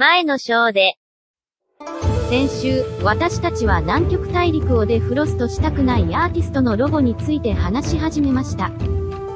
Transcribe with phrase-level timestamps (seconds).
[0.00, 0.94] 前の章で、
[2.30, 8.70] 先週、私たちは南極大陸をデフロストしたくないアーティストのロゴについて話し始めました。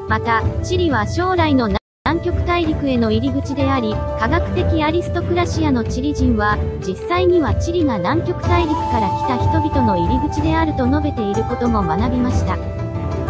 [0.08, 1.66] また、チリは将来の
[2.04, 6.56] 南極大陸への入り口であり、科学的アリストクラシアのチリ人は、
[6.86, 12.81] 実際にはチリが南極大陸から来た人々の入り口であると述べていることも学びました。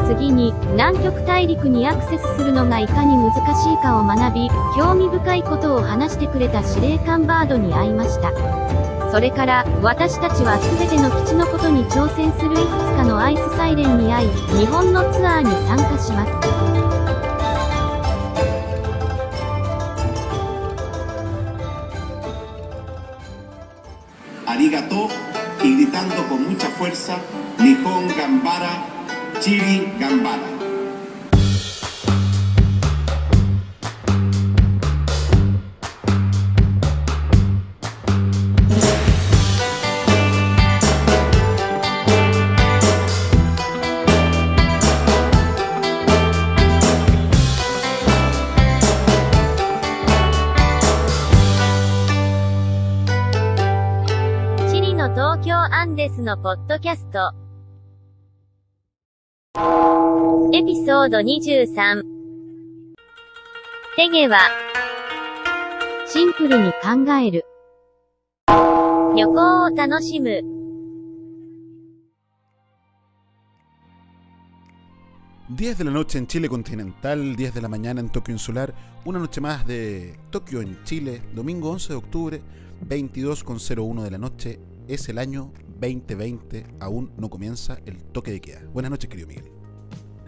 [0.06, 8.32] 次に、南極大陸にアクセスするのがいかに難しいかを学び、興味深いことを話してくれた司令官バードに会いました。
[9.10, 14.28] それから、私たちは全ての基地のことに挑戦するいくつかのアイスサイレンに会い、
[14.58, 16.82] 日本のツアーに参加します。
[24.52, 25.08] arigato
[25.62, 27.16] y gritando con mucha fuerza,
[27.58, 29.01] Nihon Gambara,
[29.42, 29.88] チリ
[54.94, 57.41] の東京アンデスのポッドキャスト。
[60.53, 62.03] エピソード23。
[63.95, 64.39] テゲは、
[66.07, 67.45] シンプルに考える。
[69.15, 70.41] 旅行を楽しむ。
[75.53, 78.73] 10 de la noche en Chile continental, 10 de la mañana en Tokio insular,
[79.05, 82.41] una noche más de Tokio en Chile, domingo 11 de octubre,
[82.87, 85.51] 22.01 de la noche, es el año
[85.82, 88.60] 2020, aún no comienza el toque de queda.
[88.72, 89.50] Buenas noches, querido Miguel.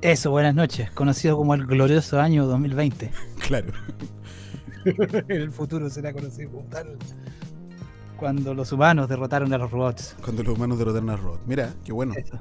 [0.03, 0.91] Eso, buenas noches.
[0.91, 3.11] Conocido como el glorioso año 2020.
[3.39, 3.73] Claro.
[4.85, 6.99] en el futuro será conocido como tal.
[8.17, 10.17] Cuando los humanos derrotaron a los robots.
[10.23, 11.41] Cuando los humanos derrotaron a robots.
[11.47, 12.15] Mira, qué bueno.
[12.17, 12.39] Eso.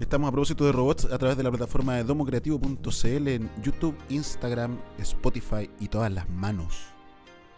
[0.00, 4.76] Estamos a propósito de robots a través de la plataforma de domocreativo.cl en YouTube, Instagram,
[4.98, 6.80] Spotify y todas las manos.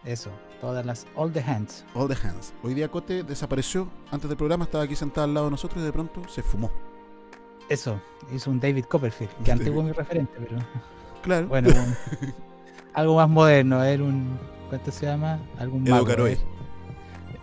[0.05, 0.29] Eso.
[0.61, 1.85] Todas las all the hands.
[1.93, 2.53] All the hands.
[2.63, 5.85] Hoy día Cote desapareció antes del programa, estaba aquí sentado al lado de nosotros y
[5.85, 6.71] de pronto se fumó.
[7.69, 7.99] Eso.
[8.33, 10.57] Hizo un David Copperfield, que antiguo mi referente, pero
[11.21, 11.47] Claro.
[11.47, 12.33] bueno, un-
[12.93, 13.83] algo más moderno.
[13.83, 14.37] Era un.
[14.69, 15.39] ¿Cuánto se llama?
[15.59, 16.27] Algún Edo mago.
[16.27, 16.39] ¿eh?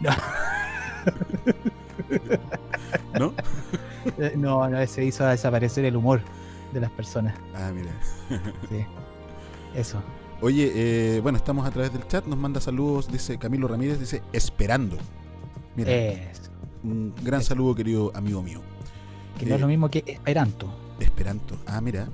[0.01, 0.11] No.
[3.19, 3.33] ¿No?
[4.19, 6.21] Eh, No, no, ese hizo desaparecer el humor
[6.73, 7.35] de las personas.
[7.55, 7.91] Ah, mira.
[8.69, 8.85] Sí.
[9.75, 10.03] Eso.
[10.45, 14.21] Oye, eh, bueno, estamos a través del chat, nos manda saludos, dice Camilo Ramírez, dice
[14.35, 14.99] esperando.
[15.75, 15.91] Mira,
[16.83, 18.61] un gran saludo, querido amigo mío.
[19.39, 20.69] Que no Eh, es lo mismo que Esperanto.
[21.01, 21.57] Esperanto.
[21.67, 22.09] Ah, mira.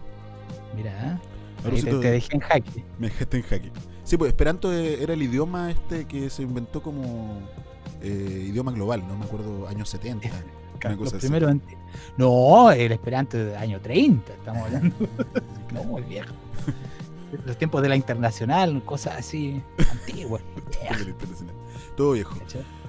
[0.76, 1.20] Mira,
[1.64, 1.70] ¿eh?
[1.70, 2.84] Te, te de- dejé en jaque.
[3.00, 3.72] Me dejaste en jaque.
[4.04, 7.40] Sí, pues Esperanto eh, era el idioma este que se inventó como
[8.00, 10.28] eh, idioma global, no me acuerdo, años 70.
[10.86, 11.28] una cosa así.
[12.16, 14.94] No, el Esperanto del año 30, estamos hablando.
[15.74, 16.32] no, muy viejo.
[17.44, 20.42] Los tiempos de la internacional, cosas así antiguas.
[21.96, 22.36] Todo viejo.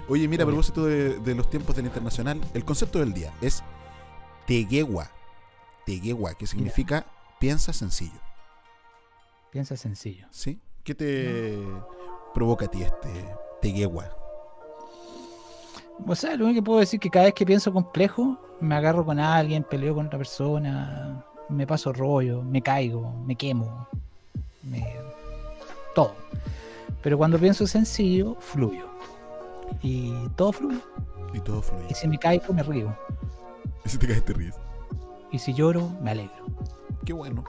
[0.07, 3.63] Oye, mira, a propósito de, de los tiempos del internacional, el concepto del día es
[4.47, 5.11] Teguegua.
[5.85, 7.05] Teguegua, que significa
[7.39, 8.19] piensa sencillo.
[9.51, 10.27] Piensa sencillo.
[10.31, 10.59] ¿Sí?
[10.83, 11.57] ¿Qué te
[12.33, 13.09] provoca a ti este
[13.61, 14.09] Teguegua?
[16.07, 18.75] O sea, lo único que puedo decir es que cada vez que pienso complejo, me
[18.75, 23.87] agarro con alguien, peleo con otra persona, me paso rollo, me caigo, me quemo,
[24.63, 24.95] me...
[25.95, 26.15] todo.
[27.01, 28.85] Pero cuando pienso sencillo, fluyo.
[29.81, 30.81] Y todo fluye.
[31.33, 31.85] Y todo fluye.
[31.89, 32.95] Y si me caigo, me río.
[33.85, 34.55] Y si te caes, te ríes.
[35.31, 36.45] Y si lloro, me alegro.
[37.05, 37.43] Qué bueno.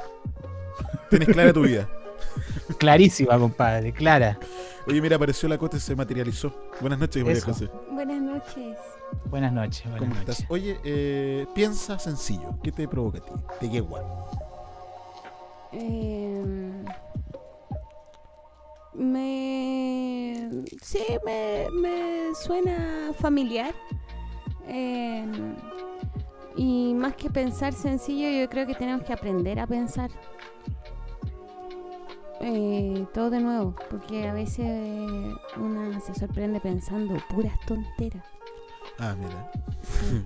[1.11, 1.89] Tienes clara tu vida.
[2.79, 4.39] Clarísima, compadre, clara.
[4.87, 6.55] Oye, mira, apareció la cote, se materializó.
[6.81, 7.41] Buenas noches, María.
[7.43, 7.69] José.
[7.91, 8.79] Buenas noches.
[9.27, 9.83] Buenas noches.
[9.85, 10.29] Buenas ¿Cómo noches.
[10.39, 10.51] estás?
[10.51, 12.59] Oye, eh, piensa sencillo.
[12.63, 13.31] ¿Qué te provoca a ti?
[13.61, 14.31] Teguegua.
[15.73, 16.85] Em,
[18.95, 20.65] me.
[20.83, 23.75] Sí, me, me suena familiar.
[24.69, 25.57] Em,
[26.57, 30.11] y más que pensar sencillo, yo creo que tenemos que aprender a pensar.
[32.41, 34.67] Eh, todo de nuevo, porque a veces
[35.57, 38.25] una se sorprende pensando puras tonteras.
[38.99, 39.51] Ah, mira.
[39.83, 40.25] sí,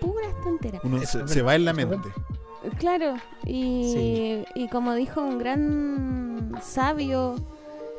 [0.00, 0.80] puras tonteras.
[0.84, 2.08] Uno se, va en la mente.
[2.78, 3.14] Claro,
[3.44, 4.44] y, Sí.
[4.54, 7.34] y como dijo un gran sabio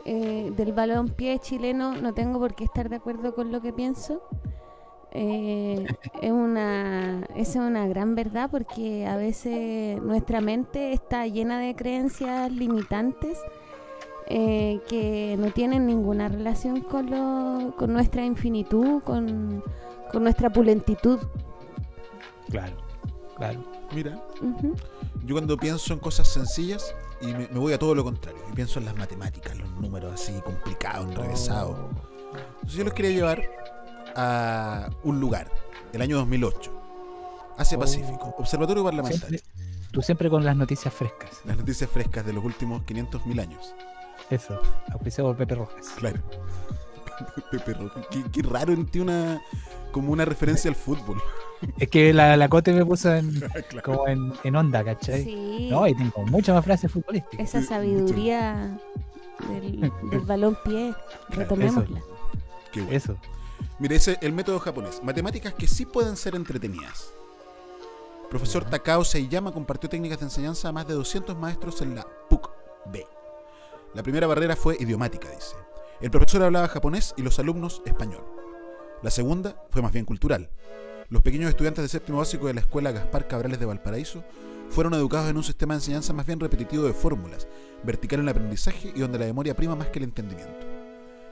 [0.05, 4.21] eh, del balón-pie chileno, no tengo por qué estar de acuerdo con lo que pienso.
[5.11, 5.85] Eh,
[6.21, 12.51] es una es una gran verdad porque a veces nuestra mente está llena de creencias
[12.51, 13.39] limitantes
[14.27, 19.63] eh, que no tienen ninguna relación con, lo, con nuestra infinitud, con,
[20.11, 21.19] con nuestra pulentitud.
[22.49, 22.75] Claro,
[23.37, 23.61] claro.
[23.93, 24.19] Mira,
[25.25, 28.53] yo cuando pienso en cosas sencillas y me, me voy a todo lo contrario, y
[28.55, 31.77] pienso en las matemáticas, los números así complicados, enrevesados.
[32.55, 33.43] Entonces yo los quería llevar
[34.15, 35.49] a un lugar,
[35.93, 36.71] el año 2008,
[37.57, 37.81] Asia Oh.
[37.81, 39.39] Pacífico, Observatorio Parlamentario.
[39.39, 39.61] Siempre-
[39.91, 41.39] tú siempre con las noticias frescas.
[41.45, 43.73] Las noticias frescas de los últimos 500.000 años.
[44.29, 44.59] Eso,
[44.91, 45.87] auspiciado por Pepe Rojas.
[45.97, 46.19] Claro.
[47.51, 48.01] Pepe Rojo.
[48.11, 49.41] Qué, qué raro en ti una
[49.91, 51.21] como una referencia al fútbol.
[51.79, 53.31] Es que la, la Cote me puso en,
[53.69, 53.81] Claro.
[53.83, 55.23] como en, en onda, ¿cachai?
[55.23, 57.39] Sí, No, y tengo muchas más frases futbolísticas.
[57.55, 58.77] esa sabiduría
[59.49, 60.93] del, del balón pie,
[61.29, 61.99] retomémosla.
[62.71, 62.95] Qué bueno.
[62.95, 63.17] Eso.
[63.79, 65.01] Mire, ese es el método japonés.
[65.03, 67.11] Matemáticas que sí pueden ser entretenidas.
[68.29, 73.03] Profesor Takao Seiyama compartió técnicas de enseñanza a más de 200 maestros en la PUC-B.
[73.95, 75.55] La primera barrera fue idiomática, dice.
[75.99, 78.23] El profesor hablaba japonés y los alumnos español.
[79.01, 80.51] La segunda fue más bien cultural.
[81.09, 84.23] Los pequeños estudiantes de séptimo básico de la escuela Gaspar Cabrales de Valparaíso
[84.69, 87.47] fueron educados en un sistema de enseñanza más bien repetitivo de fórmulas,
[87.83, 90.67] vertical en el aprendizaje y donde la memoria prima más que el entendimiento.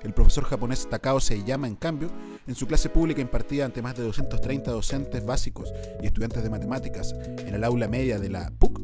[0.02, 2.10] El profesor japonés Takao Seiyama, en cambio,
[2.48, 5.72] en su clase pública impartida ante más de 230 docentes básicos
[6.02, 8.75] y estudiantes de matemáticas en el aula media de la PUC,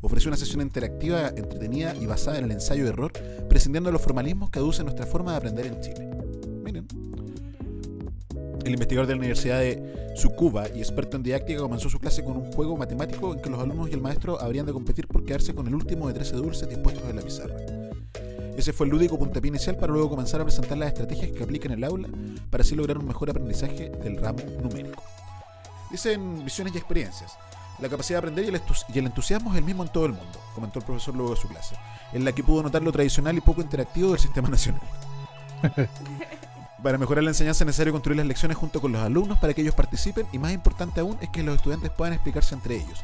[0.00, 3.12] ofreció una sesión interactiva, entretenida y basada en el ensayo-error,
[3.48, 6.10] prescindiendo de los formalismos que aducen nuestra forma de aprender en Chile.
[6.62, 6.86] Miren.
[8.64, 12.36] El investigador de la Universidad de Tsukuba y experto en didáctica comenzó su clase con
[12.36, 15.54] un juego matemático en que los alumnos y el maestro habrían de competir por quedarse
[15.54, 17.56] con el último de 13 dulces dispuestos en la pizarra.
[18.56, 21.66] Ese fue el lúdico puntapié inicial para luego comenzar a presentar las estrategias que aplica
[21.66, 22.08] en el aula
[22.50, 25.02] para así lograr un mejor aprendizaje del ramo numérico.
[25.90, 27.32] Dicen visiones y experiencias.
[27.80, 30.06] La capacidad de aprender y el, estus- y el entusiasmo es el mismo en todo
[30.06, 31.76] el mundo, comentó el profesor luego de su clase,
[32.12, 34.82] en la que pudo notar lo tradicional y poco interactivo del sistema nacional.
[36.82, 39.60] Para mejorar la enseñanza es necesario construir las lecciones junto con los alumnos para que
[39.60, 43.00] ellos participen y más importante aún es que los estudiantes puedan explicarse entre ellos,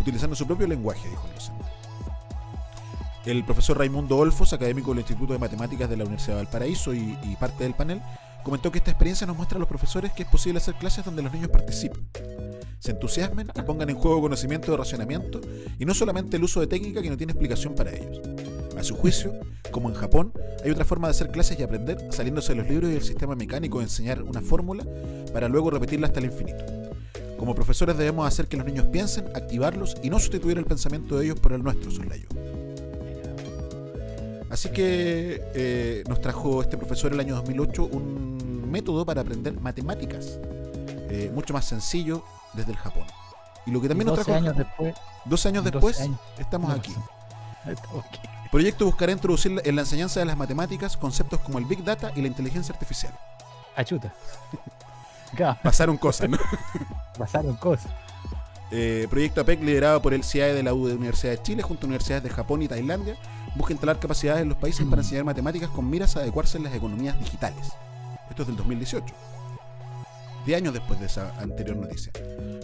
[0.00, 1.64] utilizando su propio lenguaje, dijo el docente.
[3.26, 7.16] El profesor Raimundo Olfos, académico del Instituto de Matemáticas de la Universidad de Valparaíso y,
[7.22, 8.00] y parte del panel,
[8.42, 11.22] comentó que esta experiencia nos muestra a los profesores que es posible hacer clases donde
[11.22, 12.08] los niños participen,
[12.78, 15.40] se entusiasmen y pongan en juego conocimiento de racionamiento
[15.78, 18.20] y no solamente el uso de técnica que no tiene explicación para ellos.
[18.78, 19.34] A su juicio,
[19.70, 20.32] como en Japón,
[20.64, 23.36] hay otra forma de hacer clases y aprender saliéndose de los libros y del sistema
[23.36, 24.84] mecánico de enseñar una fórmula
[25.32, 26.64] para luego repetirla hasta el infinito.
[27.38, 31.26] Como profesores debemos hacer que los niños piensen, activarlos y no sustituir el pensamiento de
[31.26, 32.28] ellos por el nuestro, suslayo.
[34.50, 40.38] Así que eh, nos trajo este profesor el año 2008 un método para aprender matemáticas,
[41.08, 42.24] eh, mucho más sencillo
[42.54, 43.04] desde el Japón.
[43.66, 44.94] Y lo que también Y nos 12 trajo años después.
[45.24, 46.20] 12 años 12 después, años.
[46.38, 46.94] estamos aquí.
[47.64, 48.20] Aquí.
[48.50, 52.20] Proyecto buscará introducir en la enseñanza de las matemáticas conceptos como el Big Data y
[52.20, 53.12] la inteligencia artificial.
[53.76, 54.12] Achuta.
[55.36, 56.38] Claro, Pasaron cosas, ¿no?
[57.18, 57.92] pasaron cosas.
[58.72, 61.86] Eh, proyecto APEC liderado por el CIAE de la U de Universidad de Chile junto
[61.86, 63.16] a universidades de Japón y Tailandia
[63.56, 66.74] busca instalar capacidades en los países para enseñar matemáticas con miras a adecuarse en las
[66.74, 67.72] economías digitales.
[68.28, 69.14] Esto es del 2018.
[70.46, 72.12] 10 años después de esa anterior noticia.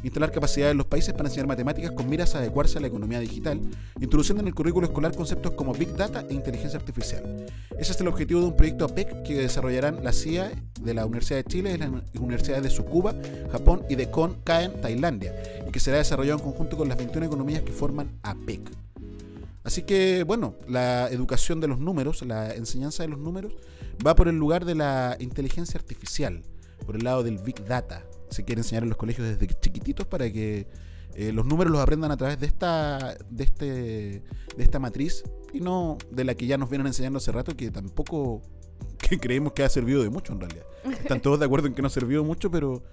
[0.02, 3.20] Instalar capacidades en los países para enseñar matemáticas con miras a adecuarse a la economía
[3.20, 3.60] digital,
[4.00, 7.46] introduciendo en el currículo escolar conceptos como Big Data e inteligencia artificial.
[7.78, 11.38] Ese es el objetivo de un proyecto APEC que desarrollarán la CIA de la Universidad
[11.38, 13.14] de Chile y las universidades de Tsukuba,
[13.50, 15.34] Japón y de Kon Kaen, Tailandia,
[15.66, 18.70] y que será desarrollado en conjunto con las 21 economías que forman APEC.
[19.66, 23.52] Así que, bueno, la educación de los números, la enseñanza de los números,
[24.06, 26.42] va por el lugar de la inteligencia artificial,
[26.87, 28.06] por el lado del Big Data.
[28.30, 30.68] Se quiere enseñar en los colegios desde chiquititos para que
[31.16, 35.58] eh, los números los aprendan a través de esta, de, este, de esta matriz y
[35.58, 38.42] no de la que ya nos vienen enseñando hace rato, que tampoco
[38.99, 40.66] que creemos que ha servido de mucho en realidad.
[40.92, 42.85] Están todos de acuerdo en que no ha servido mucho, pero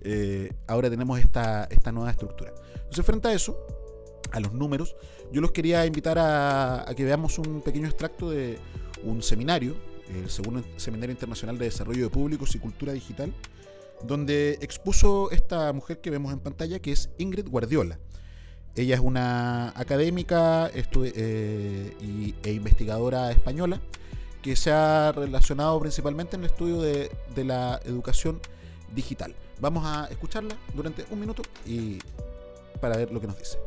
[0.00, 2.52] eh, ahora tenemos esta, esta nueva estructura.
[2.74, 3.56] Entonces, frente a eso,
[4.32, 4.96] a los números,
[5.32, 8.58] yo los quería invitar a, que veamos un pequeño extracto de
[9.04, 9.74] un seminario,
[10.14, 13.32] el segundo Seminario Internacional de Desarrollo de Públicos y Cultura Digital,
[14.02, 17.98] donde expuso esta mujer que vemos en pantalla, que es Ingrid Guardiola.
[18.76, 23.80] Ella es una académica eh, y- e investigadora española
[24.42, 28.40] que se ha relacionado principalmente en el estudio de, de la educación
[28.94, 29.34] digital.
[29.60, 31.98] Vamos a escucharla durante un minuto y
[32.80, 33.58] para ver lo que nos dice.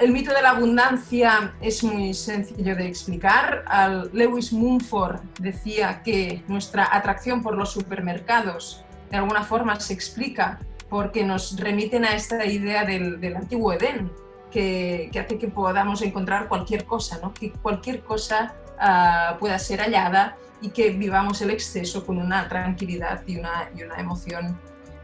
[0.00, 3.64] El mito de la abundancia es muy sencillo de explicar.
[4.12, 10.58] Lewis Mumford decía que nuestra atracción por los supermercados de alguna forma se explica
[10.88, 14.10] porque nos remiten a esta idea del, antiguo Edén,
[14.50, 17.34] que, que hace que podamos encontrar cualquier cosa, ¿no?
[17.34, 23.22] que cualquier cosa ah, pueda ser hallada y que vivamos el exceso con una tranquilidad
[23.26, 24.58] y una, y una emoción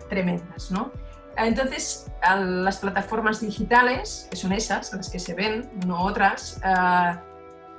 [0.09, 0.71] tremendas.
[0.71, 0.93] ¿no?
[1.37, 7.23] Entonces, a las plataformas digitales, que son esas, las que se ven, no otras, ah,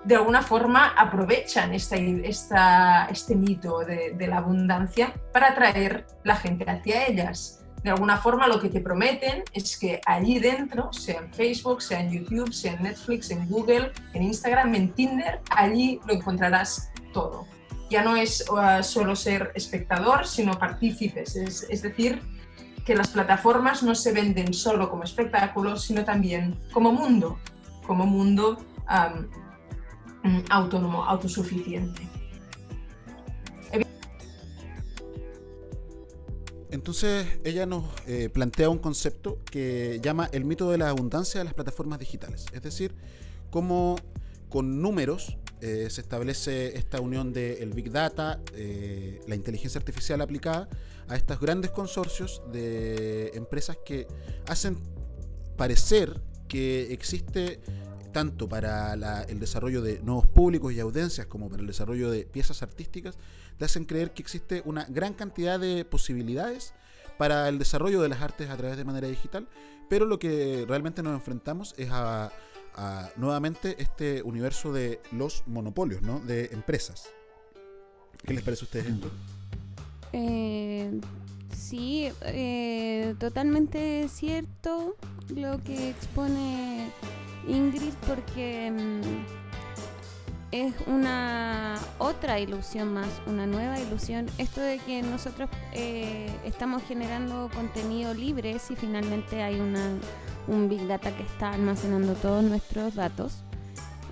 [0.03, 7.07] de alguna forma aprovechan esta, este mito de, la abundancia para atraer la gente hacia
[7.07, 7.60] ellas.
[7.83, 12.00] De alguna forma lo que te prometen es que allí dentro, sea en Facebook, sea
[12.00, 17.45] en YouTube, sea en Netflix, en Google, en Instagram, en Tinder, allí lo encontrarás todo.
[17.89, 21.36] Ya no es uh, solo ser espectador, sino partícipes.
[21.36, 22.22] Es, es decir,
[22.86, 27.40] que las plataformas no se venden solo como espectáculos, sino también como mundo,
[27.86, 28.58] como mundo
[28.90, 32.02] um, autónomo, autosuficiente.
[36.72, 41.46] Entonces ella nos eh, plantea un concepto que llama el mito de la abundancia de
[41.46, 42.46] las plataformas digitales.
[42.52, 42.96] Es decir,
[43.52, 43.96] cómo
[44.50, 50.20] con números eh, se establece esta unión del el Big Data, eh, la inteligencia artificial
[50.20, 50.68] aplicada
[51.07, 54.07] a estos grandes consorcios de empresas que
[54.48, 54.77] hacen
[55.57, 57.62] parecer que existe
[58.12, 62.25] tanto para la, el desarrollo de nuevos públicos y audiencias como para el desarrollo de
[62.25, 63.17] piezas artísticas,
[63.57, 66.74] te hacen creer que existe una gran cantidad de posibilidades
[67.17, 69.48] para el desarrollo de las artes a través de manera digital,
[69.89, 72.31] pero lo que realmente nos enfrentamos es a,
[72.75, 76.19] a nuevamente este universo de los monopolios, ¿no?
[76.19, 77.10] De empresas.
[78.25, 79.12] ¿Qué les parece a ustedes esto?
[80.13, 81.01] Eh,
[81.55, 84.96] sí, eh, totalmente cierto
[85.36, 86.88] lo que expone
[87.48, 89.43] Ingrid porque mm,
[90.51, 94.27] es una otra ilusión más, una nueva ilusión.
[94.38, 99.84] Esto de que nosotros eh, estamos generando contenido libre si finalmente hay una,
[100.48, 103.43] un Big Data que está almacenando todos nuestros datos.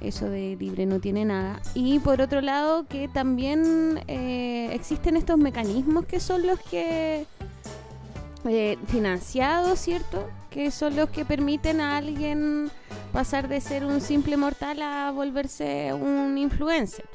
[0.02, 1.62] Eso de libre no tiene nada.
[1.74, 7.26] Y por otro lado, que también eh, existen estos mecanismos que son los que
[8.46, 10.28] eh, financiados, ¿cierto?
[10.50, 12.72] Que son los que permiten a alguien
[13.14, 17.06] pasar de ser un simple mortal a volverse un influencer.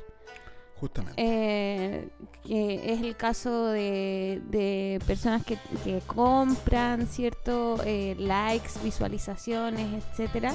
[0.78, 1.14] Justamente.
[1.16, 2.08] Eh,
[2.46, 7.80] que es el caso de, de personas que, que, compran, ¿cierto?
[7.84, 10.52] Eh, likes, visualizaciones, etcétera.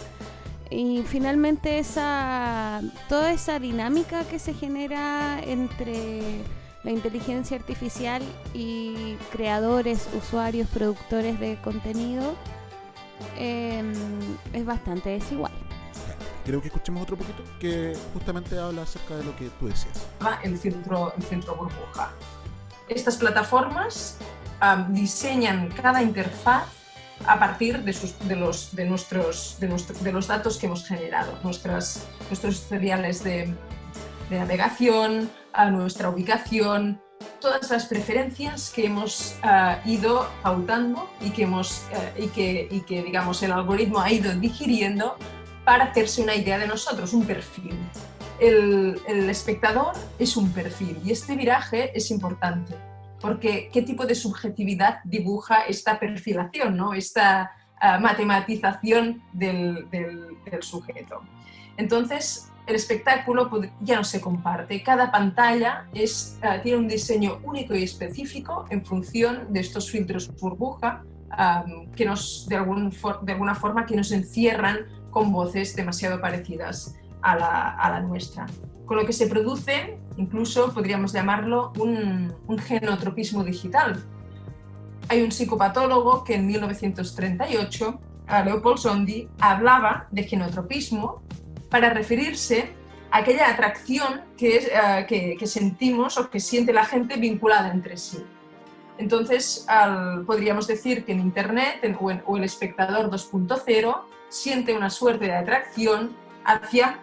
[0.72, 6.42] Y finalmente esa toda esa dinámica que se genera entre
[6.84, 8.24] la inteligencia artificial
[8.54, 12.36] y creadores, usuarios, productores de contenido
[13.38, 13.84] eh,
[14.54, 15.52] es bastante desigual.
[16.46, 20.08] Creo que escuchemos otro poquito que justamente habla acerca de lo que tú decías.
[20.42, 22.14] El centro, el centro burbuja.
[22.88, 24.18] Estas plataformas
[24.62, 26.81] um, diseñan cada interfaz
[27.28, 33.54] a partir de, los, nuestros, de, los datos que hemos generado, nuestras, nuestros historiales de,
[34.30, 37.02] navegación, a nuestra ubicación,
[37.42, 42.82] todas las preferencias que hemos uh, ido pautando y que, hemos, uh, y, que, y
[42.82, 45.18] que, digamos, el algoritmo ha ido digiriendo
[45.66, 47.78] para hacerse una idea de nosotros, un perfil.
[48.40, 52.76] El, espectador es un perfil y este viraje es importante
[53.22, 56.94] porque qué tipo de subjetividad dibuja esta perfilación, ¿no?
[56.94, 57.52] esta
[57.82, 59.88] uh, matematización del,
[60.62, 61.22] sujeto.
[61.78, 63.50] Entonces, el espectáculo
[63.82, 64.82] ya no se comparte.
[64.84, 70.30] Cada pantalla es, uh, tiene un diseño único y específico en función de estos filtros
[70.40, 71.04] burbuja
[71.96, 74.80] que nos, de, alguna forma, que nos encierran
[75.12, 78.48] con voces demasiado parecidas a la, nuestra.
[78.92, 84.04] Con lo que se produce, incluso podríamos llamarlo un, genotropismo digital.
[85.08, 88.02] Hay un psicopatólogo que en 1938,
[88.44, 91.24] Leopold Sondi, hablaba de genotropismo
[91.70, 92.74] para referirse
[93.12, 97.96] a aquella atracción que, es, uh, que, sentimos o que siente la gente vinculada entre
[97.96, 98.22] sí.
[98.98, 99.66] Entonces,
[100.28, 105.36] podríamos decir que en Internet o, en, o el espectador 2.0 siente una suerte de
[105.38, 106.12] atracción
[106.44, 107.00] hacia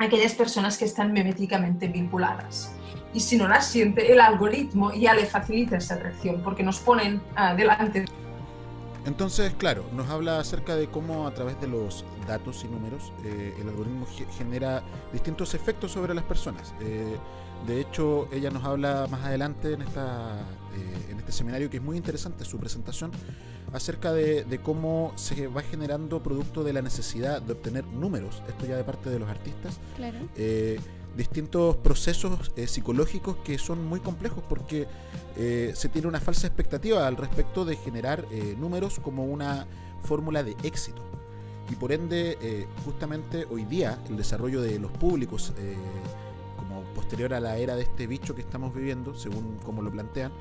[0.00, 2.72] aquellas personas que están meméticamente vinculadas.
[3.12, 7.20] Y si no las siente, el algoritmo ya le facilita esa atracción porque nos ponen
[7.36, 8.04] uh, delante.
[9.04, 13.54] Entonces, claro, nos habla acerca de cómo a través de los datos y números eh,
[13.60, 16.74] el algoritmo genera distintos efectos sobre las personas.
[16.80, 17.16] Eh,
[17.66, 20.36] de hecho, ella nos habla más adelante en, esta,
[21.10, 23.10] en este seminario, que es muy interesante su presentación,
[23.72, 28.66] acerca de, de, cómo se va generando producto de la necesidad de obtener números, esto
[28.66, 29.78] ya de parte de los artistas.
[29.96, 30.18] Claro
[31.16, 34.86] distintos procesos eh, psicológicos que son muy complejos porque
[35.36, 39.66] eh, se tiene una falsa expectativa al respecto de generar eh, números como una
[40.02, 41.02] fórmula de éxito.
[41.70, 45.76] y por ende, eh, justamente hoy día, el desarrollo de los públicos, eh,
[46.56, 50.32] como posterior a la era de este bicho que estamos viviendo, según como lo plantean,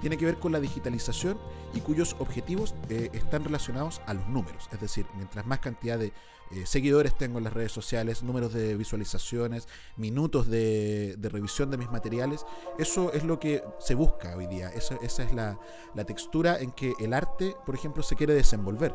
[0.00, 1.38] tiene que ver con la digitalización
[1.74, 4.68] y cuyos objetivos eh, están relacionados a los números.
[4.72, 6.12] Es decir, mientras más cantidad de
[6.52, 11.76] eh, seguidores tengo en las redes sociales, números de visualizaciones, minutos de, de revisión de
[11.76, 12.46] mis materiales,
[12.78, 14.68] eso es lo que se busca hoy día.
[14.68, 15.58] Esa, esa es la,
[15.94, 18.94] la textura en que el arte, por ejemplo, se quiere desenvolver.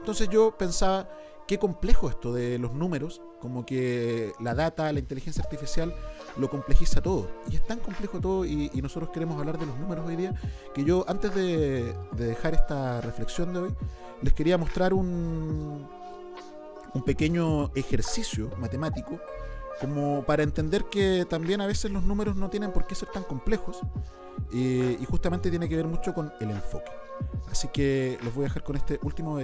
[0.00, 1.08] Entonces yo pensaba,
[1.50, 5.92] qué complejo esto de los números, como que la data, la inteligencia artificial
[6.36, 7.28] lo complejiza todo.
[7.50, 10.32] Y es tan complejo todo y, nosotros queremos hablar de los números hoy día,
[10.72, 13.74] que yo antes de, de dejar esta reflexión de hoy,
[14.22, 15.88] les quería mostrar un,
[16.94, 19.18] un pequeño ejercicio matemático
[19.80, 23.24] como para entender que también a veces los números no tienen por qué ser tan
[23.24, 23.80] complejos
[24.52, 26.92] eh, y justamente tiene que ver mucho con el enfoque.
[27.50, 29.40] Así que los voy a dejar con este último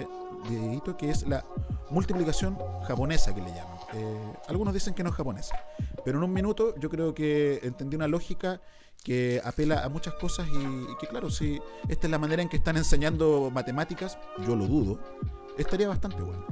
[0.48, 1.44] de- videíto que es la
[1.90, 3.76] multiplicación japonesa que le llaman.
[3.94, 5.56] Eh, algunos dicen que no es japonesa,
[6.04, 8.60] pero en un minuto yo creo que entendí una lógica
[9.04, 12.56] que apela a muchas cosas y que claro, si esta es la manera en que
[12.56, 14.98] están enseñando matemáticas, yo lo dudo,
[15.56, 16.44] estaría bastante bueno.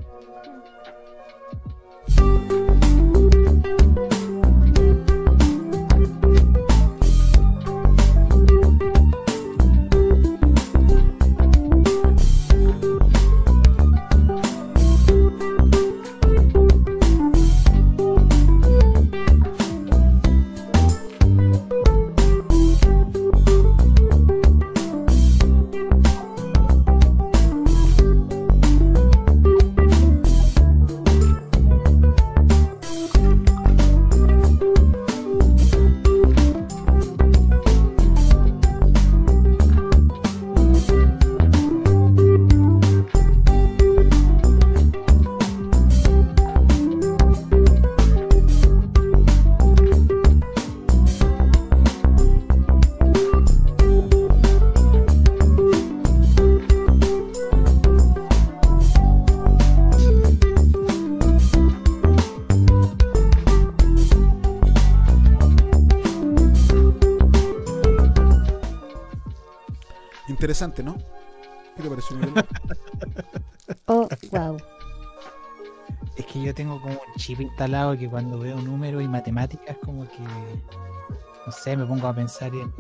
[70.65, 70.97] Interesante, ¿no?
[71.77, 72.35] ¿Qué te pareció, Miguel?
[73.87, 74.57] Oh, wow.
[76.17, 80.05] Es que yo tengo como un chip instalado que cuando veo números y matemáticas como
[80.09, 80.21] que,
[81.47, 82.73] no sé, me pongo a pensar en,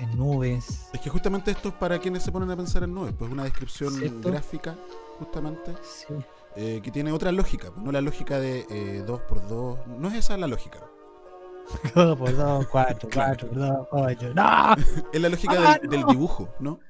[0.00, 0.88] en nubes.
[0.92, 3.44] Es que justamente esto es para quienes se ponen a pensar en nubes, pues una
[3.44, 4.30] descripción ¿Cierto?
[4.30, 4.74] gráfica,
[5.18, 6.14] justamente, Sí.
[6.56, 10.14] eh, que tiene otra lógica, pues no la lógica de 2 por 2 no es
[10.14, 10.80] esa la lógica.
[11.94, 14.34] Dos por dos, cuatro, cuatro por dos, ocho.
[14.34, 14.74] ¡No!
[15.12, 16.80] Es la lógica ¡Ah, del, dibujo, ¿no?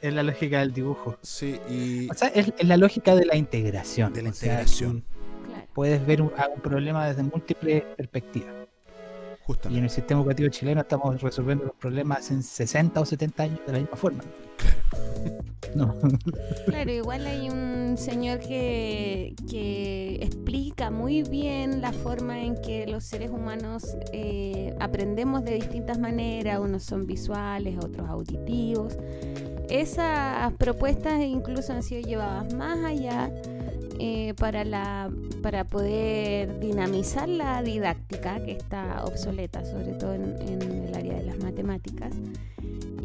[0.00, 1.16] Es la lógica del dibujo.
[1.22, 4.12] Sí, y O sea, es, es la lógica de la integración.
[4.12, 5.04] de la sea, integración,
[5.46, 5.66] Claro.
[5.74, 6.30] puedes ver un,
[6.62, 8.54] problema desde múltiples perspectivas.
[8.54, 9.84] Y en justamente.
[9.84, 13.78] el sistema educativo chileno estamos resolviendo los problemas en 60 o 70 años de la
[13.78, 14.22] misma forma.
[15.74, 15.94] No.
[16.66, 23.04] Claro, igual hay un señor que, que explica muy bien la forma en que los
[23.04, 28.96] seres humanos eh, aprendemos de distintas maneras, unos son visuales, otros auditivos.
[29.68, 33.30] Esas propuestas incluso han sido llevadas más allá
[33.98, 35.10] eh, para, la,
[35.42, 41.26] para poder dinamizar la didáctica, que está obsoleta, sobre todo en, en el área de
[41.26, 42.14] las matemáticas.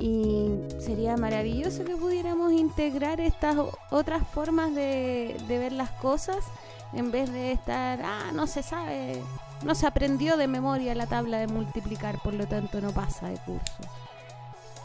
[0.03, 0.49] Y
[0.81, 3.55] sería maravilloso que pudiéramos integrar estas
[3.89, 6.43] otras formas de, de ver las cosas
[6.91, 9.21] en vez de estar, ah, no se sabe,
[9.63, 13.37] no se aprendió de memoria la tabla de multiplicar, por lo tanto no pasa de
[13.37, 13.77] curso.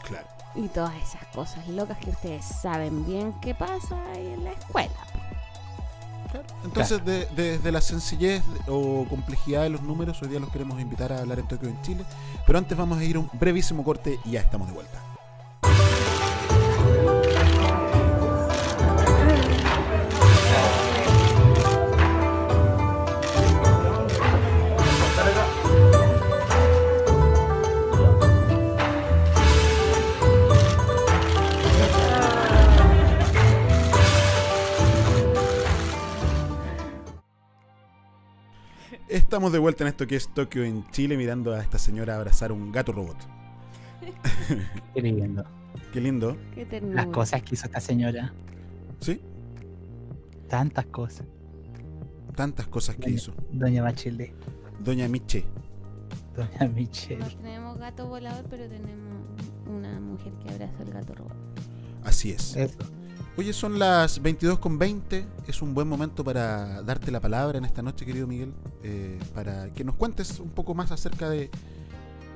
[0.03, 0.25] Claro.
[0.55, 4.89] Y todas esas cosas locas que ustedes saben bien qué pasa ahí en la escuela.
[6.31, 6.45] Claro.
[6.63, 11.11] Entonces, de- desde la sencillez o complejidad de los números, hoy día los queremos invitar
[11.11, 12.03] a hablar en Tokio en Chile.
[12.45, 15.01] Pero antes vamos a ir a un brevísimo corte y ya estamos de vuelta.
[39.39, 42.51] Estamos de vuelta en esto que es Tokio en Chile, mirando a esta señora abrazar
[42.51, 43.15] un gato robot.
[44.93, 45.45] Qué lindo.
[45.93, 47.05] Qué lindo, Qué ternura.
[47.05, 48.33] Las cosas que hizo esta señora.
[48.99, 49.21] ¿sí?
[50.49, 51.25] Tantas cosas.
[52.35, 53.33] Tantas cosas que Doña- hizo.
[53.49, 54.33] Doña Bachelet.
[54.83, 55.45] Doña Miche.
[56.35, 57.19] Doña Michelle.
[57.19, 59.23] No tenemos gato volador, pero tenemos
[59.67, 61.37] una mujer que abraza al gato robot.
[62.03, 62.57] Así es.
[62.57, 62.77] Eso.
[63.39, 65.25] Oye, son las 22.20.
[65.47, 68.51] Es un buen momento para darte la palabra en esta noche, querido Miguel,
[68.83, 71.49] eh, para que nos cuentes un poco más acerca de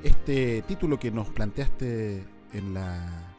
[0.01, 3.35] este título que nos planteaste en la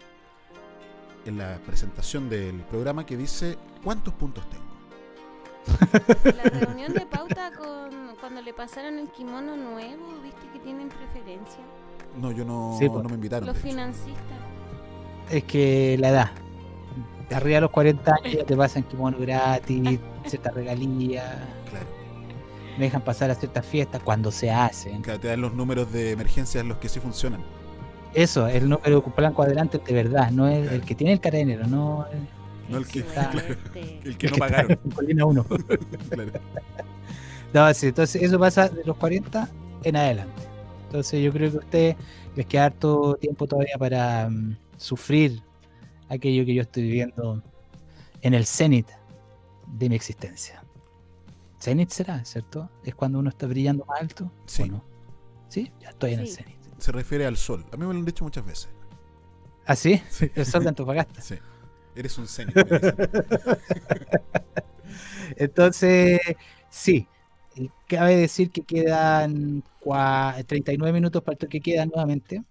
[1.25, 6.37] en la presentación del programa que dice ¿Cuántos puntos tengo?
[6.37, 11.65] La reunión de pauta con cuando le pasaron el kimono nuevo, ¿viste que tienen preferencia?
[12.21, 13.03] No, yo no, Sí, pues.
[13.03, 13.47] no me invitaron.
[13.47, 14.39] Los financistas.
[15.31, 16.44] Es que la edad.
[17.35, 21.25] De arriba de los 40 años ya te pasan kimono gratis, ciertas regalías,
[21.69, 21.87] Claro,
[22.79, 25.03] me dejan pasar a ciertas fiestas cuando se hacen.
[25.03, 27.43] claro, te dan los números de emergencia los que sí funcionan.
[28.15, 32.07] Eso, el número blanco adelante de verdad, no es el que tiene el carabinero, no
[32.13, 32.21] el
[32.71, 33.49] No el que, Está- claro,
[34.05, 34.79] el que no está pagaron.
[34.85, 35.45] en Colina 1.
[36.11, 36.31] claro.
[37.53, 39.49] No, sí, entonces eso pasa de los 40
[39.83, 40.41] en adelante.
[40.87, 41.97] Entonces yo creo que a ustedes
[42.37, 45.43] les queda harto tiempo todavía para mm, sufrir
[46.15, 47.43] aquello que yo estoy viviendo
[48.23, 48.89] en el cenit
[49.67, 50.63] de mi existencia.
[51.61, 52.71] Cenit será, ¿cierto?
[52.85, 54.31] Es cuando uno está brillando más alto.
[54.47, 54.63] Sí.
[54.65, 54.85] ¿o no?
[55.49, 56.37] Sí, ya estoy en el Sí.
[56.37, 56.57] cenit.
[56.79, 57.65] Se refiere al sol.
[57.73, 58.69] A mí me lo han dicho muchas veces.
[59.67, 60.01] ¿Ah, sí?
[60.35, 61.21] El sol de Antofagasta.
[61.23, 61.37] Sí.
[61.97, 62.55] Eres un cenit.
[65.37, 66.21] Entonces,
[66.69, 67.09] sí.
[67.87, 72.43] Cabe decir que quedan cua- 39 minutos para el toque que queda nuevamente.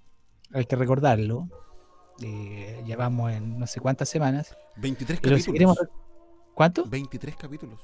[0.54, 1.49] Hay que recordarlo.
[2.23, 4.55] Eh, llevamos en no sé cuántas semanas.
[4.77, 5.77] 23 Pero capítulos.
[6.53, 6.86] ¿Cuánto?
[6.86, 7.79] 23 capítulos.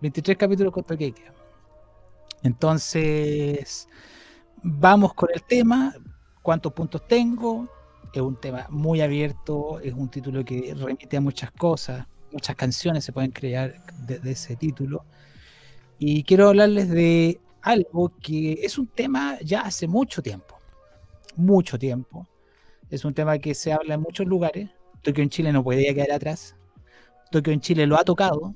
[0.00, 1.34] 23 capítulos con que queda.
[2.42, 3.88] Entonces,
[4.62, 5.94] vamos con el tema.
[6.42, 7.68] ¿Cuántos puntos tengo?
[8.12, 13.04] Es un tema muy abierto, es un título que remite a muchas cosas, muchas canciones
[13.04, 15.04] se pueden crear de, de ese título.
[15.98, 20.58] Y quiero hablarles de algo que es un tema ya hace mucho tiempo,
[21.36, 22.26] mucho tiempo.
[22.90, 24.70] Es un tema que se habla en muchos lugares.
[25.02, 26.56] Tokio en Chile no podía quedar atrás.
[27.30, 28.54] Tokio en Chile lo ha tocado,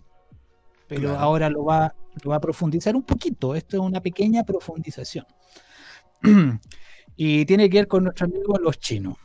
[0.88, 1.18] pero Claro.
[1.18, 3.54] ahora lo va, lo va a profundizar un poquito.
[3.54, 5.26] Esto es una pequeña profundización.
[7.16, 9.16] y tiene que ver con nuestros amigos los chinos.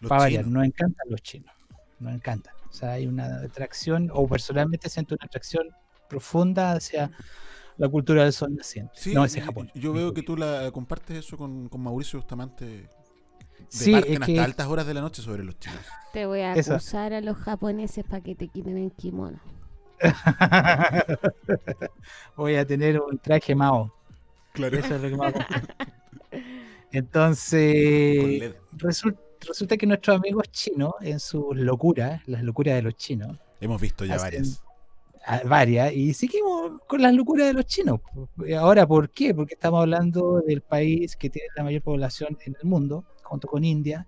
[0.00, 0.54] Los Para variar, chinos.
[0.58, 1.52] nos encantan los chinos.
[1.98, 2.54] Nos encantan.
[2.68, 5.68] O sea, hay una atracción, o personalmente siento una atracción
[6.08, 7.10] profunda hacia
[7.76, 8.92] la cultura del sol naciente.
[8.94, 9.70] Sí, no, es Japón.
[9.74, 12.88] Yo veo que tú la compartes eso con, con Mauricio Bustamante.
[13.68, 15.80] Sí, es hasta que- altas horas de la noche sobre los chinos.
[16.12, 16.74] Te voy a Esa.
[16.74, 19.38] acusar a los japoneses para que te quiten el kimono.
[22.36, 23.92] Voy a tener un traje Mao.
[24.52, 24.78] Claro.
[24.78, 25.32] Eso es lo que me
[26.92, 28.54] Entonces,
[29.40, 34.04] resulta que nuestros amigos chinos, en sus locuras, las locuras de los chinos, Hemos visto
[34.04, 34.62] ya Hacen- varias.
[35.26, 38.00] a- varias, y seguimos con las locuras de los chinos.
[38.58, 39.34] Ahora, ¿por qué?
[39.34, 43.64] Porque estamos hablando del país que tiene la mayor población en el mundo, junto con
[43.64, 44.06] India.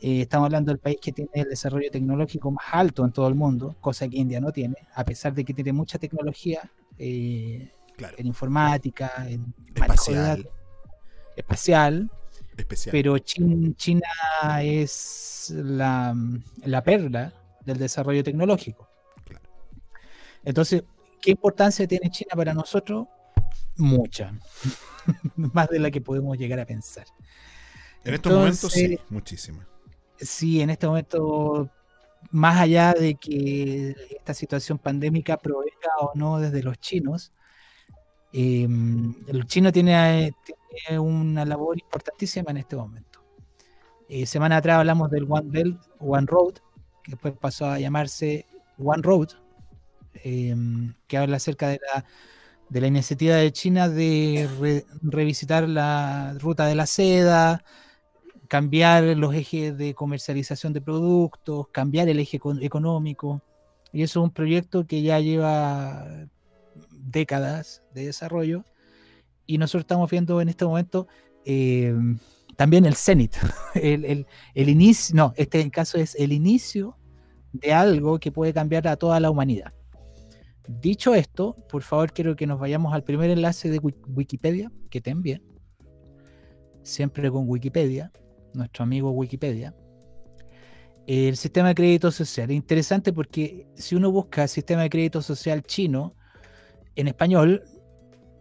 [0.00, 3.34] Eh, estamos hablando del país que tiene el desarrollo tecnológico más alto en todo el
[3.34, 8.14] mundo, cosa que India no tiene, a pesar de que tiene mucha tecnología eh, Claro.
[8.18, 10.42] en informática, en Espacial.
[10.42, 10.52] datos,
[11.34, 12.10] espacial,
[12.58, 12.92] Especial.
[12.92, 14.06] pero Chin- China
[14.62, 16.14] es la,
[16.64, 17.32] la perla
[17.64, 18.86] del desarrollo tecnológico.
[19.24, 19.48] Claro.
[20.44, 20.84] Entonces,
[21.22, 23.06] ¿qué importancia tiene China para nosotros?
[23.76, 24.32] Mucha.
[25.36, 27.06] Más de la que podemos llegar a pensar.
[28.06, 29.66] En estos momentos sí, muchísimas.
[30.18, 31.68] Sí, en este momento,
[32.30, 37.32] más allá de que esta situación pandémica provenga o no desde los chinos,
[38.32, 38.66] eh,
[39.26, 43.24] el chino tiene, tiene una labor importantísima en este momento.
[44.08, 46.54] Eh, semana atrás hablamos del One Belt, One Road,
[47.02, 48.46] que después pasó a llamarse
[48.78, 49.28] One Road,
[50.24, 50.54] eh,
[51.06, 52.04] que habla acerca de la,
[52.68, 57.64] de la iniciativa de China de re- revisitar la ruta de la seda,
[58.48, 63.42] cambiar los ejes de comercialización de productos, cambiar el eje econ- económico.
[63.92, 66.06] Y eso es un proyecto que ya lleva
[66.90, 68.64] décadas de desarrollo.
[69.46, 71.06] Y nosotros estamos viendo en este momento
[71.44, 71.94] eh,
[72.56, 73.36] también el cenit,
[73.74, 76.96] el, el- el inicio, no, este caso es el inicio
[77.52, 79.72] de algo que puede cambiar a toda la humanidad.
[80.68, 85.00] Dicho esto, por favor quiero que nos vayamos al primer enlace de Wik- Wikipedia, que
[85.00, 85.40] te envié.
[86.82, 88.10] Siempre con Wikipedia,
[88.56, 89.74] nuestro amigo Wikipedia.
[91.06, 92.50] El sistema de crédito social.
[92.50, 96.14] Es interesante porque si uno busca sistema de crédito social chino
[96.96, 97.62] en español,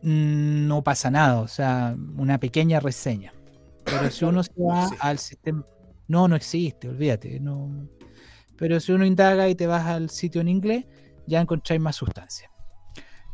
[0.01, 3.33] mm, no pasa nada, o sea, una pequeña reseña.
[3.83, 5.65] Pero si uno se va al sistema...
[6.07, 7.39] No, no existe, olvídate.
[7.39, 7.87] No...
[8.57, 10.85] Pero si uno indaga y te vas al sitio en inglés,
[11.27, 12.49] ya encontráis más sustancia.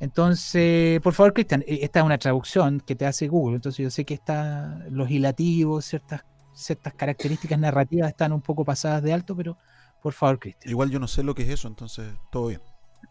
[0.01, 3.91] Entonces, por favor, Cristian, eh, esta es una traducción que te hace Google, entonces yo
[3.91, 6.23] sé que está, los hilativos, ciertas,
[6.61, 9.57] ciertas características narrativas están un poco pasadas de alto, pero
[10.01, 10.71] Por favor, Cristian.
[10.71, 12.61] Igual yo no sé lo que es eso, entonces todo bien.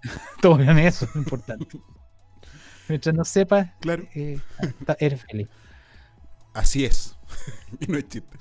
[0.40, 1.80] Todo bien, eso es importante.
[2.88, 4.04] Mientras no sepas, Claro.
[4.14, 4.40] eh,
[4.98, 5.48] eres feliz.
[6.54, 7.16] Así es.
[7.80, 8.36] y no es chiste.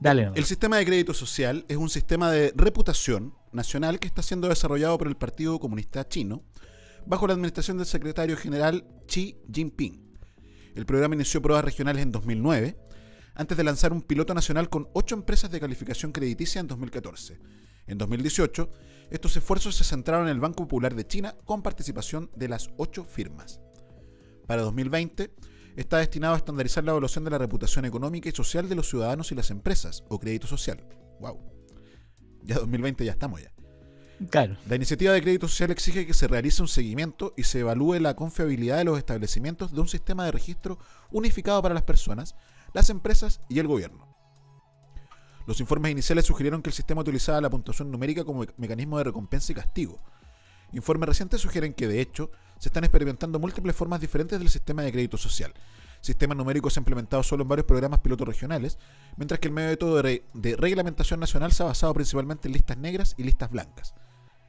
[0.00, 0.30] Dale.
[0.34, 4.96] El sistema de crédito social es un sistema de reputación nacional que está siendo desarrollado
[4.98, 6.42] por el Partido Comunista Chino
[7.06, 10.18] bajo la administración del secretario general Xi Jinping.
[10.74, 12.76] El programa inició pruebas regionales en 2009,
[13.34, 17.38] antes de lanzar un piloto nacional con ocho empresas de calificación crediticia en 2014.
[17.86, 18.70] En 2018,
[19.10, 23.04] estos esfuerzos se centraron en el Banco Popular de China con participación de las ocho
[23.04, 23.60] firmas.
[24.46, 25.30] Para 2020,
[25.76, 29.32] está destinado a estandarizar la evaluación de la reputación económica y social de los ciudadanos
[29.32, 30.86] y las empresas, o crédito social.
[31.20, 31.38] ¡Wow!
[32.42, 33.52] Ya 2020 ya estamos ya.
[34.30, 34.56] Claro.
[34.68, 38.14] La iniciativa de crédito social exige que se realice un seguimiento y se evalúe la
[38.14, 40.78] confiabilidad de los establecimientos de un sistema de registro
[41.10, 42.36] unificado para las personas,
[42.74, 44.14] las empresas y el gobierno.
[45.46, 49.04] Los informes iniciales sugirieron que el sistema utilizaba la puntuación numérica como me- mecanismo de
[49.04, 50.02] recompensa y castigo.
[50.72, 54.92] Informes recientes sugieren que, de hecho, se están experimentando múltiples formas diferentes del sistema de
[54.92, 55.52] crédito social.
[56.00, 58.78] Sistema numérico se implementado solo en varios programas pilotos regionales,
[59.16, 63.14] mientras que el método de, de reglamentación nacional se ha basado principalmente en listas negras
[63.16, 63.94] y listas blancas.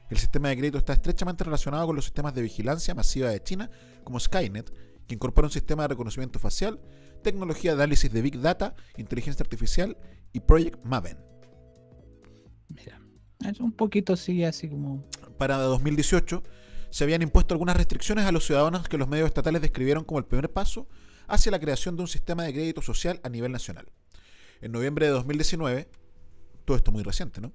[0.08, 3.70] El sistema de crédito está estrechamente relacionado con los sistemas de vigilancia masiva de China,
[4.04, 4.72] como Skynet,
[5.06, 6.80] que incorpora un sistema de reconocimiento facial,
[7.22, 9.96] tecnología de análisis de Big Data, inteligencia artificial
[10.32, 11.18] y Project Maven.
[12.68, 13.00] Mira.
[13.44, 15.04] Es un poquito sigue así como.
[15.38, 16.42] Para 2018
[16.90, 20.24] se habían impuesto algunas restricciones a los ciudadanos que los medios estatales describieron como el
[20.24, 20.88] primer paso
[21.28, 23.86] hacia la creación de un sistema de crédito social a nivel nacional.
[24.60, 25.88] En noviembre de 2019,
[26.64, 27.52] todo esto muy reciente, ¿no?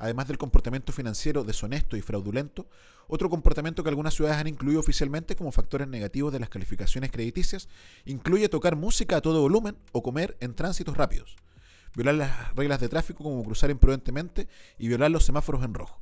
[0.00, 2.66] Además del comportamiento financiero deshonesto y fraudulento,
[3.06, 7.68] otro comportamiento que algunas ciudades han incluido oficialmente como factores negativos de las calificaciones crediticias
[8.06, 11.36] incluye tocar música a todo volumen o comer en tránsitos rápidos,
[11.94, 16.00] violar las reglas de tráfico como cruzar imprudentemente y violar los semáforos en rojo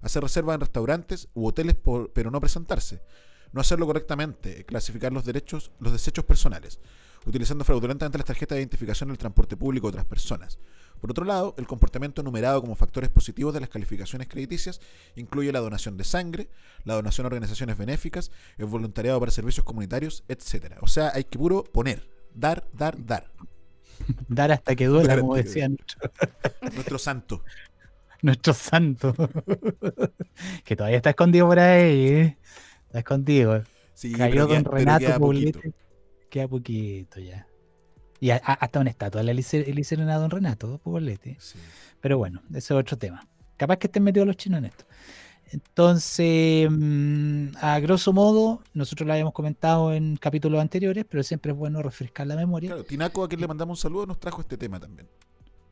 [0.00, 1.76] hacer reservas en restaurantes u hoteles
[2.12, 3.02] pero no presentarse,
[3.52, 6.80] no hacerlo correctamente, clasificar los derechos, los desechos personales,
[7.28, 10.58] utilizando fraudulentamente las tarjetas de identificación en el transporte público de otras personas.
[11.00, 14.80] Por otro lado, el comportamiento enumerado como factores positivos de las calificaciones crediticias
[15.14, 16.48] incluye la donación de sangre,
[16.84, 20.76] la donación a organizaciones benéficas, el voluntariado para servicios comunitarios, etc.
[20.80, 23.30] O sea, hay que puro poner, dar, dar, dar.
[24.28, 26.10] Dar hasta que duela, Dar como hasta que decía nuestro,
[26.72, 27.44] Nuestro santo.
[28.22, 29.12] nuestro santo.
[30.64, 32.38] que todavía está escondido por ahí, ¿eh?
[32.86, 33.64] Está escondido.
[33.94, 35.18] Sí, Cayó don Renato.
[35.18, 35.74] Poblete.
[36.30, 37.46] Queda poquito ya.
[38.20, 41.36] Y a- a- hasta una estatua le le hicieron a don Renato Poblete.
[41.40, 41.58] Sí.
[42.00, 43.26] Pero bueno, ese es otro tema.
[43.56, 44.84] Capaz que estén metidos los chinos en esto.
[45.50, 51.58] Entonces, mm, a grosso modo, nosotros lo habíamos comentado en capítulos anteriores, pero siempre es
[51.58, 52.68] bueno refrescar la memoria.
[52.70, 55.08] Claro, Tinaco, a quien le mandamos un saludo, nos trajo este tema también.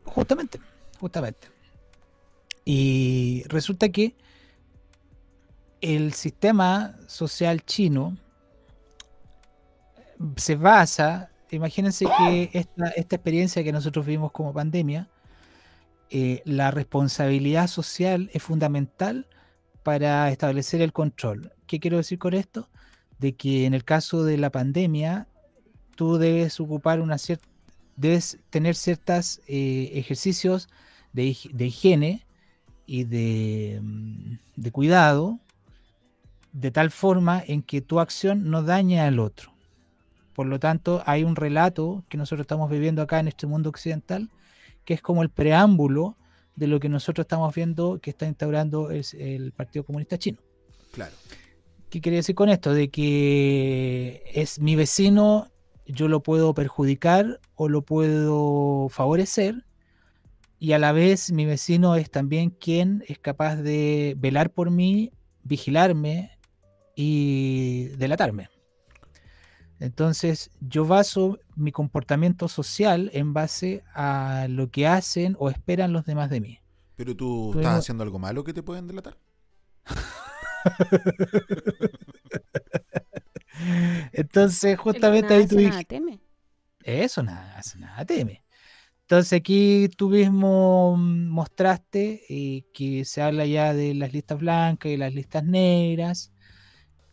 [0.05, 0.59] Justamente,
[0.99, 1.49] justamente.
[2.65, 4.17] Y resulta que
[5.81, 8.17] el sistema social chino
[10.37, 15.09] se basa, imagínense que esta, experiencia que nosotros vimos como pandemia,
[16.11, 19.27] eh, la responsabilidad social es fundamental
[19.83, 21.53] para establecer el control.
[21.67, 22.69] ¿Qué quiero decir con esto?
[23.19, 25.27] De que en el caso de la pandemia,
[25.97, 27.47] tú debes ocupar una cierta,
[27.97, 30.69] debes tener ciertos ejercicios
[31.13, 32.27] de, hig- de higiene
[32.87, 35.41] y de, mm, de cuidado,
[36.53, 39.56] de tal forma en que tu acción no dañe al otro.
[40.37, 44.29] Por lo tanto, hay un relato que nosotros estamos viviendo acá en este mundo occidental,
[44.85, 46.19] que es como el preámbulo
[46.57, 50.37] de lo que nosotros estamos viendo que está instaurando el, el Partido Comunista Chino.
[50.93, 51.15] Claro.
[51.89, 52.75] ¿Qué quiere decir con esto?
[52.75, 55.51] De que es mi vecino,
[55.87, 59.65] yo lo puedo perjudicar o lo puedo favorecer,
[60.59, 65.13] y a la vez mi vecino es también quien es capaz de velar por mí,
[65.45, 66.31] vigilarme
[66.95, 68.51] y delatarme.
[69.79, 76.07] Entonces, yo baso mi comportamiento social en base a lo que hacen o esperan los
[76.07, 76.61] demás de mí.
[76.97, 79.19] Pero tú Pero- estás haciendo algo malo que te pueden delatar.
[84.13, 86.21] Entonces, justamente ahí tú dijiste, nada teme.
[86.83, 88.43] Eso nada, hace nada teme.
[89.03, 94.97] Entonces aquí tú mismo mostraste eh, que se habla ya de las listas blancas y
[94.97, 96.33] las listas negras.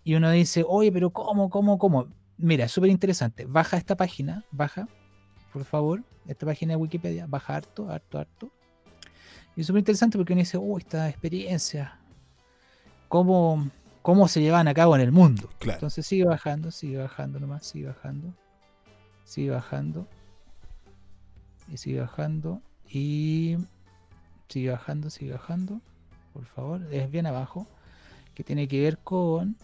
[0.03, 2.07] Y uno dice, oye, pero ¿cómo, cómo, cómo?
[2.43, 3.45] Mira, súper interesante.
[3.45, 4.87] Baja esta página, baja,
[5.51, 8.51] por favor, esta página de Wikipedia, baja harto, harto, harto.
[9.55, 11.99] Y es súper interesante porque uno dice, oh, esta experiencia,
[13.07, 13.69] ¿cómo,
[14.01, 15.49] cómo se llevan a cabo en el mundo?
[15.59, 15.77] Claro.
[15.77, 18.33] Entonces sigue bajando, sigue bajando nomás, sigue bajando,
[19.23, 20.07] sigue bajando,
[21.69, 23.57] y sigue bajando, y
[24.53, 25.81] Sigue bajando, sigue bajando.
[26.31, 27.65] Por favor, es bien abajo.
[28.35, 29.57] Que tiene que ver con.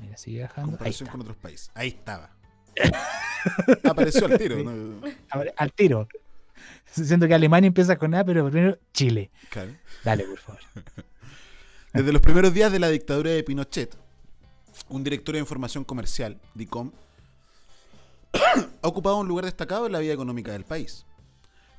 [0.00, 0.72] Mira, sigue bajando.
[0.72, 1.70] Comparación con otros países.
[1.74, 2.30] Ahí estaba.
[3.84, 4.56] Apareció al tiro.
[5.56, 6.08] al tiro.
[6.90, 9.30] Siento que Alemania empieza con A, pero primero Chile.
[9.48, 9.72] Claro.
[10.04, 10.60] Dale, por favor.
[11.92, 13.96] Desde los primeros días de la dictadura de Pinochet,
[14.88, 16.92] un directorio de información comercial, DICOM,
[18.82, 21.04] ha ocupado un lugar destacado en la vida económica del país.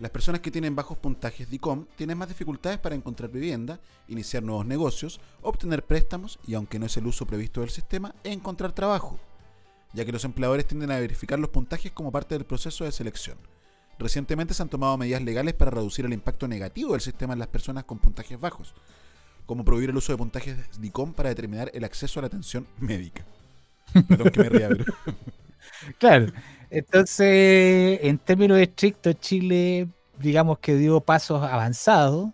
[0.02, 4.66] Las personas que tienen bajos puntajes DICOM tienen más dificultades para encontrar vivienda, iniciar nuevos
[4.66, 9.20] negocios, obtener préstamos y, aunque no es el uso previsto del sistema, encontrar trabajo,
[9.94, 13.38] ya que los empleadores tienden a verificar los puntajes como parte del proceso de selección.
[14.00, 17.50] Recientemente se han tomado medidas legales para reducir el impacto negativo del sistema en las
[17.50, 18.74] personas con puntajes bajos,
[19.46, 23.24] como prohibir el uso de puntajes DICOM para determinar el acceso a la atención médica.
[24.08, 24.86] Perdón que me ría, pero...
[26.00, 26.34] Claro.
[26.72, 29.88] Entonces, en términos estrictos, Chile,
[30.20, 32.30] digamos que dio pasos avanzados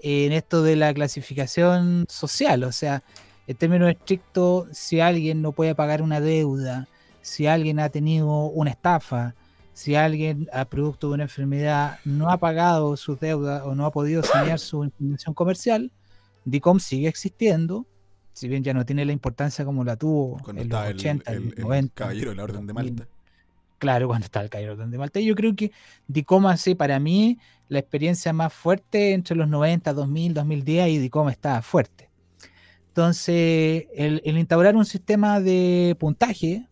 [0.00, 2.62] en esto de la clasificación social.
[2.64, 3.02] O sea,
[3.48, 6.86] en términos estrictos, si alguien no puede pagar una deuda,
[7.22, 9.34] si alguien ha tenido una estafa,
[9.72, 13.90] si alguien a producto de una enfermedad no ha pagado sus deudas o no ha
[13.90, 15.90] podido sanear su información comercial,
[16.44, 17.84] DICOM sigue existiendo,
[18.32, 20.96] si bien ya no tiene la importancia como la tuvo Cuando en los estaba el,
[20.96, 21.94] 80, el- en los el 90.
[21.94, 23.08] caballero de la Orden de Malta.
[23.78, 25.20] Claro, cuando está el Cairo de Malta.
[25.20, 25.72] Yo creo que
[26.06, 31.30] Dicoma, sí, para mí, la experiencia más fuerte entre los 90, 2000, 2010 y Dicoma
[31.30, 32.08] está fuerte.
[32.88, 36.66] Entonces, el, el instaurar un sistema de puntaje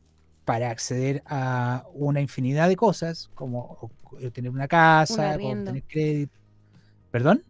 [0.45, 3.91] para acceder a una infinidad de cosas, como
[4.33, 5.67] tener una casa, arriendo.
[5.67, 6.39] tener crédito.
[7.11, 7.43] ¿Perdón?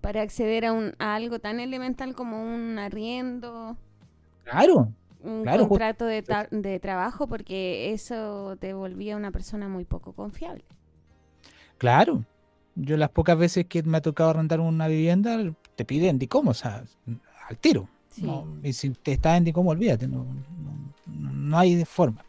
[0.00, 3.76] Para acceder a, un, a algo tan elemental como un arriendo,
[4.44, 4.92] Claro,
[5.26, 10.64] un Claro, contrato de, de trabajo, porque eso te volvía una persona muy poco confiable.
[11.78, 12.24] claro.
[12.74, 15.38] Yo las pocas veces que me ha tocado arrendar una vivienda,
[15.76, 16.84] te piden Dicom, o sea,
[17.48, 17.88] al tiro.
[18.08, 18.22] Sí.
[18.22, 22.26] No, y si te estás en Dicom, olvídate, no, no, no hay forma.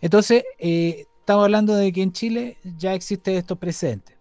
[0.00, 4.18] Entonces, eh, estamos hablando de que en Chile ya existen estos precedentes.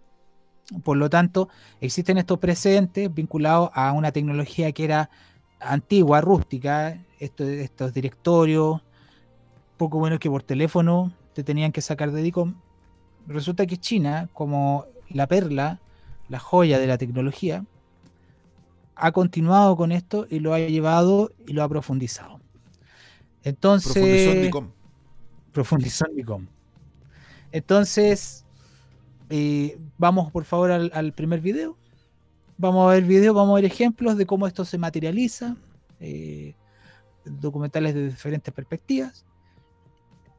[0.83, 1.49] Por lo tanto,
[1.81, 5.09] existen estos precedentes vinculados a una tecnología que era
[5.59, 8.81] antigua, rústica, esto- estos directorios,
[9.77, 12.55] poco buenos que por teléfono te tenían que sacar de DICOM.
[13.27, 15.79] Resulta que China, como la perla,
[16.27, 17.65] la joya de la tecnología,
[18.95, 22.39] ha continuado con esto y lo ha llevado y lo ha profundizado.
[23.43, 24.67] Entonces, Profundizó en DICOM.
[25.53, 26.47] profundizó en DICOM.
[27.51, 28.45] Entonces,
[29.29, 31.77] eh, vamos por favor al, al primer video.
[32.57, 35.55] Vamos a ver video, vamos a ver ejemplos de cómo esto se materializa,
[36.01, 36.55] eh,
[37.29, 39.25] documentales de diferentes perspectivas,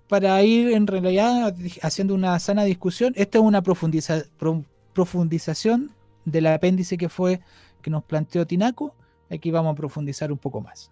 [0.08, 3.12] para ir en realidad haciendo una sana discusión.
[3.16, 5.92] Esta es una profundiza- pro- profundización
[6.24, 7.40] del apéndice que fue
[7.80, 8.94] que nos planteó Tinaco.
[9.30, 10.90] Aquí vamos a profundizar un poco más.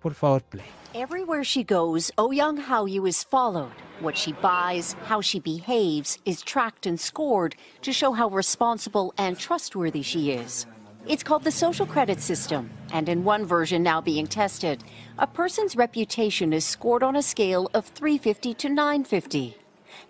[0.00, 0.64] Por favor, play.
[0.94, 3.72] Everywhere she goes, Ouyang Haoyu is followed.
[4.00, 9.36] What she buys, how she behaves, is tracked and scored to show how responsible and
[9.36, 10.66] trustworthy she is.
[11.08, 14.82] It's called the social credit system, and in one version now being tested,
[15.18, 19.56] a person's reputation is scored on a scale of 350 to 950.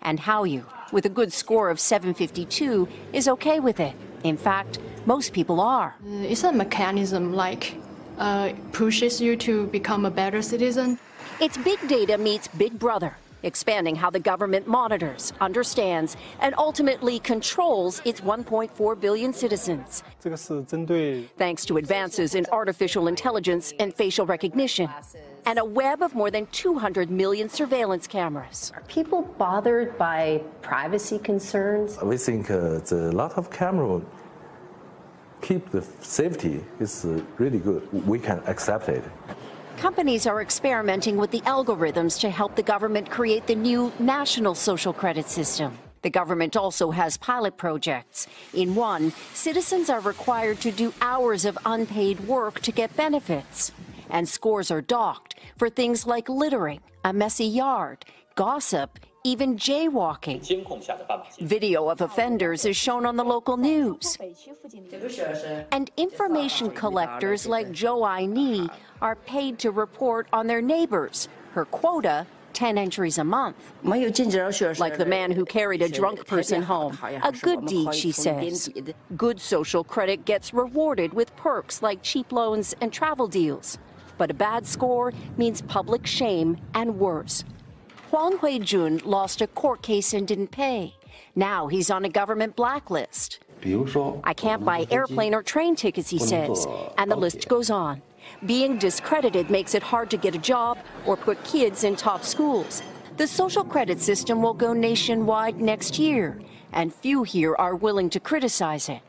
[0.01, 3.93] And Haoyu, with a good score of 752, is okay with it.
[4.23, 5.95] In fact, most people are.
[6.03, 7.75] It's a mechanism like
[8.17, 10.97] uh, pushes you to become a better citizen.
[11.39, 18.01] It's big data meets Big Brother, expanding how the government monitors, understands, and ultimately controls
[18.05, 20.03] its 1.4 billion citizens.
[21.37, 24.89] Thanks to advances in artificial intelligence and facial recognition,
[25.45, 28.71] and a web of more than 200 million surveillance cameras.
[28.75, 31.97] Are people bothered by privacy concerns?
[32.01, 34.01] We think uh, the lot of camera
[35.41, 37.81] keep the safety is uh, really good.
[38.07, 39.03] We can accept it.
[39.77, 44.91] Companies are experimenting with the algorithms to help the government create the new national social
[44.91, 45.77] credit system.
[46.01, 48.25] The government also has pilot projects.
[48.55, 53.71] In one, citizens are required to do hours of unpaid work to get benefits.
[54.09, 58.03] And scores are docked for things like littering, a messy yard,
[58.33, 60.39] gossip, even jaywalking.
[61.39, 64.17] Video of offenders is shown on the local news.
[65.71, 68.69] And information collectors like Zhou Aini
[69.01, 71.29] are paid to report on their neighbors.
[71.53, 73.73] Her quota 10 entries a month.
[74.79, 76.97] Like the man who carried a drunk person home.
[77.03, 78.69] A good deed, she says.
[79.15, 83.77] Good social credit gets rewarded with perks like cheap loans and travel deals.
[84.17, 87.43] But a bad score means public shame and worse.
[88.09, 90.95] Huang Huijun lost a court case and didn't pay.
[91.35, 93.39] Now he's on a government blacklist.
[94.23, 96.65] I can't buy airplane or train tickets, he says,
[96.97, 98.01] and the list goes on.
[98.45, 102.83] Being discredited makes it hard to get a job or put kids in top schools.
[103.17, 106.39] The social credit system will go nationwide next year,
[106.71, 109.01] and few here are willing to criticize it,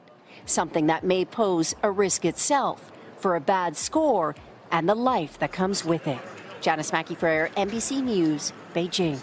[0.47, 4.35] something that may pose a risk itself for a bad score
[4.71, 6.19] and the life that comes with it.
[6.61, 9.21] Janice Mackey Frere, NBC News, Beijing.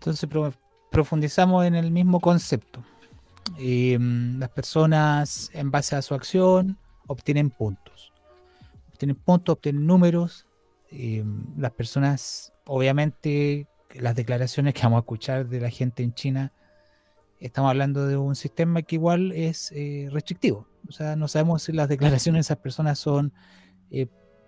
[0.00, 0.28] Entonces
[0.90, 2.82] profundizamos en el mismo concepto.
[3.58, 6.78] Eh, las personas, en base a su acción,
[7.08, 8.12] obtienen puntos.
[8.92, 10.46] Obtienen puntos, obtienen números.
[10.92, 11.24] Eh,
[11.56, 16.52] las personas, obviamente, las declaraciones que vamos a escuchar de la gente en China,
[17.40, 20.66] estamos hablando de un sistema que igual es eh, restrictivo.
[20.88, 23.32] O sea, no sabemos si las declaraciones de esas personas son
[23.90, 24.06] eh,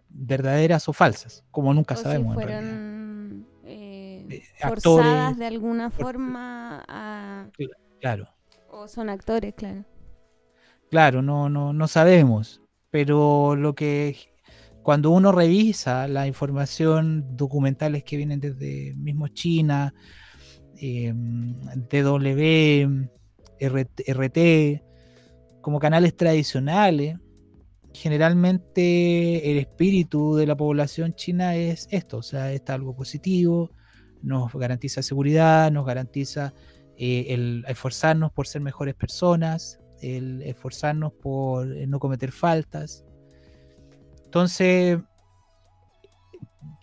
[0.08, 2.36] verdaderas o falsas, como nunca O si sabemos.
[2.36, 2.60] en realidad.
[2.60, 7.48] fueron eh, actores, forzadas de alguna forma a...
[8.00, 8.28] Claro.
[8.70, 9.84] O son actores, claro.
[10.90, 12.60] Claro, no, no, no sabemos.
[12.90, 14.16] Pero lo que
[14.82, 19.94] cuando uno revisa la información documentales que vienen desde mismo China,
[20.76, 23.08] eh, DW,
[23.60, 24.82] RT, RT,
[25.60, 27.18] como canales tradicionales,
[27.94, 33.72] generalmente el espíritu de la población china es esto, o sea, es algo positivo,
[34.22, 36.54] nos garantiza seguridad, nos garantiza
[36.96, 43.04] eh, el esforzarnos por ser mejores personas, el esforzarnos por eh, no cometer faltas.
[44.24, 44.98] Entonces,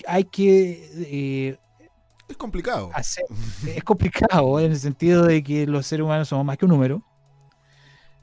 [0.08, 0.90] hay que...
[0.98, 1.58] eh,
[2.28, 2.90] Es complicado.
[2.94, 3.26] hacer-
[3.68, 7.04] es complicado en el sentido de que los seres humanos somos más que un número.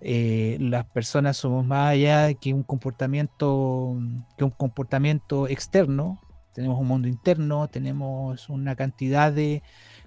[0.00, 3.96] Eh, las personas somos más allá que un comportamiento
[4.36, 6.20] que un comportamiento externo.
[6.52, 9.62] Tenemos un mundo interno, tenemos una cantidad de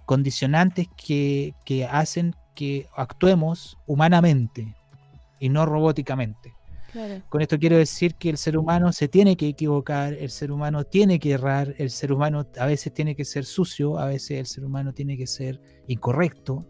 [0.06, 4.76] condicionantes que, que hacen que actuemos humanamente
[5.40, 6.54] y no robóticamente.
[6.92, 7.22] Claro.
[7.30, 10.86] Con esto quiero decir que el ser humano se tiene que equivocar, el ser humano
[10.86, 14.46] tiene que errar, el ser humano a veces tiene que ser sucio, a veces el
[14.46, 16.66] ser humano tiene que ser incorrecto,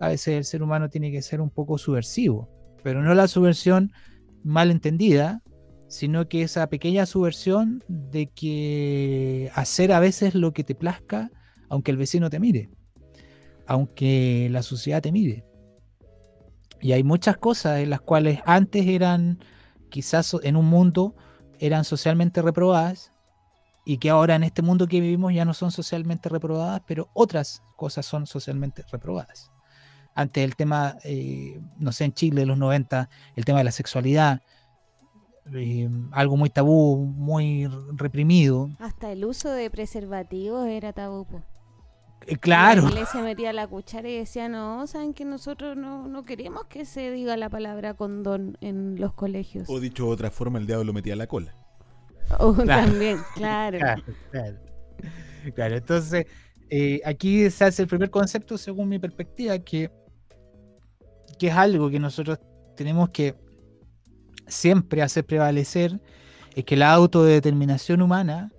[0.00, 2.50] a veces el ser humano tiene que ser un poco subversivo,
[2.82, 3.92] pero no la subversión
[4.42, 5.42] mal entendida,
[5.88, 11.30] sino que esa pequeña subversión de que hacer a veces lo que te plazca,
[11.68, 12.70] aunque el vecino te mire,
[13.66, 15.44] aunque la sociedad te mire.
[16.82, 19.38] Y hay muchas cosas en las cuales antes eran,
[19.88, 21.14] quizás en un mundo,
[21.60, 23.12] eran socialmente reprobadas
[23.84, 27.62] y que ahora en este mundo que vivimos ya no son socialmente reprobadas, pero otras
[27.76, 29.52] cosas son socialmente reprobadas.
[30.14, 33.72] Antes el tema, eh, no sé, en Chile de los 90, el tema de la
[33.72, 34.42] sexualidad,
[35.54, 38.70] eh, algo muy tabú, muy reprimido.
[38.80, 41.26] Hasta el uso de preservativos era tabú.
[42.26, 46.24] Eh, claro, La iglesia metía la cuchara y decía, no, saben que nosotros no, no
[46.24, 49.68] queremos que se diga la palabra condón en los colegios.
[49.68, 51.54] O dicho de otra forma, el diablo metía la cola.
[52.38, 52.86] O Claro.
[52.86, 53.78] también, claro.
[53.78, 54.58] Claro, claro.
[55.54, 56.26] Claro, entonces
[56.70, 59.90] eh, aquí se hace el primer concepto según mi perspectiva, que,
[61.38, 62.38] que es algo que nosotros
[62.76, 63.34] tenemos que
[64.46, 66.00] siempre hacer prevalecer,
[66.54, 68.52] es que la autodeterminación humana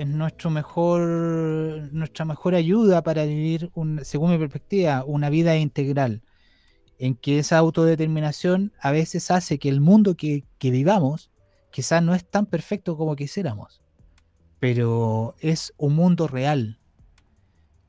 [0.00, 1.00] es nuestro mejor,
[1.92, 3.70] nuestra mejor ayuda para vivir,
[4.02, 6.22] según mi perspectiva, una vida integral,
[6.98, 11.30] en que esa autodeterminación a veces hace que el mundo que, que vivamos
[11.70, 13.80] quizás no es tan perfecto como quisiéramos
[14.60, 16.78] pero es un mundo real.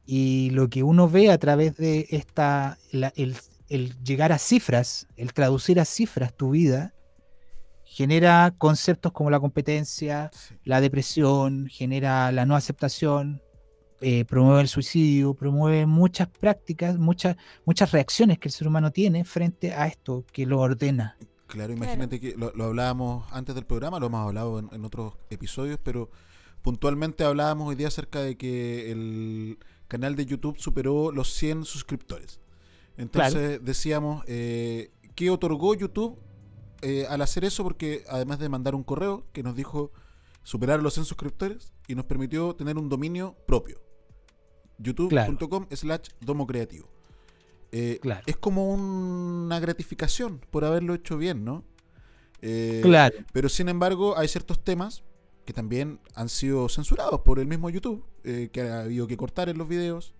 [0.05, 3.35] Y lo que uno ve a través de esta, la- el,
[3.67, 6.93] el llegar a cifras, el traducir a cifras tu vida,
[7.91, 10.31] genera conceptos como la competencia,
[10.63, 13.41] la depresión, genera la no aceptación,
[13.99, 17.35] eh, promueve el suicidio, promueve muchas prácticas, muchas,
[17.65, 21.17] muchas reacciones que el ser humano tiene frente a esto que lo ordena.
[21.47, 25.15] Claro, imagínate que lo, lo hablábamos antes del programa, lo hemos hablado en, en otros
[25.29, 26.09] episodios, pero
[26.61, 32.39] puntualmente hablábamos hoy día acerca de que el canal de YouTube superó los 100 suscriptores.
[32.95, 36.17] Entonces decíamos, eh, ¿qué otorgó YouTube
[36.81, 37.63] eh, al hacer eso?
[37.63, 39.91] Porque además de mandar un correo que nos dijo
[40.43, 43.81] superar los 100 suscriptores y nos permitió tener un dominio propio.
[44.79, 46.87] youtube.com slash domo creativo.
[47.71, 48.21] Eh, Claro.
[48.25, 51.63] Es como una gratificación por haberlo hecho bien, ¿no?
[52.41, 53.15] Eh, Claro.
[53.31, 55.03] Pero sin embargo, hay ciertos temas
[55.45, 59.49] que también han sido censurados por el mismo YouTube, eh, que ha habido que cortar
[59.49, 60.13] en los videos.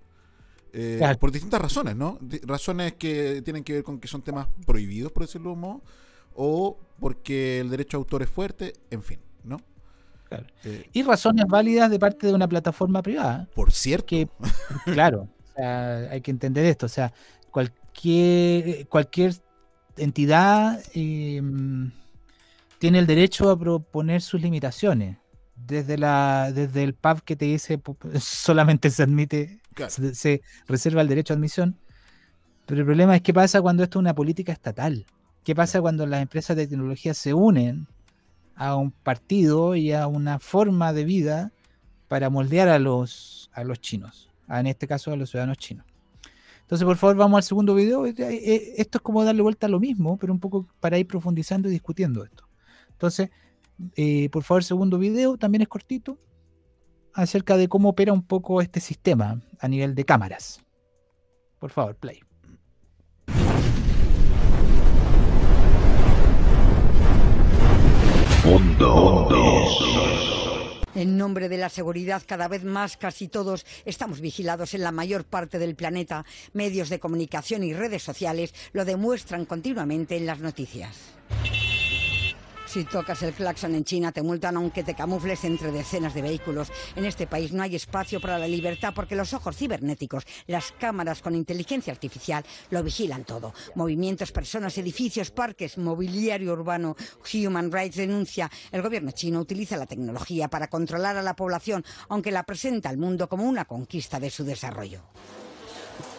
[0.72, 1.20] Claro.
[1.20, 2.18] Por distintas razones, ¿no?
[2.44, 5.82] Razones que tienen que ver con que son temas prohibidos, por decirlo de un modo,
[6.34, 9.58] o porque el derecho a autor es fuerte, en fin, ¿no?
[10.24, 10.46] Claro.
[10.64, 13.50] Eh, Y razones válidas de parte de una plataforma privada.
[13.54, 14.06] por cierto.
[14.08, 14.30] Que,
[14.90, 16.86] claro, o sea, hay que entender esto.
[16.86, 17.14] O sea,
[17.52, 19.36] cualquier, cualquier
[19.98, 21.42] entidad eh,
[22.78, 25.18] tiene el derecho a proponer sus limitaciones.
[25.56, 27.80] Desde, la, desde el pub que te dice
[28.20, 31.80] solamente se admite, se, se reserva el derecho a admisión.
[32.66, 35.06] Pero el problema es qué pasa cuando esto es una política estatal.
[35.44, 37.88] ¿Qué pasa cuando las empresas de tecnología se unen
[38.56, 41.52] a un partido y a una forma de vida
[42.08, 44.30] para moldear a los, a los chinos?
[44.48, 45.86] En este caso a los ciudadanos chinos.
[46.62, 48.06] Entonces, por favor, vamos al segundo video.
[48.06, 51.08] Eh, eh, esto es como darle vuelta a lo mismo, pero un poco para ir
[51.08, 52.48] profundizando y discutiendo esto.
[52.92, 53.30] Entonces,
[53.96, 56.18] eh, por favor, segundo video, también es cortito,
[57.14, 60.62] acerca de cómo opera un poco este sistema a nivel de cámaras.
[61.60, 62.22] Por favor, play.
[70.96, 75.26] En nombre de la seguridad, cada vez más casi todos estamos vigilados en la mayor
[75.26, 76.26] parte del planeta.
[76.54, 81.14] Medios de comunicación y redes sociales lo demuestran continuamente en las noticias.
[82.72, 86.72] Si tocas el claxon en China te multan aunque te camufles entre decenas de vehículos.
[86.96, 91.22] En este país no hay espacio para la libertad porque los ojos cibernéticos, las cámaras
[91.22, 93.54] con inteligencia artificial lo vigilan todo.
[93.76, 96.96] Movimientos, personas, edificios, parques, mobiliario urbano.
[97.34, 98.50] Human Rights denuncia.
[98.72, 102.98] El gobierno chino utiliza la tecnología para controlar a la población, aunque la presenta al
[102.98, 105.02] mundo como una conquista de su desarrollo.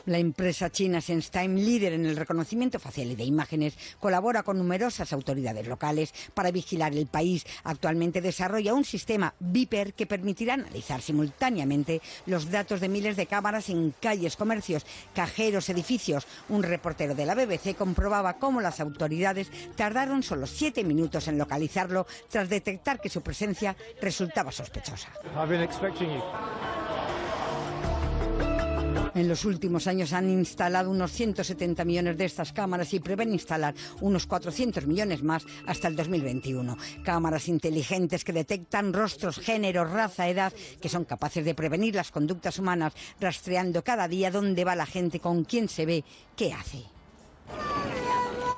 [0.07, 5.13] La empresa china SenseTime, líder en el reconocimiento facial y de imágenes, colabora con numerosas
[5.13, 7.45] autoridades locales para vigilar el país.
[7.63, 13.69] Actualmente desarrolla un sistema Viper que permitirá analizar simultáneamente los datos de miles de cámaras
[13.69, 14.85] en calles, comercios,
[15.15, 16.27] cajeros, edificios.
[16.49, 22.07] Un reportero de la BBC comprobaba cómo las autoridades tardaron solo siete minutos en localizarlo
[22.29, 25.09] tras detectar que su presencia resultaba sospechosa.
[29.15, 33.75] En los últimos años han instalado unos 170 millones de estas cámaras y prevén instalar
[34.01, 36.77] unos 400 millones más hasta el 2021.
[37.05, 42.59] Cámaras inteligentes que detectan rostros, género, raza, edad, que son capaces de prevenir las conductas
[42.59, 46.05] humanas, rastreando cada día dónde va la gente, con quién se ve,
[46.35, 46.85] qué hace.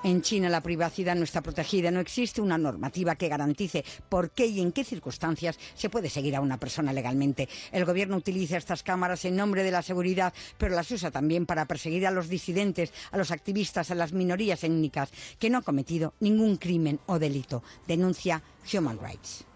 [0.04, 4.44] En China la privacidad no está protegida, no existe una normativa que garantice por qué
[4.44, 7.48] y en qué circunstancias se puede seguir a una persona legalmente.
[7.72, 11.64] El gobierno utiliza estas cámaras en nombre de la seguridad, pero las usa también para
[11.64, 16.12] perseguir a los disidentes, a los activistas, a las minorías étnicas que no han cometido
[16.20, 17.62] ningún crimen o delito.
[17.86, 18.42] Denuncia
[18.74, 19.46] Human Rights.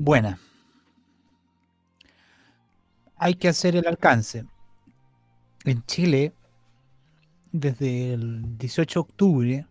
[0.00, 0.38] Buena.
[3.24, 4.44] Hay que hacer el alcance.
[5.64, 6.34] En Chile,
[7.52, 9.66] desde el 18 de octubre,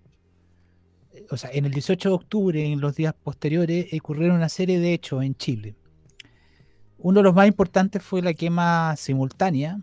[1.29, 4.95] o sea, en el 18 de octubre, en los días posteriores, ocurrieron una serie de
[4.95, 5.75] hechos en Chile.
[6.97, 9.79] Uno de los más importantes fue la quema simultánea,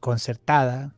[0.00, 0.92] concertada,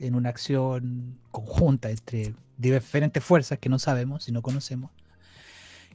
[0.00, 4.90] en una acción conjunta entre diferentes fuerzas que no sabemos y no conocemos,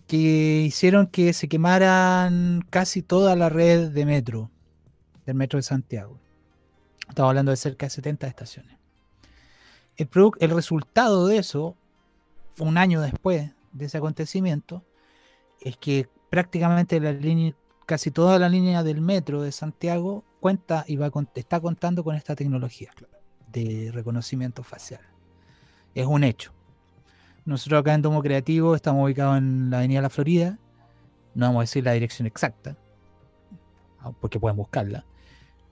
[0.07, 4.49] que hicieron que se quemaran casi toda la red de metro,
[5.25, 6.19] del metro de Santiago.
[7.07, 8.77] Estamos hablando de cerca de 70 estaciones.
[9.97, 10.09] El,
[10.39, 11.75] el resultado de eso,
[12.59, 14.83] un año después de ese acontecimiento,
[15.59, 17.55] es que prácticamente la línea,
[17.85, 22.35] casi toda la línea del metro de Santiago cuenta y va está contando con esta
[22.35, 22.91] tecnología
[23.51, 25.01] de reconocimiento facial.
[25.93, 26.51] Es un hecho.
[27.45, 30.57] Nosotros acá en Domo Creativo estamos ubicados en la Avenida La Florida.
[31.35, 32.77] No vamos a decir la dirección exacta,
[33.99, 35.05] ah, porque pueden buscarla.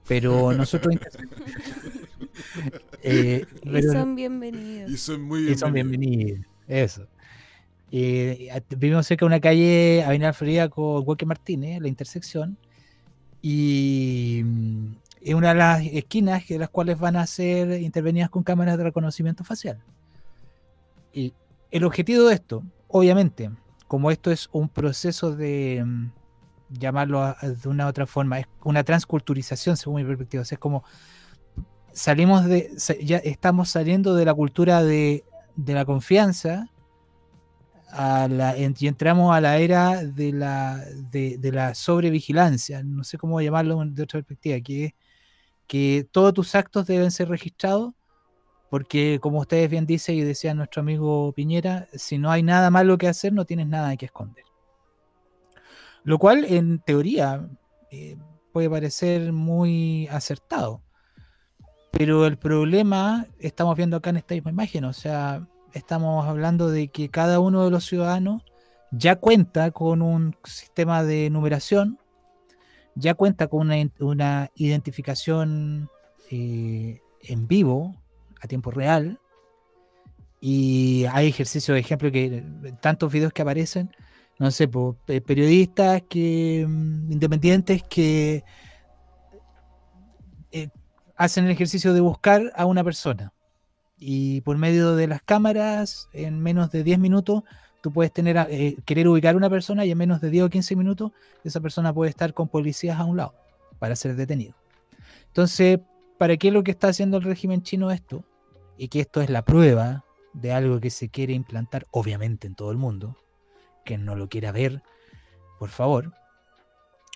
[0.08, 0.96] Pero nosotros.
[3.04, 4.92] eh, y son bienvenidos.
[4.92, 5.58] Y son muy bienvenidos.
[5.58, 6.40] Y son bienvenidos.
[6.68, 7.08] Eso.
[7.92, 12.58] Eh, vivimos cerca de una calle, Avenida Florida, con Hueque Martínez, la intersección.
[13.42, 18.44] Y mm, es una de las esquinas de las cuales van a ser intervenidas con
[18.44, 19.80] cámaras de reconocimiento facial.
[21.14, 21.34] Y
[21.72, 23.52] el objetivo de esto, obviamente,
[23.88, 25.86] como esto es un proceso de
[26.72, 30.44] llamarlo de una otra forma, es una transculturización según mi perspectiva.
[30.44, 30.84] es como
[31.94, 35.24] salimos de, ya estamos saliendo de la cultura de,
[35.56, 36.70] de la confianza
[37.90, 43.18] a la, y entramos a la era de la, de, de la sobrevigilancia, no sé
[43.18, 44.94] cómo llamarlo de otra perspectiva, que es
[45.68, 47.94] que todos tus actos deben ser registrados,
[48.70, 52.98] porque como ustedes bien dicen y decía nuestro amigo Piñera, si no hay nada malo
[52.98, 54.44] que hacer, no tienes nada que esconder.
[56.04, 57.48] Lo cual en teoría
[57.92, 58.18] eh,
[58.52, 60.82] puede parecer muy acertado.
[61.92, 66.88] Pero el problema, estamos viendo acá en esta misma imagen, o sea, estamos hablando de
[66.88, 68.44] que cada uno de los ciudadanos
[68.92, 72.00] ya cuenta con un sistema de numeración,
[72.96, 75.90] ya cuenta con una, identificación
[76.30, 77.96] eh, en vivo,
[78.42, 79.20] a tiempo real,
[80.40, 82.44] y hay ejercicios, de ejemplo, que
[82.82, 83.92] tantos videos que aparecen,
[84.42, 88.44] no sé, periodistas que mm, independientes que
[90.52, 90.70] eh,
[91.16, 93.34] hacen el ejercicio de buscar a una persona.
[94.00, 97.44] Y por medio de las cámaras, en menos de 10 minutos,
[97.82, 100.50] tú puedes tener eh, querer ubicar a una persona y en menos de 10 o
[100.50, 101.12] 15 minutos,
[101.44, 103.36] esa persona puede estar con policías a un lado
[103.78, 104.56] para ser detenido.
[105.28, 105.80] Entonces,
[106.18, 108.24] ¿para qué es lo que está haciendo el régimen chino esto?
[108.76, 112.72] Y que esto es la prueba de algo que se quiere implantar, obviamente, en todo
[112.72, 113.16] el mundo.
[113.86, 114.84] Que no lo quiera ver,
[115.60, 116.14] por favor.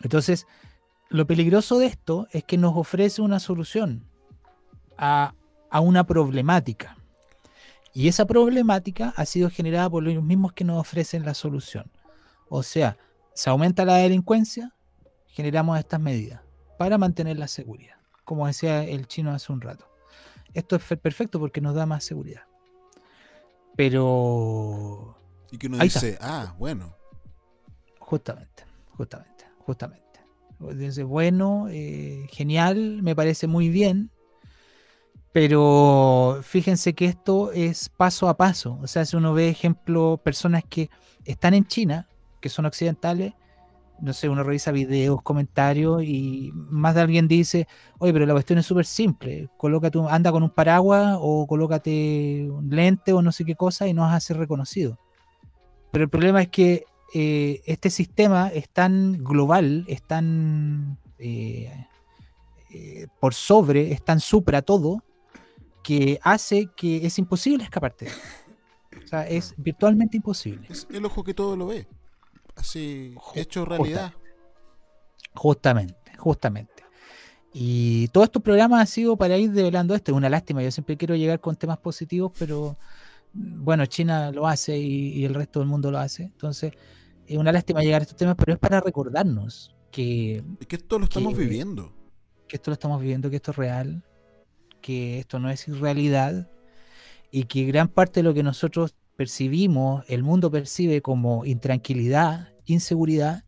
[0.03, 0.45] Entonces,
[1.09, 4.07] lo peligroso de esto es que nos ofrece una solución
[4.97, 5.33] a,
[5.69, 6.97] a una problemática.
[7.93, 11.89] Y esa problemática ha sido generada por los mismos que nos ofrecen la solución.
[12.49, 12.97] O sea,
[13.33, 14.73] se aumenta la delincuencia,
[15.27, 16.41] generamos estas medidas
[16.77, 17.95] para mantener la seguridad,
[18.25, 19.87] como decía el chino hace un rato.
[20.53, 22.43] Esto es fe- perfecto porque nos da más seguridad.
[23.77, 25.17] Pero
[25.55, 26.01] Y que uno Ahí está.
[26.01, 26.93] dice, ah, bueno.
[27.99, 30.03] Justamente, justamente, justamente.
[30.73, 34.11] Dice, bueno, eh, genial, me parece muy bien,
[35.31, 38.79] pero fíjense que esto es paso a paso.
[38.81, 40.89] O sea, si uno ve ejemplo, personas que
[41.23, 42.09] están en China,
[42.41, 43.33] que son occidentales,
[44.01, 47.65] no sé, uno revisa videos, comentarios y más de alguien dice,
[47.97, 52.69] oye, pero la cuestión es súper simple, colócate, anda con un paraguas o colócate un
[52.69, 54.99] lente o no sé qué cosa y no vas a ser reconocido.
[55.95, 61.87] Pero el problema es que eh, este sistema es tan global, es tan eh,
[62.69, 65.01] eh, por sobre, es tan supra todo,
[65.81, 68.09] que hace que es imposible escaparte.
[69.05, 70.67] O sea, es virtualmente imposible.
[70.69, 71.87] Es el ojo que todo lo ve.
[72.57, 74.11] Así, hecho realidad.
[75.33, 76.83] Justamente, justamente.
[77.53, 80.11] Y todos estos programas han sido para ir develando esto.
[80.11, 80.61] Es una lástima.
[80.61, 82.75] Yo siempre quiero llegar con temas positivos, pero
[83.35, 86.23] bueno, China lo hace y, y el resto del mundo lo hace.
[86.23, 86.71] Entonces,
[87.27, 90.97] es una lástima llegar a estos temas, pero es para recordarnos que, Es que esto
[90.99, 91.91] lo estamos que- viviendo.
[92.47, 94.03] que esto lo estamos viviendo, que esto es real,
[94.81, 96.49] que esto no es irrealidad
[97.31, 103.43] y que gran parte de lo que nosotros percibimos, el mundo percibe como intranquilidad, inseguridad,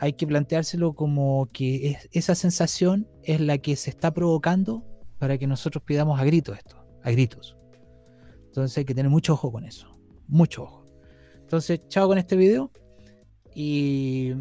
[0.00, 4.84] hay que planteárselo como que es- esa sensación es la que se está provocando
[5.18, 7.56] para que nosotros pidamos a gritos esto, a gritos.
[8.58, 9.88] Entonces hay que tener mucho ojo con eso,
[10.26, 10.84] mucho ojo.
[11.40, 12.70] Entonces, chao con este video
[13.54, 14.34] y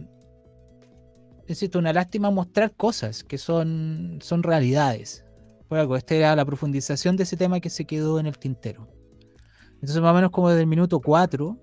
[1.47, 5.23] es una lástima mostrar cosas que son, son realidades.
[5.69, 8.87] Por algo, esta era la profundización de ese tema que se quedó en el tintero.
[9.75, 11.57] Entonces, más o menos como desde el minuto 4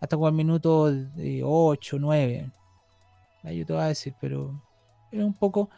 [0.00, 0.90] hasta como el minuto
[1.42, 2.52] 8, 9.
[3.42, 4.62] Ahí yo a decir, pero
[5.10, 5.68] es un poco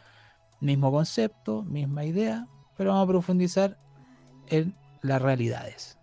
[0.61, 2.47] mismo concepto, misma idea,
[2.77, 3.77] pero vamos a profundizar
[4.47, 5.97] en las realidades.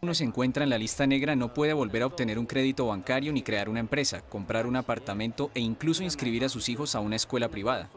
[0.00, 3.32] uno se encuentra en la lista negra no puede volver a obtener un crédito bancario
[3.32, 7.16] ni crear una empresa, comprar un apartamento e incluso inscribir a sus hijos a una
[7.16, 7.88] escuela privada.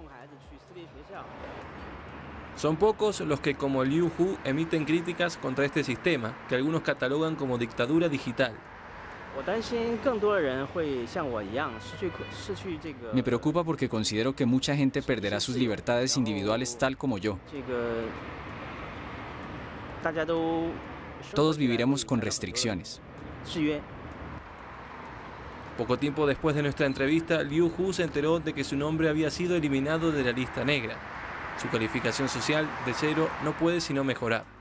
[2.56, 7.36] Son pocos los que, como Liu Hu, emiten críticas contra este sistema, que algunos catalogan
[7.36, 8.54] como dictadura digital.
[13.14, 17.38] Me preocupa porque considero que mucha gente perderá sus libertades individuales tal como yo.
[21.34, 23.00] Todos viviremos con restricciones.
[25.78, 29.30] Poco tiempo después de nuestra entrevista, Liu Hu se enteró de que su nombre había
[29.32, 30.98] sido eliminado de la lista negra.
[31.62, 34.61] Su calificación social de cero no puede sino mejorar.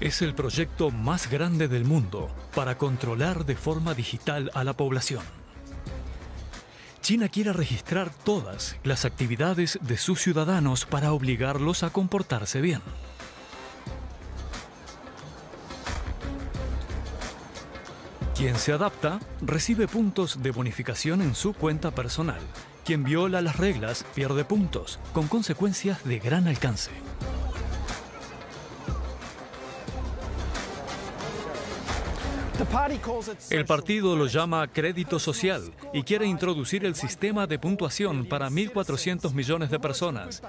[0.00, 5.22] Es el proyecto más grande del mundo para controlar de forma digital a la población.
[7.00, 12.80] China quiere registrar todas las actividades de sus ciudadanos para obligarlos a comportarse bien.
[18.34, 22.40] Quien se adapta recibe puntos de bonificación en su cuenta personal.
[22.84, 26.90] Quien viola las reglas pierde puntos, con consecuencias de gran alcance.
[33.50, 39.32] El partido lo llama crédito social y quiere introducir el sistema de puntuación para 1.400
[39.32, 40.42] millones de personas.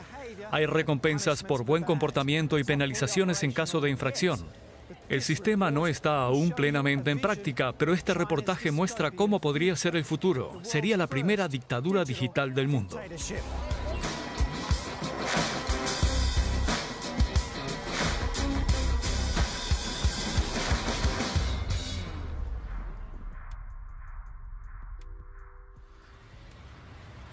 [0.52, 4.46] Hay recompensas por buen comportamiento y penalizaciones en caso de infracción.
[5.10, 9.96] El sistema no está aún plenamente en práctica, pero este reportaje muestra cómo podría ser
[9.96, 10.60] el futuro.
[10.64, 13.00] Sería la primera dictadura digital del mundo.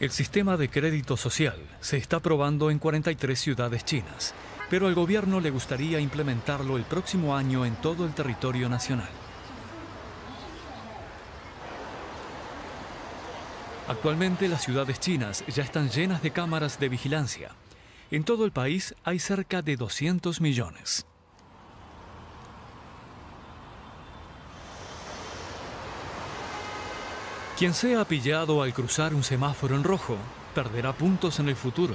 [0.02, 4.34] El sistema de crédito social se está probando en 43 ciudades chinas,
[4.68, 9.10] pero al gobierno le gustaría implementarlo el próximo año en todo el territorio nacional.
[13.86, 17.52] Actualmente las ciudades chinas ya están llenas de cámaras de vigilancia.
[18.10, 21.06] En todo el país hay cerca de 200 millones.
[27.62, 30.16] Quien sea pillado al cruzar un semáforo en rojo
[30.52, 31.94] perderá puntos en el futuro.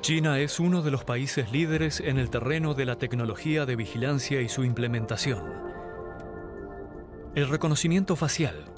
[0.00, 4.40] China es uno de los países líderes en el terreno de la tecnología de vigilancia
[4.40, 5.44] y su implementación.
[7.36, 8.73] El reconocimiento facial,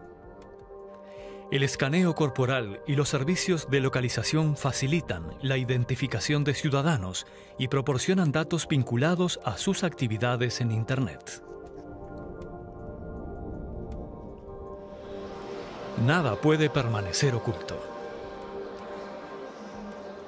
[1.52, 7.24] el escaneo corporal y los servicios de localización facilitan la identificación de ciudadanos
[7.56, 11.42] y proporcionan datos vinculados a sus actividades en Internet.
[16.04, 17.80] Nada puede permanecer oculto.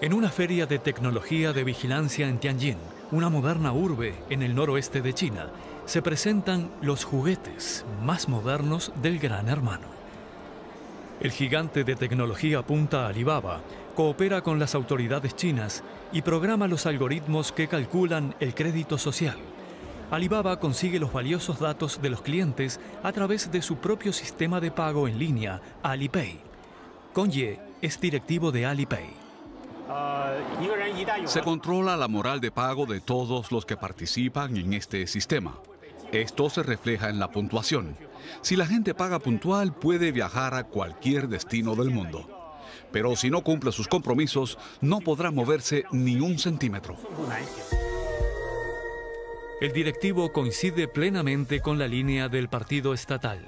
[0.00, 2.78] En una feria de tecnología de vigilancia en Tianjin,
[3.10, 5.50] una moderna urbe en el noroeste de China,
[5.84, 9.97] se presentan los juguetes más modernos del Gran Hermano.
[11.20, 13.60] El gigante de tecnología punta Alibaba
[13.96, 19.36] coopera con las autoridades chinas y programa los algoritmos que calculan el crédito social.
[20.12, 24.70] Alibaba consigue los valiosos datos de los clientes a través de su propio sistema de
[24.70, 26.38] pago en línea, Alipay.
[27.28, 29.10] Ye es directivo de Alipay.
[31.24, 35.58] Se controla la moral de pago de todos los que participan en este sistema.
[36.12, 37.96] Esto se refleja en la puntuación.
[38.42, 42.26] Si la gente paga puntual, puede viajar a cualquier destino del mundo.
[42.92, 46.96] Pero si no cumple sus compromisos, no podrá moverse ni un centímetro.
[49.60, 53.44] El directivo coincide plenamente con la línea del partido estatal.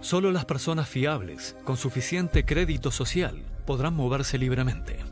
[0.00, 5.11] Solo las personas fiables, con suficiente crédito social, podrán moverse libremente.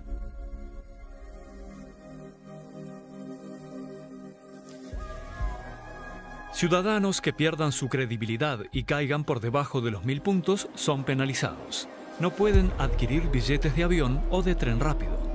[6.52, 11.88] Ciudadanos que pierdan su credibilidad y caigan por debajo de los mil puntos son penalizados.
[12.18, 15.29] No pueden adquirir billetes de avión o de tren rápido.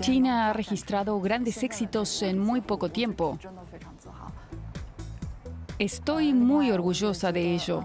[0.00, 3.38] China ha registrado grandes éxitos en muy poco tiempo.
[5.78, 7.84] Estoy muy orgullosa de ello.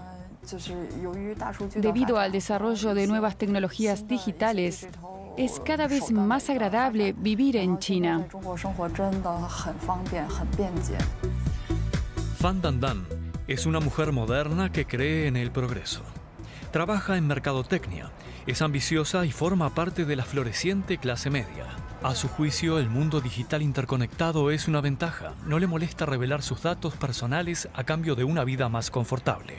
[1.76, 4.86] Debido al desarrollo de nuevas tecnologías digitales,
[5.36, 8.26] es cada vez más agradable vivir en China.
[12.38, 13.06] Fan Dandan
[13.46, 16.02] es una mujer moderna que cree en el progreso.
[16.70, 18.10] Trabaja en mercadotecnia
[18.46, 21.66] es ambiciosa y forma parte de la floreciente clase media.
[22.02, 25.32] A su juicio, el mundo digital interconectado es una ventaja.
[25.46, 29.54] No le molesta revelar sus datos personales a cambio de una vida más confortable.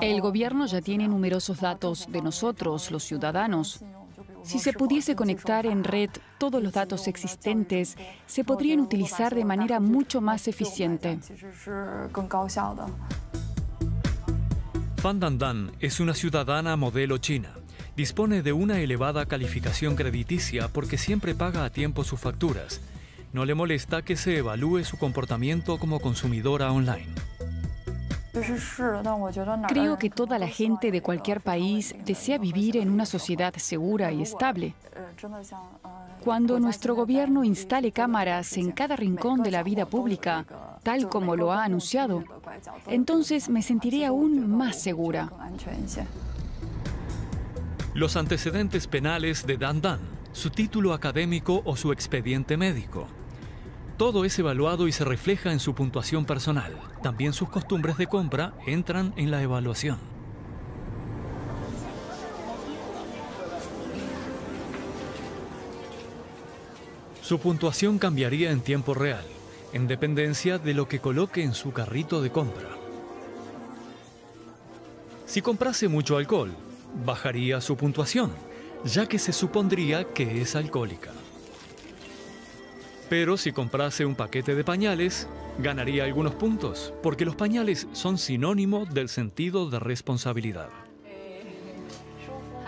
[0.00, 3.84] El gobierno ya tiene numerosos datos de nosotros, los ciudadanos.
[4.42, 9.80] Si se pudiese conectar en red todos los datos existentes, se podrían utilizar de manera
[9.80, 11.18] mucho más eficiente.
[15.06, 17.50] Fan Dan es una ciudadana modelo china.
[17.94, 22.80] Dispone de una elevada calificación crediticia porque siempre paga a tiempo sus facturas.
[23.32, 27.14] No le molesta que se evalúe su comportamiento como consumidora online.
[29.68, 34.22] Creo que toda la gente de cualquier país desea vivir en una sociedad segura y
[34.22, 34.74] estable.
[36.26, 40.44] Cuando nuestro gobierno instale cámaras en cada rincón de la vida pública,
[40.82, 42.24] tal como lo ha anunciado,
[42.88, 45.30] entonces me sentiré aún más segura.
[47.94, 50.00] Los antecedentes penales de Dan Dan,
[50.32, 53.06] su título académico o su expediente médico.
[53.96, 56.72] Todo es evaluado y se refleja en su puntuación personal.
[57.04, 60.15] También sus costumbres de compra entran en la evaluación.
[67.26, 69.24] Su puntuación cambiaría en tiempo real,
[69.72, 72.68] en dependencia de lo que coloque en su carrito de compra.
[75.26, 76.52] Si comprase mucho alcohol,
[77.04, 78.30] bajaría su puntuación,
[78.84, 81.10] ya que se supondría que es alcohólica.
[83.10, 85.26] Pero si comprase un paquete de pañales,
[85.58, 90.68] ganaría algunos puntos, porque los pañales son sinónimo del sentido de responsabilidad.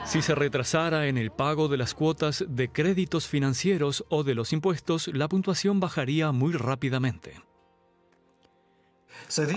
[0.08, 4.54] Si se retrasara en el pago de las cuotas de créditos financieros o de los
[4.54, 7.34] impuestos, la puntuación bajaría muy rápidamente.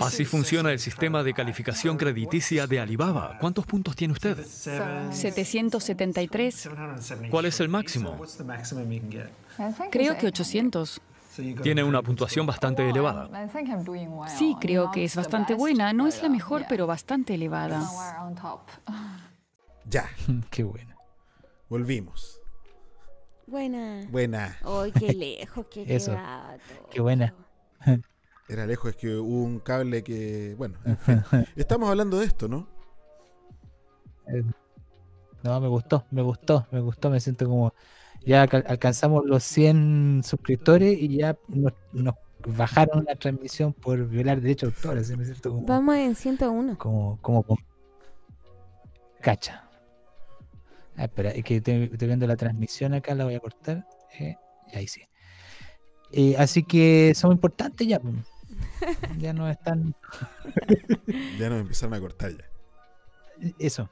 [0.02, 3.38] Así funciona el sistema de calificación crediticia de Alibaba.
[3.40, 4.46] ¿Cuántos puntos tiene usted?
[4.46, 6.70] 773.
[7.30, 8.20] ¿Cuál es el máximo?
[9.90, 11.00] Creo que 800.
[11.64, 13.30] Tiene una puntuación bastante elevada.
[14.38, 15.94] Sí, creo que es bastante buena.
[15.94, 17.90] No es la mejor, pero bastante elevada.
[19.90, 20.10] Ya.
[20.52, 20.96] Qué buena.
[21.70, 22.40] Volvimos.
[23.48, 24.02] Buena.
[24.10, 24.58] Buena.
[24.64, 26.12] Ay, qué lejos, qué Eso.
[26.12, 26.58] quedado.
[26.90, 27.34] Qué buena.
[28.50, 30.56] Era lejos, es que hubo un cable que.
[30.58, 31.24] Bueno, en fin.
[31.56, 32.68] estamos hablando de esto, ¿no?
[34.28, 34.44] Eh,
[35.44, 37.10] No, me gustó, me gustó, me gustó.
[37.10, 37.74] Me siento como.
[38.26, 42.14] Ya alca- alcanzamos los 100 suscriptores y ya nos, nos
[42.46, 44.98] bajaron la transmisión por violar derechos de autor.
[45.02, 45.66] así me siento como.
[45.66, 46.78] Vamos en 101.
[46.78, 47.58] como, como con-
[49.22, 49.68] cacha.
[50.98, 53.88] Ah, espera, es que estoy, estoy viendo la transmisión acá, la voy a cortar.
[54.20, 54.36] eh,
[54.74, 55.02] y ahí sí.
[56.12, 58.00] Eh, así que somos importantes ya.
[58.00, 58.16] pues.
[59.18, 59.96] Ya no están.
[61.40, 63.52] Ya nos empezaron a cortar ya.
[63.60, 63.90] Eso.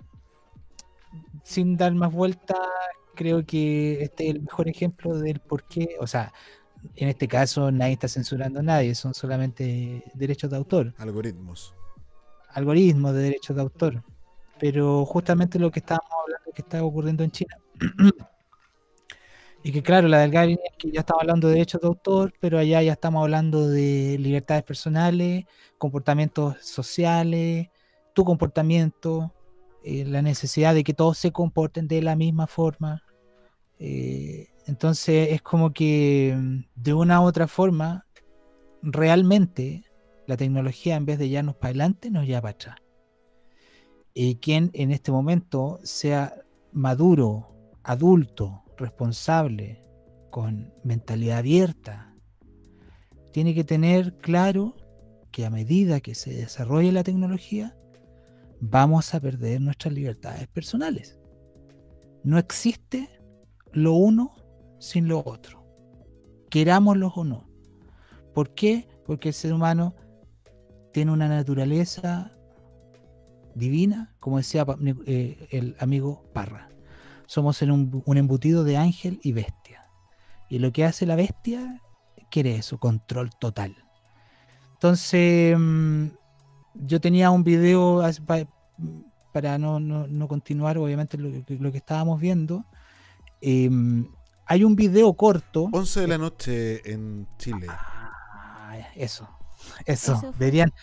[1.44, 2.58] Sin dar más vueltas,
[3.16, 5.96] creo que este es el mejor ejemplo del por qué.
[6.00, 6.32] O sea,
[6.96, 10.94] en este caso nadie está censurando a nadie, son solamente derechos de autor.
[10.98, 11.74] Algoritmos.
[12.50, 14.04] algoritmos de derechos de autor.
[14.60, 17.58] Pero justamente lo que estábamos hablando que está ocurriendo en China.
[19.64, 22.34] y que claro, la delgada línea es que ya estamos hablando de derechos de autor,
[22.40, 25.46] pero allá ya estamos hablando de libertades personales,
[25.78, 27.70] comportamientos sociales,
[28.14, 29.34] tu comportamiento,
[29.84, 33.04] eh, la necesidad de que todos se comporten de la misma forma.
[33.80, 38.06] Eh, entonces es como que mm, de una u otra forma,
[38.82, 39.84] realmente
[40.28, 42.89] la tecnología en vez de llevarnos para adelante nos lleva para atrás.
[44.14, 46.36] Y quien en este momento sea
[46.72, 49.82] maduro, adulto, responsable,
[50.30, 52.16] con mentalidad abierta,
[53.32, 54.76] tiene que tener claro
[55.32, 57.76] que a medida que se desarrolle la tecnología,
[58.60, 61.20] vamos a perder nuestras libertades personales.
[62.24, 63.10] No existe
[63.72, 64.36] lo uno
[64.80, 65.64] sin lo otro,
[66.50, 67.50] querámoslo o no.
[68.34, 68.88] ¿Por qué?
[69.06, 69.96] Porque el ser humano
[70.92, 72.32] tiene una naturaleza
[73.56, 74.66] divina, como decía
[75.06, 76.70] eh, el amigo Parra.
[77.26, 79.86] Somos en un, un embutido de ángel y bestia.
[80.50, 81.82] Y lo que hace la bestia
[82.32, 83.76] quiere eso, control total.
[84.74, 86.08] Entonces, mm,
[86.76, 88.02] yo tenía un video
[89.32, 92.66] para no, no- no continuar, obviamente, lo, que- lo que estábamos viendo.
[93.42, 94.08] Em,
[94.46, 95.70] hay un video corto.
[95.72, 97.68] 11 de la noche en Chile.
[97.70, 99.30] Ah, eso,
[99.86, 100.14] eso.
[100.14, 100.32] Eso fue.
[100.40, 100.74] Deberían,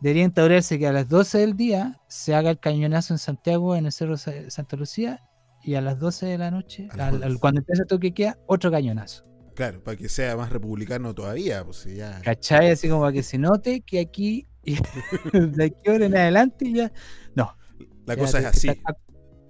[0.00, 3.86] debería instaurarse que a las 12 del día se haga el cañonazo en Santiago, en
[3.86, 5.22] el Cerro Sa- Santa Lucía,
[5.62, 8.70] y a las 12 de la noche, al- al- cuando empieza el toque queda, otro
[8.70, 9.24] cañonazo.
[9.54, 12.20] Claro, para que sea más republicano todavía, pues ya.
[12.22, 12.70] ¿Cachai?
[12.70, 14.46] Así como para que se note que aquí,
[15.32, 16.92] de aquí ahora en adelante, ya.
[17.34, 17.56] No.
[18.04, 18.68] La ya cosa es así.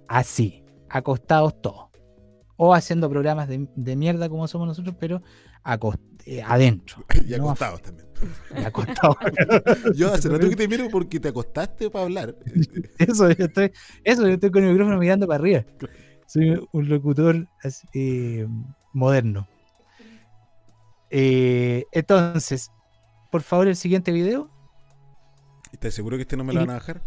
[0.07, 1.87] Así, acostados todos.
[2.55, 5.21] O haciendo programas de, de mierda como somos nosotros, pero
[5.63, 7.05] acos- eh, adentro.
[7.27, 8.07] Y no acostados también.
[8.57, 9.15] Y acostados.
[9.95, 12.35] Yo hace rato que te miro porque te acostaste para hablar.
[12.99, 13.71] Eso, yo estoy,
[14.03, 15.63] eso, yo estoy con el micrófono mirando para arriba.
[16.25, 17.47] Soy un locutor
[17.93, 18.47] eh,
[18.93, 19.47] moderno.
[21.09, 22.69] Eh, entonces,
[23.31, 24.49] por favor, el siguiente video.
[25.71, 27.01] ¿Estás seguro que este no me lo van a bajar?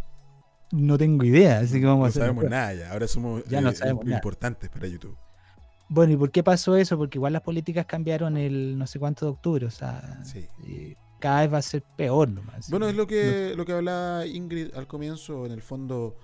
[0.73, 2.23] No tengo idea, así que vamos No a hacer.
[2.23, 2.93] sabemos nada ya.
[2.93, 4.15] Ahora somos Ya no nada.
[4.15, 5.17] importantes para YouTube.
[5.93, 6.97] Bueno, ¿y por qué pasó eso?
[6.97, 10.47] Porque igual las políticas cambiaron el no sé cuánto de octubre, o sea, Sí.
[11.19, 12.71] cada vez va a ser peor nomás.
[12.71, 15.45] Bueno, es lo que, lo que hablaba Ingrid al comienzo.
[15.47, 16.17] En el fondo,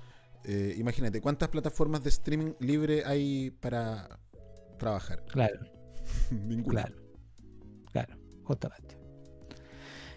[0.44, 4.20] eh, imagínate, ¿cuántas plataformas de streaming libre hay para
[4.78, 5.24] trabajar?
[5.26, 5.58] Claro,
[6.30, 6.84] Ninguna.
[6.84, 6.96] claro,
[7.90, 8.96] claro, justamente.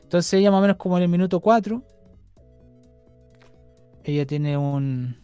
[0.03, 1.83] Entonces ella más o menos como en el minuto 4,
[4.03, 5.17] ella tiene un,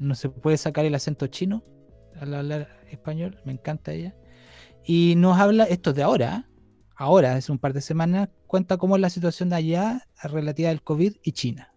[0.00, 1.62] no se puede sacar el acento chino
[2.22, 4.14] al hablar español, me encanta ella.
[4.84, 6.48] Y nos habla, esto es de ahora,
[6.96, 10.82] ahora, hace un par de semanas, cuenta cómo es la situación de allá relativa al
[10.82, 11.72] COVID y China.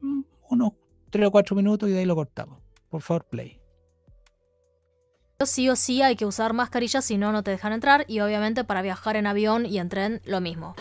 [0.00, 0.72] Mm, unos
[1.10, 2.60] tres o cuatro minutos y de ahí lo cortamos.
[2.88, 3.60] Por favor, play.
[5.44, 8.04] Sí o sí hay que usar mascarilla, si no, no te dejan entrar.
[8.08, 10.74] Y obviamente para viajar en avión y en tren, lo mismo.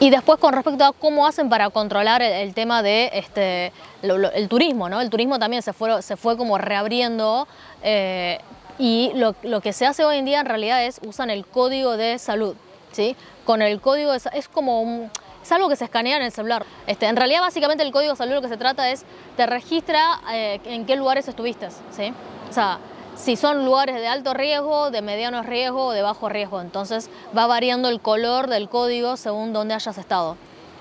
[0.00, 4.88] Y después con respecto a cómo hacen para controlar el, tema de este, el turismo,
[4.88, 5.00] ¿no?
[5.00, 7.46] El turismo también se fue, se fue como reabriendo.
[7.82, 8.38] Eh,
[8.80, 12.18] y lo, que se hace hoy en día en realidad es usan el código de
[12.18, 12.56] salud,
[12.92, 13.14] ¿sí?
[13.44, 15.10] Con el código de, es como un,
[15.42, 16.64] es algo que se escanea en el celular.
[16.86, 19.04] Este, en realidad básicamente el código de salud lo que se trata es
[19.36, 22.14] te registra eh, en qué lugares estuviste, ¿sí?
[22.48, 22.78] O sea,
[23.16, 26.62] si son lugares de alto riesgo, de mediano riesgo o de bajo riesgo.
[26.62, 30.38] Entonces va variando el color del código según dónde hayas estado.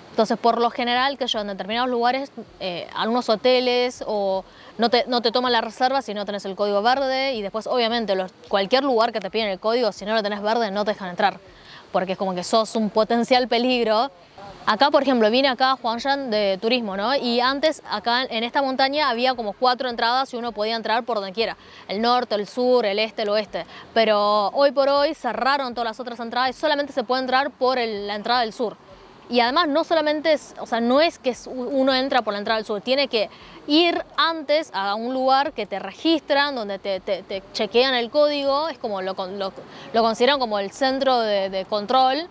[0.10, 4.44] Entonces, por lo general, que yo en determinados lugares, eh, algunos hoteles o
[4.78, 7.68] no te, no te toman la reserva si no tenés el código verde y después,
[7.68, 8.14] obviamente,
[8.48, 11.10] cualquier lugar que te piden el código, si no lo tenés verde, no te dejan
[11.10, 11.40] entrar,
[11.92, 14.12] porque es como que sos un potencial peligro
[14.66, 17.16] Acá, por ejemplo, vine acá a Huangshan de turismo, ¿no?
[17.16, 21.18] Y antes, acá en esta montaña había como cuatro entradas y uno podía entrar por
[21.18, 21.58] donde quiera.
[21.88, 23.66] El norte, el sur, el este, el oeste.
[23.96, 27.80] Pero hoy por hoy cerraron todas las otras entradas y solamente se puede entrar por
[27.80, 28.78] la entrada del sur.
[29.30, 32.58] Y además no solamente es, o sea, no es que uno entra por la entrada
[32.58, 33.30] del sur, tiene que
[33.68, 39.02] ir antes a un lugar que te registran, donde te, chequean el código, es como
[39.02, 42.28] lo, lo, consideran como el centro de control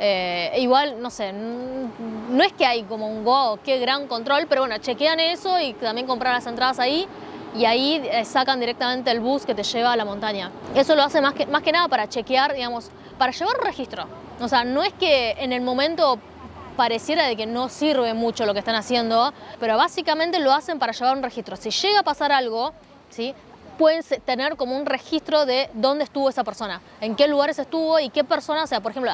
[0.00, 4.60] eh, igual, no sé, no es que hay como un go, qué gran control, pero
[4.62, 7.08] bueno, chequean eso y también comprar las entradas ahí
[7.56, 10.52] y ahí eh, sacan directamente el bus que te lleva a la montaña.
[10.76, 14.04] Eso lo hace más que, más que nada para chequear, digamos, para llevar un registro.
[14.40, 16.20] O sea, no es que en el momento
[16.78, 20.92] pareciera de que no sirve mucho lo que están haciendo, pero básicamente lo hacen para
[20.92, 21.56] llevar un registro.
[21.56, 22.72] Si llega a pasar algo,
[23.10, 23.34] ¿sí?
[23.76, 28.10] pueden tener como un registro de dónde estuvo esa persona, en qué lugares estuvo y
[28.10, 29.10] qué persona, o sea, por ejemplo,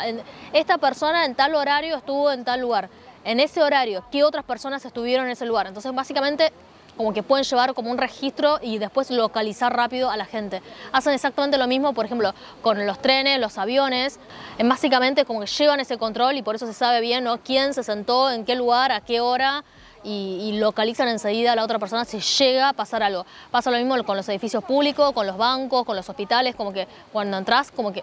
[0.53, 2.91] esta persona en tal horario estuvo en tal lugar,
[3.25, 5.67] en ese horario, qué otras personas estuvieron en ese lugar.
[5.67, 6.53] Entonces, básicamente,
[6.97, 10.63] como que pueden llevar como un registro y después localizar rápido a la gente.
[10.93, 14.19] Hacen exactamente lo mismo, por ejemplo, con los trenes, los aviones.
[14.63, 17.39] Básicamente como que llevan ese control y por eso se sabe bien ¿no?
[17.39, 19.65] quién se sentó, en qué lugar, a qué hora
[20.05, 23.27] y, localizan enseguida a la otra persona si llega a pasar algo.
[23.51, 26.87] Pasa lo mismo con los edificios públicos, con los bancos, con los hospitales, como que
[27.13, 28.03] cuando entras, como que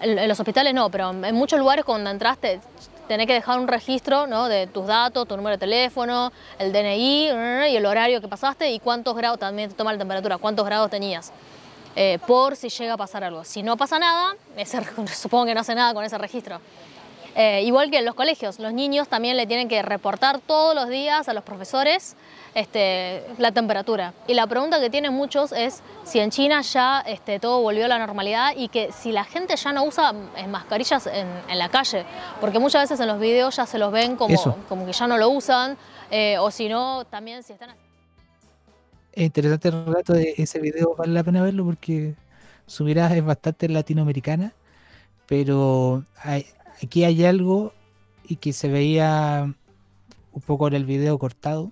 [0.00, 2.60] en, los hospitales no, pero en muchos lugares cuando entraste
[3.08, 4.48] tenés que dejar un registro ¿no?
[4.48, 7.30] de tus datos, tu número de teléfono, el DNI
[7.70, 10.90] y el horario que pasaste y cuántos grados, también te toma la temperatura, cuántos grados
[10.90, 11.32] tenías.
[11.94, 13.42] Eh, por si llega a pasar algo.
[13.44, 14.36] Si no pasa nada,
[15.14, 16.60] supongo que no hace nada con ese registro.
[17.34, 20.88] Eh, igual que en los colegios, los niños también le tienen que reportar todos los
[20.88, 22.16] días a los profesores
[22.56, 24.14] este, la temperatura.
[24.26, 27.88] Y la pregunta que tienen muchos es si en China ya este, todo volvió a
[27.88, 31.26] la normalidad y que si la gente ya no usa eh, mascarillas en,
[31.58, 32.06] la calle,
[32.40, 34.34] porque muchas veces en los videos ya se los ven como,
[34.70, 35.76] como que ya no lo usan,
[36.10, 37.76] eh, o si no, también si están...
[39.12, 42.14] Es interesante el relato de ese video, vale la pena verlo porque
[42.66, 44.54] su mirada es bastante latinoamericana,
[45.26, 46.46] pero hay,
[46.82, 47.74] aquí hay algo
[48.26, 49.54] y que se veía
[50.32, 51.70] un poco en el video cortado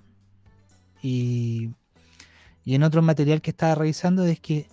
[1.05, 1.71] y,
[2.65, 4.69] en otro material que estaba revisando es que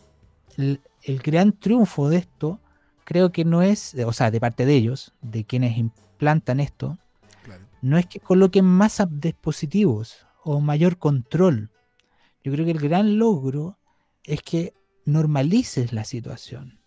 [0.57, 0.79] el,
[1.21, 2.61] gran triunfo de esto
[3.03, 6.97] creo que no es, o sea, de parte de ellos, de quienes implantan esto,
[7.81, 11.69] no es que coloquen más dispositivos o mayor control.
[12.43, 13.77] Yo creo que el gran logro
[14.23, 14.73] es que
[15.03, 16.79] normalices la situación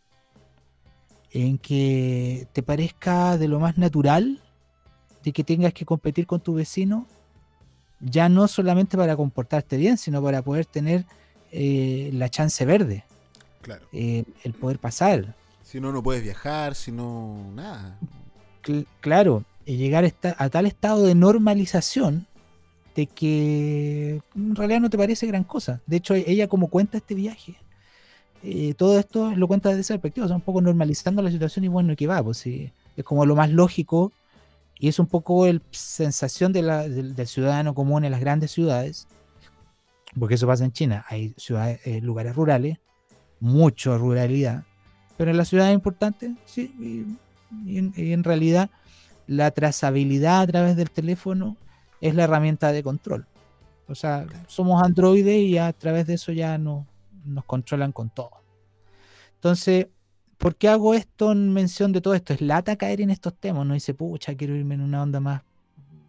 [1.32, 4.40] en que te parezca de lo más natural
[5.24, 7.06] de que tengas que competir con tu vecino,
[8.00, 11.04] ya no solamente para comportarte bien, sino para poder tener
[11.52, 13.04] eh, la chance verde.
[13.62, 13.86] Claro.
[13.92, 15.34] Eh, el poder pasar.
[15.62, 17.98] Si no, no puedes viajar, si no, nada.
[19.00, 20.04] claro, llegar
[20.38, 22.26] a tal estado de normalización
[22.94, 25.80] de que en realidad no te parece gran cosa.
[25.86, 27.56] De hecho, ella como cuenta este viaje,
[28.42, 31.64] eh, todo esto lo cuenta desde esa perspectiva, o sea, un poco normalizando la situación
[31.64, 32.22] y bueno, ¿qué va?
[32.22, 34.12] Pues sí, es como lo más lógico
[34.84, 39.08] y es un poco la sensación del, ciudadano común en las grandes ciudades,
[40.20, 42.76] porque eso pasa en China, hay ciudades, eh, lugares rurales,
[43.40, 44.64] mucha ruralidad,
[45.16, 47.16] pero en las ciudades importantes, sí,
[47.66, 48.68] y, en, realidad
[49.26, 51.56] la trazabilidad a través del teléfono
[52.02, 53.26] es la herramienta de control.
[53.88, 56.86] O sea, somos androides y a través de eso ya no,
[57.24, 58.32] nos controlan con todo.
[59.36, 59.86] Entonces,
[60.44, 62.34] ¿por qué hago esto en mención de todo esto?
[62.34, 65.40] Es lata caer en estos temas, no dice, pucha, quiero irme en una onda más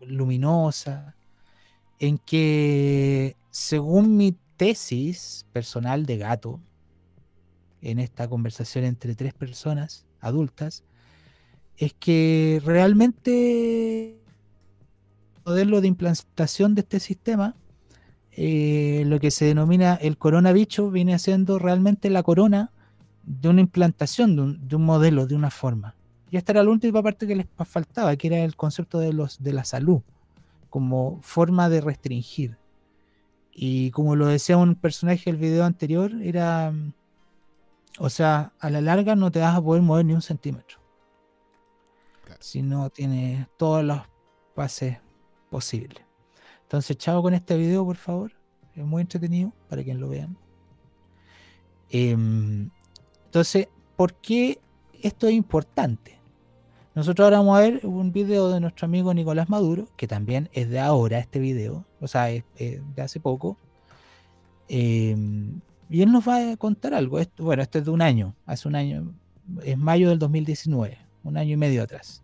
[0.02, 1.16] luminosa,
[2.00, 6.60] en que según mi tesis personal de gato
[7.82, 10.84] en esta conversación entre tres personas adultas
[11.78, 17.56] es que realmente el modelo de implantación de este sistema,
[18.34, 22.74] eh, lo que se denomina el coronavirus, viene siendo realmente la corona
[23.26, 25.96] de una implantación, de un, de un, modelo, de una forma.
[26.32, 29.42] Y esta era la última parte que les faltaba, que era el concepto de, los,
[29.42, 30.02] de la salud
[30.76, 32.58] como forma de restringir.
[33.54, 36.74] Y como lo decía un personaje del video anterior, era,
[37.98, 40.80] o sea, a la larga no te vas a poder mover ni un centímetro.
[42.40, 44.02] Si no tienes todas las
[44.54, 44.98] bases
[45.50, 46.04] posibles.
[46.64, 48.34] Entonces, chao con este video, por favor.
[48.76, 50.38] Es muy entretenido para quien lo vean.
[51.90, 52.18] Eh,
[53.36, 53.68] entonces,
[53.98, 54.60] ¿por qué
[55.02, 56.18] esto es importante?
[56.94, 60.70] Nosotros ahora vamos a ver un video de nuestro amigo Nicolás Maduro, que también es
[60.70, 63.58] de ahora este video, o sea, es, de hace poco.
[64.70, 65.18] Eh,
[65.90, 67.20] y él nos va a contar algo.
[67.40, 69.12] Bueno, esto es de un año, hace un año,
[69.66, 72.24] es mayo del 2019, un año y medio atrás.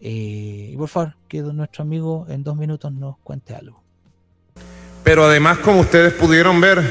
[0.00, 3.80] Eh, y por favor, que nuestro amigo en dos minutos nos cuente algo.
[5.04, 6.82] Pero además, como ustedes pudieron ver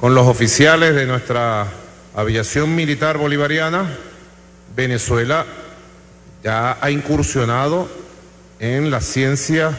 [0.00, 1.68] con los oficiales de nuestra
[2.16, 3.86] aviación militar bolivariana,
[4.74, 5.44] Venezuela
[6.42, 7.88] ya ha incursionado
[8.58, 9.78] en la ciencia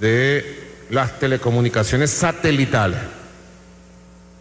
[0.00, 0.58] de
[0.90, 2.98] las telecomunicaciones satelitales.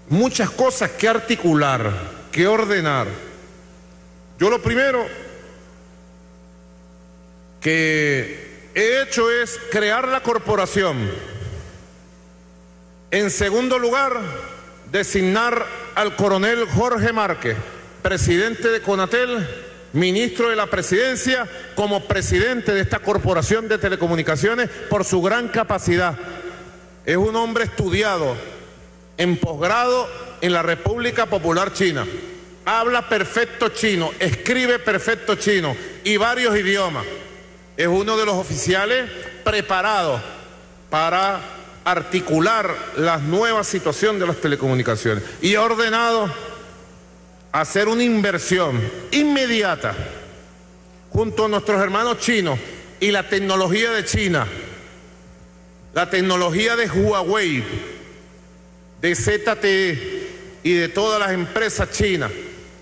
[0.10, 1.92] Muchas cosas que articular,
[2.32, 3.08] que ordenar.
[4.40, 5.06] Yo lo primero
[7.62, 11.12] que he hecho es crear la corporación.
[13.12, 14.20] En segundo lugar,
[14.92, 15.66] designar
[15.96, 17.58] al coronel Jorge Márquez,
[18.02, 19.48] presidente de Conatel,
[19.94, 26.18] ministro de la presidencia, como presidente de esta corporación de telecomunicaciones por su gran capacidad.
[27.06, 28.36] Es un hombre estudiado
[29.18, 30.08] en posgrado
[30.42, 32.06] en la República Popular China.
[32.66, 37.06] Habla perfecto chino, escribe perfecto chino y varios idiomas.
[37.78, 39.10] Es uno de los oficiales
[39.44, 40.22] preparados
[40.90, 41.57] para
[41.88, 46.30] articular la nueva situación de las telecomunicaciones y ha ordenado
[47.54, 48.78] hacer una inversión
[49.12, 49.96] inmediata
[51.10, 52.60] junto a nuestros hermanos chinos
[53.00, 54.46] y la tecnología de China,
[55.94, 57.64] la tecnología de Huawei,
[59.00, 60.28] de ZTE
[60.64, 62.32] y de todas las empresas chinas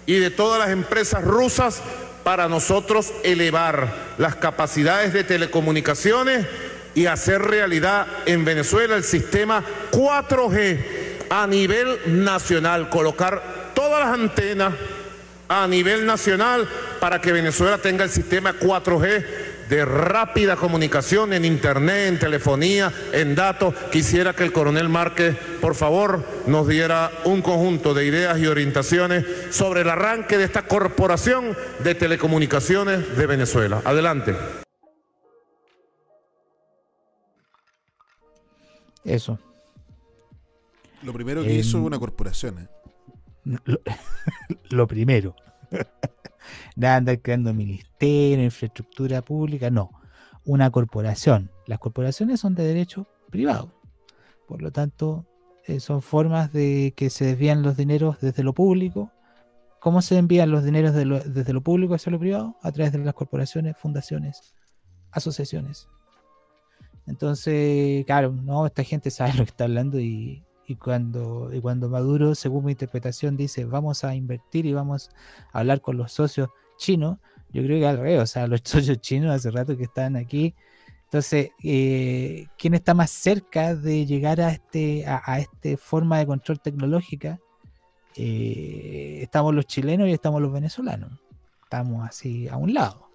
[0.07, 1.79] y de todas las empresas rusas
[2.23, 6.47] para nosotros elevar las capacidades de telecomunicaciones
[6.95, 10.79] y hacer realidad en Venezuela el sistema 4G
[11.29, 14.73] a nivel nacional, colocar todas las antenas
[15.47, 16.67] a nivel nacional
[16.99, 19.25] para que Venezuela tenga el sistema 4G
[19.69, 23.73] de rápida comunicación en internet, en telefonía, en datos.
[23.91, 29.25] Quisiera que el coronel Márquez, por favor, nos diera un conjunto de ideas y orientaciones
[29.49, 33.81] sobre el arranque de esta corporación de telecomunicaciones de Venezuela.
[33.85, 34.64] Adelante.
[39.05, 39.39] Eso.
[41.03, 42.59] Lo primero que Em, hizo una corporación.
[42.59, 42.67] ¿eh?
[43.65, 43.79] Lo,
[44.71, 45.35] lo primero.
[46.75, 49.91] Nada, andar creando ministerio, infraestructura pública, no.
[50.43, 51.51] Una corporación.
[51.65, 53.71] Las corporaciones son de derecho privado.
[54.47, 55.25] Por lo tanto,
[55.65, 59.11] eh, son formas de que se desvían los dineros desde lo público.
[59.79, 62.55] ¿Cómo se envían los dineros de lo- desde lo público hacia lo privado?
[62.61, 64.53] A través de las corporaciones, fundaciones,
[65.11, 65.87] asociaciones.
[67.07, 70.43] Entonces, claro, no, esta gente sabe lo que está hablando y,
[70.79, 75.11] cuando, y cuando Maduro, según mi interpretación, dice vamos a invertir y vamos
[75.53, 77.17] a hablar con los socios chinos,
[77.53, 80.55] yo creo que al revés, o sea, los socios chinos hace rato que están aquí.
[81.05, 86.25] Entonces, eh, ¿quién está más cerca de llegar a este a, a este forma de
[86.25, 87.39] control tecnológica?
[88.17, 91.11] Eh, estamos los chilenos y estamos los venezolanos.
[91.63, 93.09] Estamos así a un lado,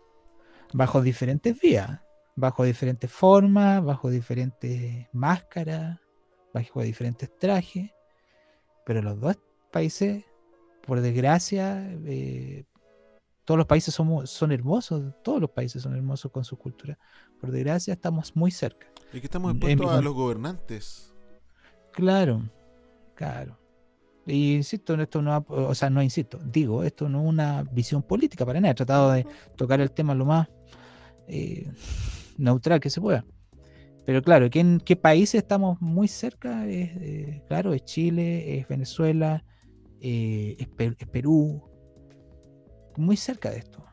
[0.72, 2.00] bajo diferentes vías,
[2.40, 6.00] bajo diferentes formas, bajo diferentes máscaras,
[6.52, 7.90] bajo diferentes trajes,
[8.84, 9.38] pero los dos
[9.70, 10.24] países,
[10.86, 12.64] por desgracia, eh,
[13.44, 16.98] todos los países son hermosos, todos los países son hermosos con su cultura.
[17.40, 18.86] Por desgracia, estamos muy cerca.
[19.12, 21.12] Y que estamos expuestos a los gobernantes.
[21.92, 22.48] Claro,
[23.14, 23.58] claro.
[24.26, 28.02] Y insisto, en esto no, o sea, no insisto, digo, esto no es una visión
[28.02, 28.72] política para nada.
[28.72, 29.26] He tratado de
[29.56, 30.48] tocar el tema lo más
[31.26, 31.70] eh,
[32.38, 33.24] neutral que se pueda.
[34.06, 36.66] Pero claro, ¿qué, en qué países estamos muy cerca?
[36.66, 39.44] Es, eh, claro, es Chile, es Venezuela,
[40.00, 41.62] eh, es, Per- es Perú,
[42.96, 43.84] muy cerca de esto,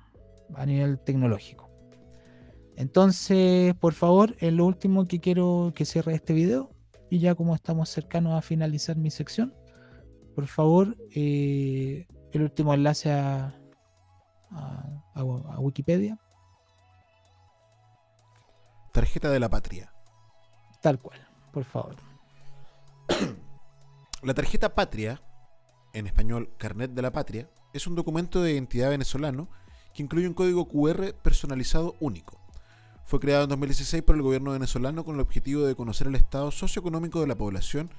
[0.56, 1.70] a nivel tecnológico.
[2.78, 6.72] Entonces, por favor, es lo último que quiero que cierre este video.
[7.10, 9.54] Y ya como estamos cercanos a finalizar mi sección,
[10.36, 13.54] por favor, eh, el último enlace a
[15.60, 16.20] Wikipedia,
[18.98, 19.94] Tarjeta de la patria.
[20.82, 21.20] tal cual,
[21.54, 21.98] por favor.
[24.24, 25.22] La tarjeta patria,
[25.94, 29.50] en español carnet de la patria, es un documento de identidad venezolano
[29.94, 32.42] que incluye un código QR personalizado único.
[33.06, 36.50] Fue creado en 2016 por el gobierno venezolano con el objetivo de conocer el estado
[36.50, 37.92] socioeconómico de la población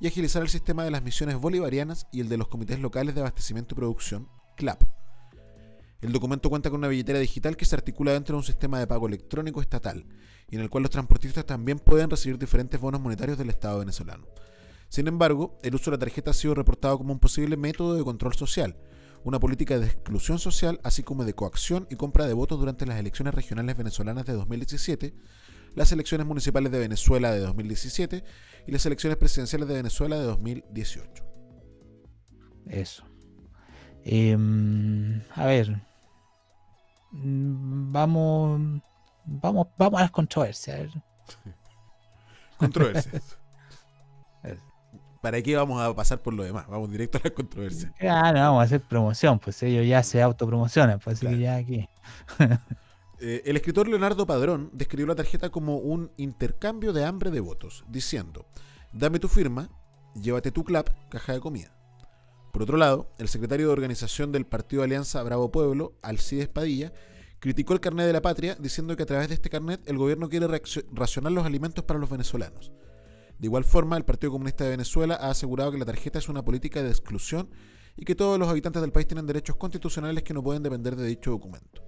[0.00, 3.20] y agilizar el sistema de las misiones bolivarianas y el de los comités locales de
[3.20, 4.84] abastecimiento y producción, CLAP.
[6.00, 8.86] El documento cuenta con una billetera digital que se articula dentro de un sistema de
[8.86, 10.06] pago electrónico estatal
[10.48, 14.26] y en el cual los transportistas también pueden recibir diferentes bonos monetarios del Estado venezolano.
[14.88, 18.04] Sin embargo, el uso de la tarjeta ha sido reportado como un posible método de
[18.04, 18.76] control social,
[19.24, 22.98] una política de exclusión social, así como de coacción y compra de votos durante las
[23.00, 25.14] elecciones regionales venezolanas de 2017,
[25.74, 28.22] las elecciones municipales de Venezuela de 2017
[28.66, 31.24] y las elecciones presidenciales de Venezuela de 2018.
[32.66, 33.04] Eso.
[34.08, 35.80] Em, a ver.
[37.10, 38.82] Mm, Vamos.
[39.24, 40.76] Vamos, vamos a las controversias.
[40.76, 40.90] a ver.
[42.56, 43.36] Controversias.
[45.20, 46.68] ¿Para qué vamos a pasar por lo demás?
[46.68, 47.92] Vamos directo a las controversias.
[48.00, 51.56] Ah, no, vamos a hacer promoción, pues ellos ya se autopromocionan, pues así que ya
[51.56, 51.88] aquí.
[53.18, 57.82] Eh, el escritor Leonardo Padrón describió la tarjeta como un intercambio de hambre de votos,
[57.88, 58.44] diciendo,
[58.92, 59.70] dame tu firma,
[60.14, 61.75] llévate tu clap, caja de comida.
[62.56, 66.90] Por otro lado, el secretario de organización del Partido Alianza Bravo Pueblo, Alcides Padilla,
[67.38, 70.30] criticó el carnet de la patria, diciendo que a través de este carnet el gobierno
[70.30, 70.48] quiere
[70.90, 72.72] racionar los alimentos para los venezolanos.
[73.38, 76.42] De igual forma, el Partido Comunista de Venezuela ha asegurado que la tarjeta es una
[76.42, 77.50] política de exclusión
[77.94, 81.06] y que todos los habitantes del país tienen derechos constitucionales que no pueden depender de
[81.06, 81.82] dicho documento.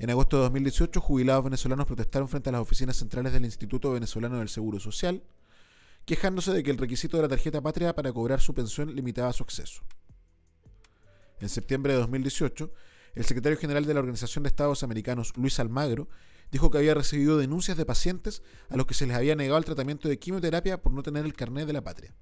[0.00, 4.36] En agosto de 2018, jubilados venezolanos protestaron frente a las oficinas centrales del Instituto Venezolano
[4.36, 5.22] del Seguro Social,
[6.08, 9.42] quejándose de que el requisito de la tarjeta patria para cobrar su pensión limitaba su
[9.42, 9.82] acceso.
[11.38, 12.72] En septiembre de 2018,
[13.14, 16.08] el secretario general de la Organización de Estados Americanos, Luis Almagro,
[16.50, 19.66] dijo que había recibido denuncias de pacientes a los que se les había negado el
[19.66, 22.14] tratamiento de quimioterapia por no tener el carnet de la patria.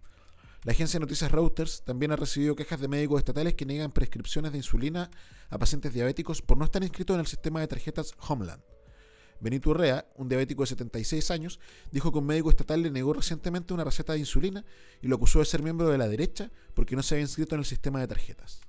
[0.65, 4.51] La agencia de noticias Reuters también ha recibido quejas de médicos estatales que niegan prescripciones
[4.51, 5.13] de insulina
[5.49, 8.65] a pacientes diabéticos por no estar inscritos en el sistema de tarjetas Homeland.
[9.41, 11.61] Benito Urrea, un diabético de 76 años,
[11.91, 14.65] dijo que un médico estatal le negó recientemente una receta de insulina
[15.03, 17.61] y lo acusó de ser miembro de la derecha porque no se había inscrito en
[17.61, 18.61] el sistema de tarjetas.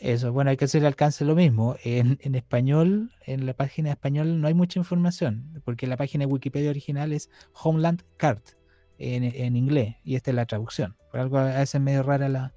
[0.00, 1.76] Eso, bueno, hay que hacer alcance lo mismo.
[1.82, 6.32] En, en español, en la página español no hay mucha información, porque la página de
[6.32, 7.30] Wikipedia original es
[7.62, 8.42] Homeland Card
[8.98, 10.96] en, en inglés, y esta es la traducción.
[11.10, 12.54] Por algo a veces es medio rara la,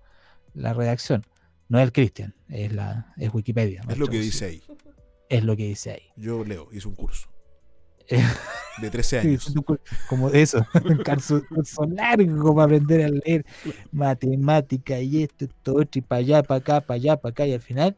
[0.54, 1.26] la redacción.
[1.70, 3.82] No es el Christian, es, la, es Wikipedia.
[3.88, 4.64] Es lo que dice ahí.
[5.30, 6.02] Es lo que dice ahí.
[6.16, 7.28] Yo leo, hice un curso.
[8.82, 9.54] De 13 Sí, años.
[10.08, 11.42] como eso, un curso,
[11.88, 13.46] largo para aprender a leer
[13.92, 17.54] matemática y esto, esto, otro, y para allá, para acá, para allá, para acá, y
[17.54, 17.98] al final,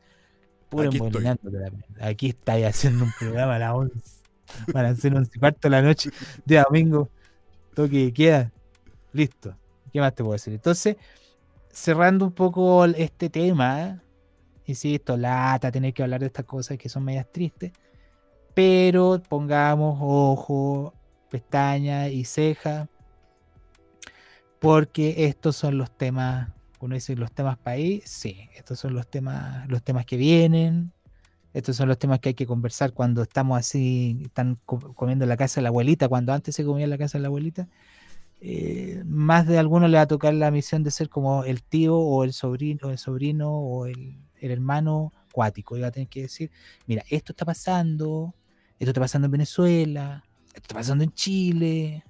[0.70, 1.00] puro Aquí.
[2.00, 3.94] Aquí estáis haciendo un programa a las 11,
[4.74, 6.10] van a ser 11 y cuarto de la noche,
[6.46, 7.10] de domingo,
[7.76, 8.52] toque queda,
[9.14, 9.56] listo.
[9.92, 10.54] ¿Qué más te puedo decir?
[10.54, 10.96] Entonces,
[11.72, 14.02] cerrando un poco este tema,
[14.70, 17.72] insisto, lata tener que hablar de estas cosas que son medias tristes,
[18.54, 20.94] pero pongamos ojo,
[21.30, 22.88] pestaña y ceja,
[24.60, 26.50] porque estos son los temas,
[26.82, 30.92] uno dice los temas país, sí, estos son los temas, los temas que vienen,
[31.54, 35.30] estos son los temas que hay que conversar cuando estamos así, están co- comiendo en
[35.30, 37.68] la casa de la abuelita, cuando antes se comía en la casa de la abuelita.
[38.42, 41.98] eh, más de alguno le va a tocar la misión de ser como el tío
[41.98, 46.24] o el sobrino o el sobrino o el, el hermano cuático va a tener que
[46.24, 46.52] decir
[46.88, 48.36] mira esto está pasando
[48.80, 52.04] esto está pasando en Venezuela esto está pasando en Chile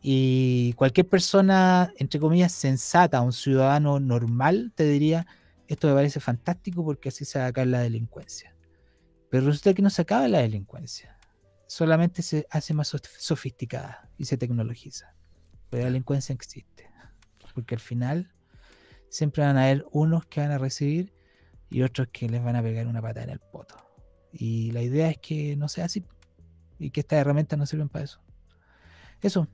[0.00, 5.26] y cualquier persona entre comillas sensata un ciudadano normal te diría
[5.68, 8.54] esto me parece fantástico porque así se va a acabar la delincuencia
[9.30, 11.18] pero resulta que no se acaba la delincuencia
[11.66, 15.14] solamente se hace más sof- sofisticada y se tecnologiza.
[15.68, 16.88] Pero la delincuencia existe
[17.54, 18.32] porque al final
[19.08, 21.12] siempre van a haber unos que van a recibir
[21.70, 23.76] y otros que les van a pegar una patada en el poto.
[24.32, 26.04] Y la idea es que no sea así
[26.78, 28.20] y que estas herramientas no sirven para eso.
[29.20, 29.48] Eso,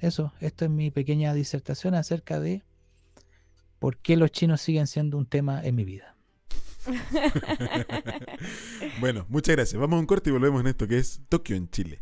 [0.00, 2.62] eso, esto es mi pequeña disertación acerca de
[3.78, 6.16] por qué los chinos siguen siendo un tema en mi vida.
[9.00, 9.80] bueno, muchas gracias.
[9.80, 12.00] Vamos a un corte y volvemos en esto que es Tokio en Chile.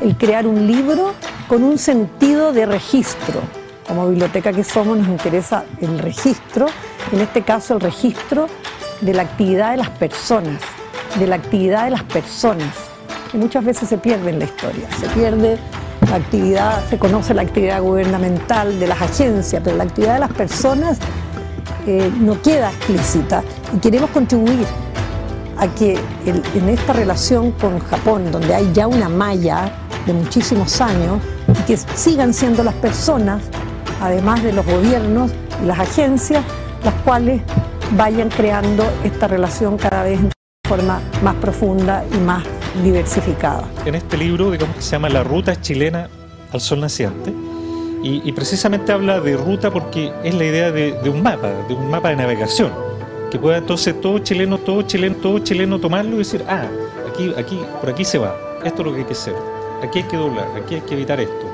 [0.00, 1.14] el crear un libro
[1.48, 3.61] con un sentido de registro.
[3.86, 6.66] Como biblioteca que somos nos interesa el registro,
[7.12, 8.46] en este caso el registro
[9.00, 10.60] de la actividad de las personas,
[11.18, 12.74] de la actividad de las personas,
[13.30, 15.58] que muchas veces se pierde en la historia, se pierde
[16.10, 20.32] La actividad, se conoce la actividad gubernamental de las agencias, pero la actividad de las
[20.32, 20.98] personas
[21.86, 23.42] eh, no queda explícita
[23.74, 24.66] y queremos contribuir
[25.56, 29.72] a que en esta relación con Japón, donde hay ya una malla
[30.06, 33.42] de muchísimos años, y que sigan siendo las personas,
[34.02, 35.30] además de los gobiernos
[35.62, 36.44] y las agencias,
[36.84, 37.40] las cuales
[37.96, 40.30] vayan creando esta relación cada vez de
[40.68, 42.42] forma más profunda y más
[42.82, 43.64] diversificada.
[43.84, 46.08] en este libro, digamos que se llama La Ruta Chilena
[46.52, 47.32] al Sol Naciente.
[48.04, 51.88] Y, precisamente habla de ruta porque es la idea de, de un mapa, de un
[51.88, 52.72] mapa de navegación.
[53.30, 56.66] Que pueda entonces todo chileno, todo chileno, todo chileno tomarlo y decir, ah,
[57.08, 58.34] aquí, aquí, por aquí se va,
[58.64, 59.34] esto es lo que hay que hacer,
[59.84, 61.46] aquí hay que doblar, aquí hay que evitar esto,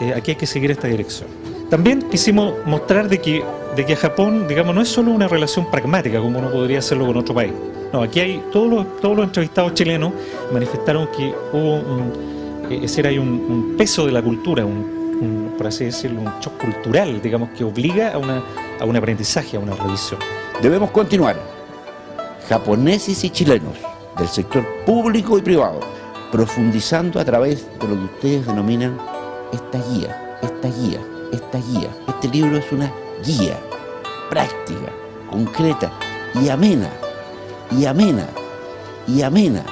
[0.00, 1.39] eh, aquí hay que seguir esta dirección.
[1.70, 3.44] También quisimos mostrar de que,
[3.76, 7.16] de que Japón, digamos, no es solo una relación pragmática como uno podría hacerlo con
[7.16, 7.52] otro país.
[7.92, 10.12] No, aquí hay todos los, todos los entrevistados chilenos
[10.52, 15.54] manifestaron que hubo un, es decir, hay un, un peso de la cultura, un, un,
[15.56, 18.42] por así decirlo, un shock cultural, digamos, que obliga a, una,
[18.80, 20.18] a un aprendizaje, a una revisión.
[20.60, 21.36] Debemos continuar,
[22.48, 23.74] japoneses y chilenos,
[24.18, 25.80] del sector público y privado,
[26.32, 28.98] profundizando a través de lo que ustedes denominan
[29.52, 31.00] esta guía, esta guía,
[31.32, 31.88] esta guía.
[32.08, 32.92] Este libro es una
[33.24, 33.58] guía
[34.28, 34.92] práctica,
[35.28, 35.90] concreta
[36.42, 36.90] y amena,
[37.76, 38.26] y amena,
[39.06, 39.64] y amena.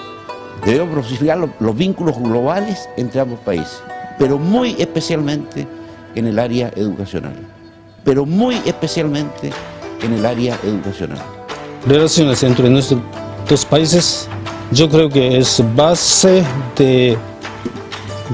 [0.64, 3.80] Debemos profundizar los, los vínculos globales entre ambos países,
[4.18, 5.66] pero muy especialmente
[6.14, 7.34] en el área educacional,
[8.04, 9.50] pero muy especialmente
[10.02, 11.18] en el área educacional.
[11.86, 13.00] Relaciones entre nuestros
[13.48, 14.28] dos países,
[14.72, 16.42] yo creo que es base
[16.76, 17.16] de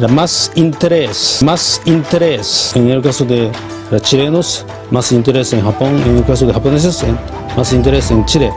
[0.08, 3.50] más interés, más interés en el caso de
[3.90, 7.04] los chilenos, más interés en Japón, en el caso de japoneses,
[7.56, 8.52] más interés en Chile.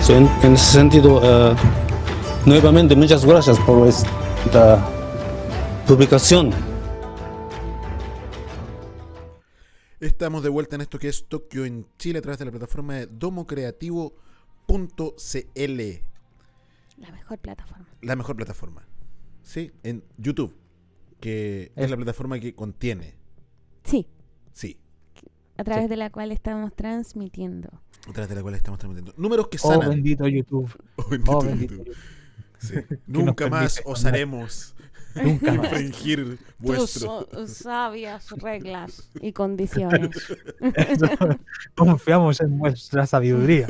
[0.00, 1.54] So, en, en ese sentido, eh,
[2.46, 4.84] nuevamente muchas gracias por esta
[5.86, 6.52] publicación.
[10.00, 12.94] Estamos de vuelta en esto que es Tokio en Chile a través de la plataforma
[12.94, 15.80] de domocreativo.cl.
[16.98, 17.86] La mejor plataforma.
[18.02, 18.82] La mejor plataforma.
[19.46, 20.52] Sí, en YouTube,
[21.20, 23.14] que es la plataforma que contiene.
[23.84, 24.08] Sí,
[24.52, 24.76] Sí,
[25.56, 27.68] a través de la cual estamos transmitiendo.
[28.08, 29.14] a través de la cual estamos transmitiendo.
[29.16, 29.90] Números que Oh, sanan.
[29.90, 30.68] bendito YouTube.
[30.96, 31.86] Oh, bendito Oh, bendito YouTube.
[31.86, 31.96] YouTube.
[32.58, 32.74] Sí.
[32.88, 34.74] Que Nunca más permite osaremos
[35.14, 35.66] Nunca más.
[35.66, 37.28] infringir vuestro.
[37.46, 40.10] sabias reglas y condiciones.
[40.74, 41.06] Eso,
[41.76, 43.66] Confiamos en vuestra sabiduría.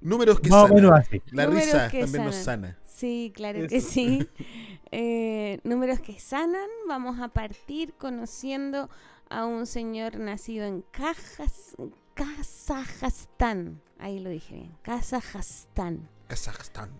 [0.00, 0.92] Números que sanan.
[0.94, 1.22] así.
[1.32, 2.76] La Números risa también nos sana.
[3.00, 4.28] Sí, claro que sí.
[4.92, 6.68] Eh, números que sanan.
[6.88, 8.90] Vamos a partir conociendo
[9.28, 11.76] a un señor nacido en Cajas,
[12.14, 13.80] Kazajstán.
[14.00, 14.76] Ahí lo dije bien.
[14.82, 16.08] Kazajstán.
[16.26, 16.90] Kazajstán.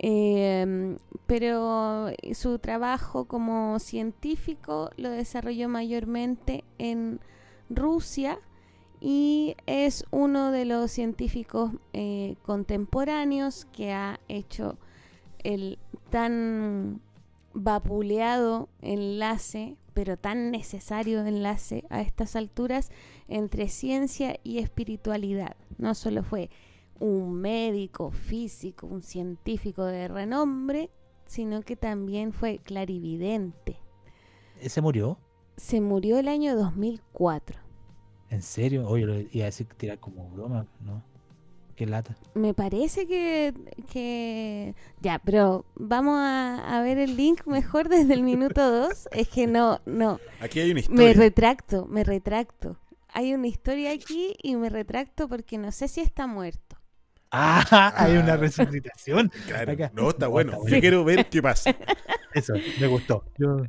[0.00, 7.20] Eh, pero su trabajo como científico lo desarrolló mayormente en
[7.70, 8.40] Rusia
[9.00, 14.78] y es uno de los científicos eh, contemporáneos que ha hecho
[15.46, 15.78] el
[16.10, 17.00] tan
[17.54, 22.90] vapuleado enlace, pero tan necesario enlace a estas alturas
[23.28, 25.56] entre ciencia y espiritualidad.
[25.78, 26.50] No solo fue
[26.98, 30.90] un médico, físico, un científico de renombre,
[31.26, 33.78] sino que también fue clarividente.
[34.60, 35.16] ¿Se murió?
[35.56, 37.60] Se murió el año 2004.
[38.30, 38.88] ¿En serio?
[38.88, 41.02] Oye, lo iba a decir tirar como broma, ¿no?
[41.76, 42.16] Qué lata.
[42.34, 43.52] Me parece que,
[43.92, 44.74] que...
[45.00, 49.08] Ya, pero vamos a, a ver el link mejor desde el minuto 2.
[49.12, 50.18] Es que no, no.
[50.40, 51.12] Aquí hay una Me historia.
[51.12, 52.78] retracto, me retracto.
[53.08, 56.76] Hay una historia aquí y me retracto porque no sé si está muerto.
[57.30, 59.30] Ah, hay una resucitación.
[59.46, 59.90] Claro, Acá.
[59.94, 60.52] no, está bueno.
[60.52, 60.80] está Yo bueno.
[60.80, 61.76] quiero ver qué pasa.
[62.32, 63.24] Eso, me gustó.
[63.36, 63.62] Yo-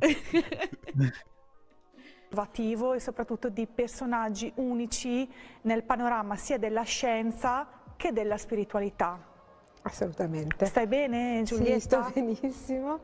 [2.30, 5.28] innovativo e soprattutto di personaggi unici
[5.62, 7.66] nel panorama sia della scienza
[7.98, 9.18] che della spiritualità.
[9.82, 10.64] Assolutamente.
[10.66, 12.04] Stai bene Sì, Giulietta?
[12.04, 13.00] sto benissimo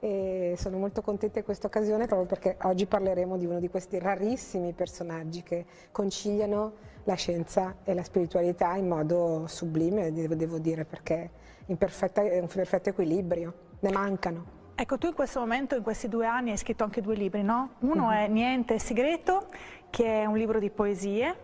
[0.00, 3.98] e sono molto contenta di questa occasione proprio perché oggi parleremo di uno di questi
[3.98, 6.72] rarissimi personaggi che conciliano
[7.04, 11.30] la scienza e la spiritualità in modo sublime, devo, dire, perché
[11.66, 14.58] in perfetta- in perfetto equilibrio, ne mancano.
[14.74, 17.72] Ecco, tu in questo momento, in questi due anni, hai scritto anche due libri, no?
[17.80, 19.48] Uno è Niente è segreto,
[19.90, 21.36] che è un libro di poesie,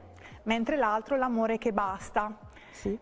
[0.45, 2.46] mentre l'altro L'amore che basta.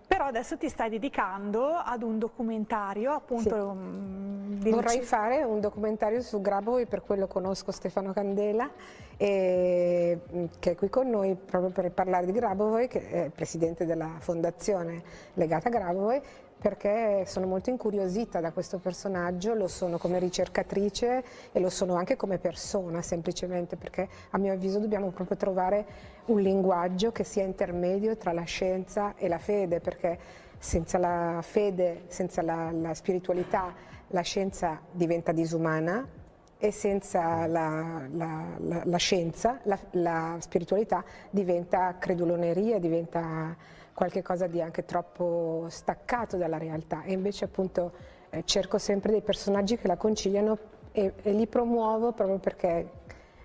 [0.07, 3.75] Però adesso ti stai dedicando ad un documentario, appunto.
[3.75, 8.71] mm, di Vorrei fare un documentario su Grabovoi, per quello conosco Stefano Candela,
[9.17, 13.85] e, mm, che è qui con noi proprio per parlare di Grabovoi, che è presidente
[13.85, 15.03] della fondazione
[15.35, 16.21] legata a Grabovoi,
[16.65, 21.23] perché sono molto incuriosita da questo personaggio, lo sono come ricercatrice
[21.53, 25.85] e lo sono anche come persona, semplicemente perché a mio avviso dobbiamo proprio trovare
[26.25, 30.19] un linguaggio che sia intermedio tra la scienza e la fede, perché
[30.57, 33.75] senza la fede, senza la, la spiritualità,
[34.07, 36.09] la scienza diventa disumana
[36.57, 43.55] e senza la, la, la, la scienza, la, spiritualità diventa creduloneria, diventa
[43.95, 47.93] qualcosa di anche troppo staccato dalla realtà e invece appunto
[48.31, 50.59] eh, cerco sempre dei personaggi che la conciliano
[50.93, 52.91] e, e li promuovo proprio perché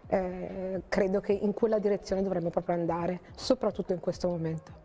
[0.08, 4.78] eh, credo che in quella direzione dovremmo proprio andare, soprattutto in questo momento.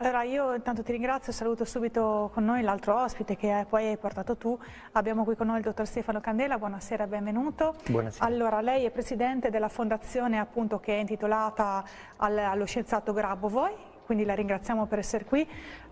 [0.00, 4.36] Allora io intanto ti ringrazio, saluto subito con noi l'altro ospite che poi hai portato
[4.36, 4.56] tu.
[4.92, 7.74] Abbiamo qui con noi il dottor Stefano Candela, buonasera, benvenuto.
[7.88, 8.24] Buonasera.
[8.24, 11.84] Allora lei è presidente della fondazione appunto che è intitolata
[12.16, 13.74] al, allo scienziato Grabovoi,
[14.08, 15.46] quindi la ringraziamo per essere qui.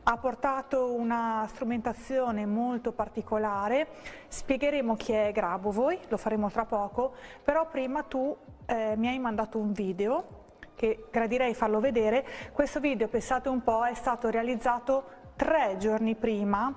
[0.04, 3.88] Ha portato una strumentazione molto particolare,
[4.28, 7.12] spiegheremo chi è Grabovoi, lo faremo tra poco,
[7.44, 8.34] però prima tu
[8.64, 10.44] eh, mi hai mandato un video
[10.74, 12.26] che gradirei farlo vedere.
[12.54, 15.04] Questo video, pensate un po', è stato realizzato
[15.36, 16.74] tre giorni prima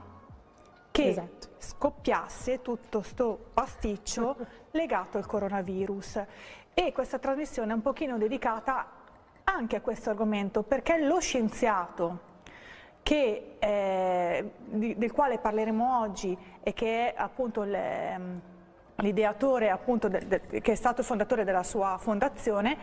[0.92, 1.48] che esatto.
[1.58, 4.36] scoppiasse tutto sto pasticcio
[4.72, 6.22] legato al coronavirus.
[6.74, 8.99] E questa trasmissione è un pochino dedicata
[9.54, 12.28] anche a questo argomento, perché lo scienziato
[13.02, 18.42] che, eh, di, del quale parleremo oggi e che è appunto ehm,
[18.96, 22.78] l'ideatore, de, de, che è stato fondatore della sua fondazione,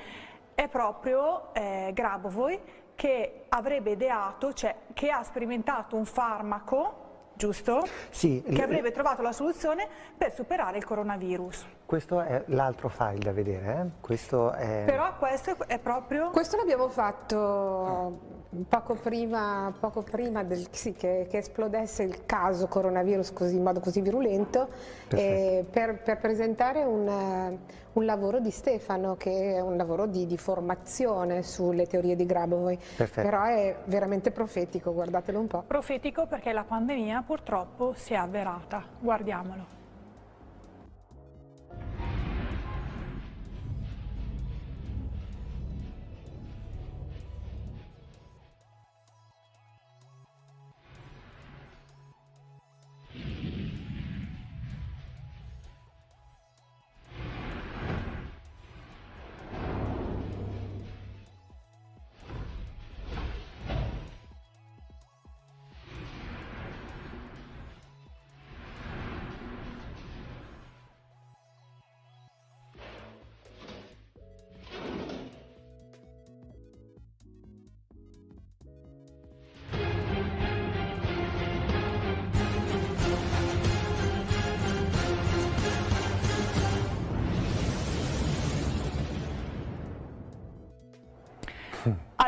[0.54, 2.60] è proprio eh, Grabovoi
[2.94, 7.04] che avrebbe ideato, cioè che ha sperimentato un farmaco
[7.36, 7.86] giusto?
[8.10, 8.42] Sì.
[8.42, 11.66] Che avrebbe trovato la soluzione per superare il coronavirus.
[11.84, 14.00] Questo è l'altro file da vedere, eh?
[14.00, 14.82] questo è...
[14.86, 16.30] Però questo è proprio...
[16.30, 18.35] Questo l'abbiamo fatto
[18.68, 23.80] poco prima, poco prima del, sì, che, che, esplodesse il caso coronavirus così, in modo
[23.80, 24.68] così virulento
[25.08, 27.58] eh, per, per, presentare un,
[27.92, 32.78] un, lavoro di Stefano che è un lavoro di, di formazione sulle teorie di Grabovoi,
[32.96, 33.28] Perfetto.
[33.28, 35.64] però è veramente profetico, guardatelo un po'.
[35.66, 39.75] Profetico perché la pandemia purtroppo si è avverata, guardiamolo.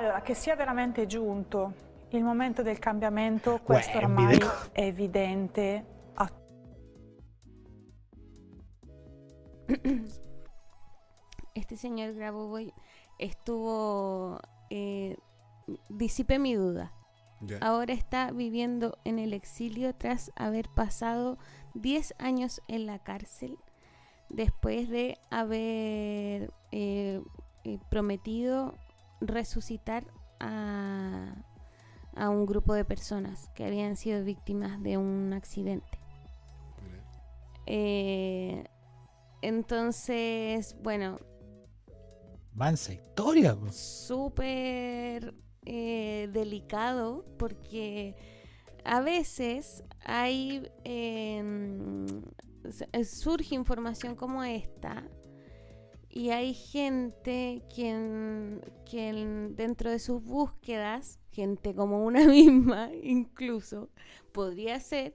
[0.09, 1.75] Allora, che sia veramente giunto
[2.13, 4.39] il momento del cambiamento, questo Uè, ormai
[4.73, 6.31] è evidente a
[11.53, 12.73] Este señor Grabovoi
[13.19, 14.41] estuvo,
[14.71, 15.15] eh,
[15.91, 16.91] disipé mi duda.
[17.47, 17.59] Yeah.
[17.61, 21.37] Ahora está viviendo en el exilio tras haber pasado
[21.75, 23.59] 10 años en la cárcel
[24.31, 27.21] después de haber eh,
[27.65, 28.75] eh, prometido
[29.21, 30.05] resucitar
[30.41, 31.35] a,
[32.15, 35.99] a un grupo de personas que habían sido víctimas de un accidente.
[37.67, 38.65] Eh,
[39.43, 41.19] entonces, bueno.
[42.55, 43.57] Mansa historia.
[43.71, 45.35] Súper
[45.67, 48.17] eh, delicado porque
[48.85, 50.67] a veces hay.
[50.85, 52.07] Em,
[53.05, 55.07] surge información como esta
[56.19, 63.89] y hay gente quien, quien dentro de sus búsquedas, gente como una misma incluso,
[64.33, 65.15] podría ser,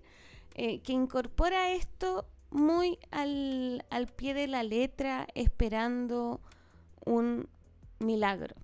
[0.56, 6.40] eh, que incorpora esto muy al, al pie de la letra, esperando
[7.06, 7.50] un
[8.00, 8.56] milagro.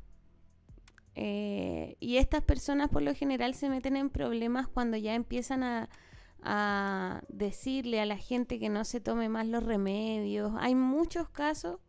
[1.16, 5.90] Eh, y estas personas por lo general se meten en problemas cuando ya empiezan a,
[6.42, 10.54] a decirle a la gente que no se tome más los remedios.
[10.58, 11.82] Hay muchos casos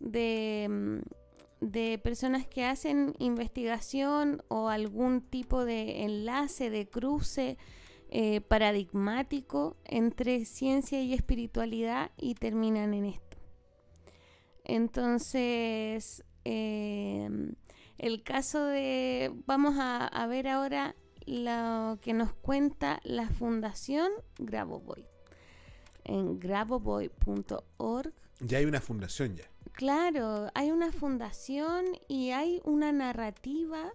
[0.00, 0.98] Mm,
[1.60, 7.58] de, personas que hacen investigación o algún tipo de enlace, de cruce
[8.10, 13.36] eh, paradigmático entre ciencia y espiritualidad y terminan en esto.
[14.64, 17.54] Entonces, em,
[17.96, 20.94] el caso de, vamos a, ver ahora
[21.26, 25.04] lo que nos cuenta la Fundación Grabovoi.
[26.04, 28.12] En grabovoi.org.
[28.40, 29.44] Ya hay una fundación ya.
[29.78, 33.92] Claro, hay una fundación y hay una narrativa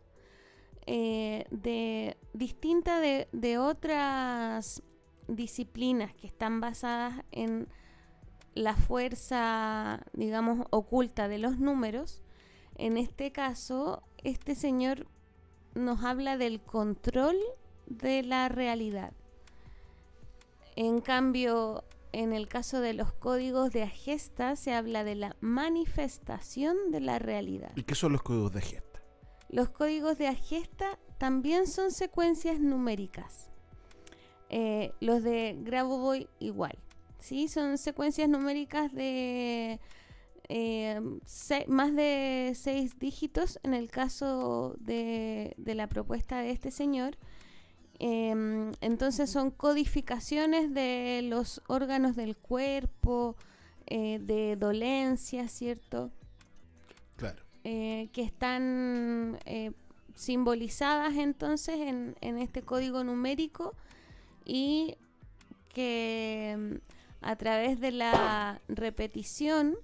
[0.85, 4.81] eh, de distinta de, de otras
[5.27, 7.68] disciplinas que están basadas en
[8.53, 12.23] la fuerza, digamos, oculta de los números.
[12.76, 15.05] En este caso, este señor
[15.76, 17.35] nos habla del control
[17.88, 19.11] de la realidad.
[20.77, 21.84] En cambio,
[22.14, 27.19] en el caso de los códigos de Agesta se habla de la manifestación de la
[27.19, 27.72] realidad.
[27.76, 29.02] ¿Y qué son los códigos de Agesta?
[29.49, 33.49] Los códigos de Agesta también son secuencias numéricas.
[34.49, 36.77] Eh, los de Grabovoi igual.
[37.19, 37.48] ¿sí?
[37.48, 39.80] Son secuencias numéricas de
[40.49, 41.02] eh,
[41.68, 47.18] más de seis dígitos en el caso de, la propuesta de este señor.
[48.05, 53.38] Em, entonces son codificaciones de los órganos del cuerpo,
[53.85, 56.11] eh, de dolencia, ¿cierto?
[57.15, 57.41] Claro.
[57.63, 59.39] Eh, que están
[60.15, 63.73] simbolizadas entonces en, en este código numérico
[64.43, 64.97] y
[65.69, 66.81] que
[67.21, 69.77] a través de la repetición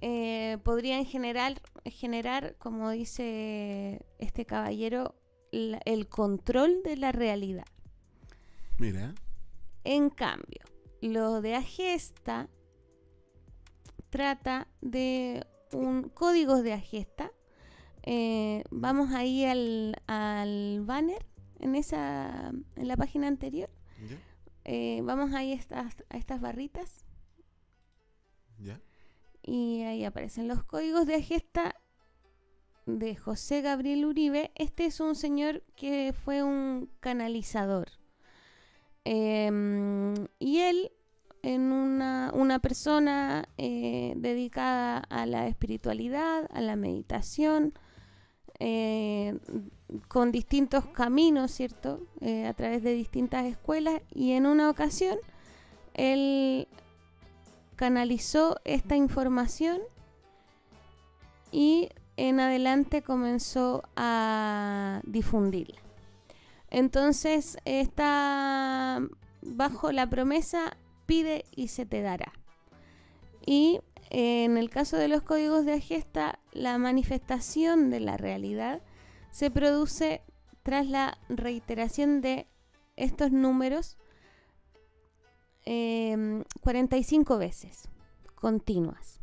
[0.00, 5.14] eh, podrían generar, generar, como dice este caballero,
[5.52, 7.66] el control de la realidad.
[8.78, 9.14] Mira.
[9.84, 10.62] En cambio,
[11.00, 12.48] lo de Agesta
[14.10, 17.32] trata de un código de Agesta.
[18.02, 21.26] Eh, vamos ahí al, al banner
[21.60, 23.70] en esa en la página anterior.
[24.64, 27.06] Eh, vamos ahí a estas, a estas barritas.
[28.58, 28.80] ¿Ya?
[29.42, 31.74] Y ahí aparecen los códigos de gesta
[32.88, 34.50] de José Gabriel Uribe.
[34.54, 37.88] Este es un señor que fue un canalizador.
[39.04, 40.90] Em, y él,
[41.42, 47.74] en una, una persona eh, dedicada a la espiritualidad, a la meditación,
[48.58, 49.38] eh,
[50.08, 52.00] con distintos caminos, ¿cierto?
[52.20, 55.16] Eh, a través de distintas escuelas y en una ocasión
[55.94, 56.66] él
[57.76, 59.80] canalizó esta información
[61.52, 65.80] y en adelante comenzó a difundirla.
[66.68, 69.00] Entonces está
[69.40, 70.76] bajo la promesa
[71.06, 72.32] pide y se te dará.
[73.46, 73.80] Y
[74.10, 78.82] en el caso de los códigos de Agesta, la manifestación de la realidad
[79.30, 80.22] se produce
[80.64, 82.48] tras la reiteración de
[82.96, 83.96] estos números
[85.64, 87.88] 45 em, veces
[88.34, 89.17] continuas.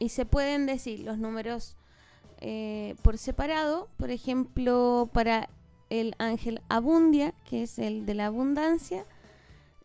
[0.00, 1.76] Y se pueden decir los números
[2.40, 5.48] eh, por separado, por ejemplo, para
[5.90, 9.04] el ángel Abundia, que es el de la abundancia,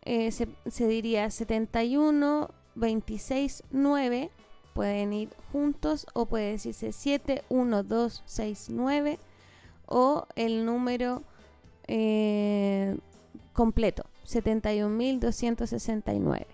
[0.02, 4.32] eh, se, se diría 71, 26, 9
[4.76, 9.20] pueden ir juntos o puede decirse 7, 1, 2, 6, 9
[9.86, 11.24] o el número
[11.88, 12.98] eh,
[13.54, 16.46] completo, 71.269.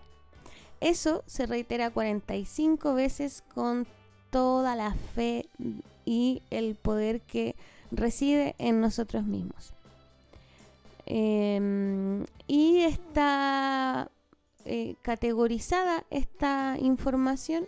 [0.82, 3.88] Eso se reitera 45 veces con
[4.32, 5.48] toda la fe
[6.06, 7.56] y el poder que
[7.92, 9.74] reside en nosotros mismos.
[11.06, 14.10] Eh, y está
[14.66, 17.68] eh, categorizada esta información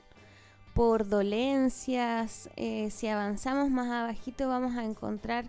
[0.73, 2.49] por dolencias.
[2.55, 5.45] Eh, si avanzamos más abajito vamos a encontrar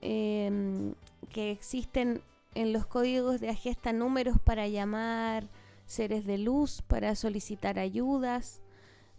[0.00, 0.94] em,
[1.30, 2.22] que existen
[2.54, 5.44] en los códigos de Agesta números para llamar
[5.88, 8.62] seres de luz, para solicitar ayudas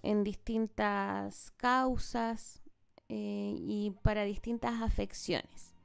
[0.01, 2.61] en distintas causas
[3.09, 5.75] eh, y para distintas afecciones.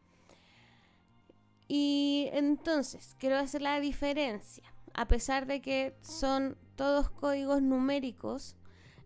[1.67, 8.57] Y entonces, quiero hacer la diferencia a pesar de que son todos códigos numéricos,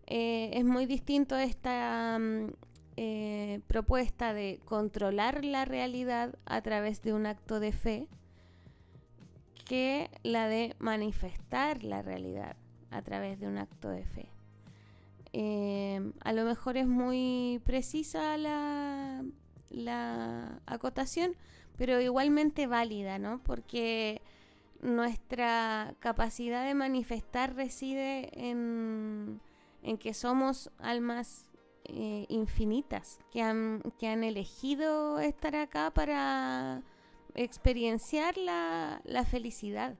[0.05, 2.51] eh, es muy distinto esta mm,
[2.97, 8.07] eh, propuesta de controlar la realidad a través de un acto de fe
[9.69, 12.57] que la de manifestar la realidad
[12.89, 14.31] a través de un acto de fe.
[15.31, 19.23] Eh, a lo mejor es muy precisa la,
[19.69, 21.35] la acotación,
[21.77, 23.43] pero igualmente válida, ¿no?
[23.43, 24.23] Porque
[24.81, 29.39] nuestra capacidad de manifestar reside en,
[29.99, 31.45] que somos almas
[31.83, 36.81] eh, infinitas que han, que han elegido estar acá para
[37.43, 39.95] experienciar la, felicidad.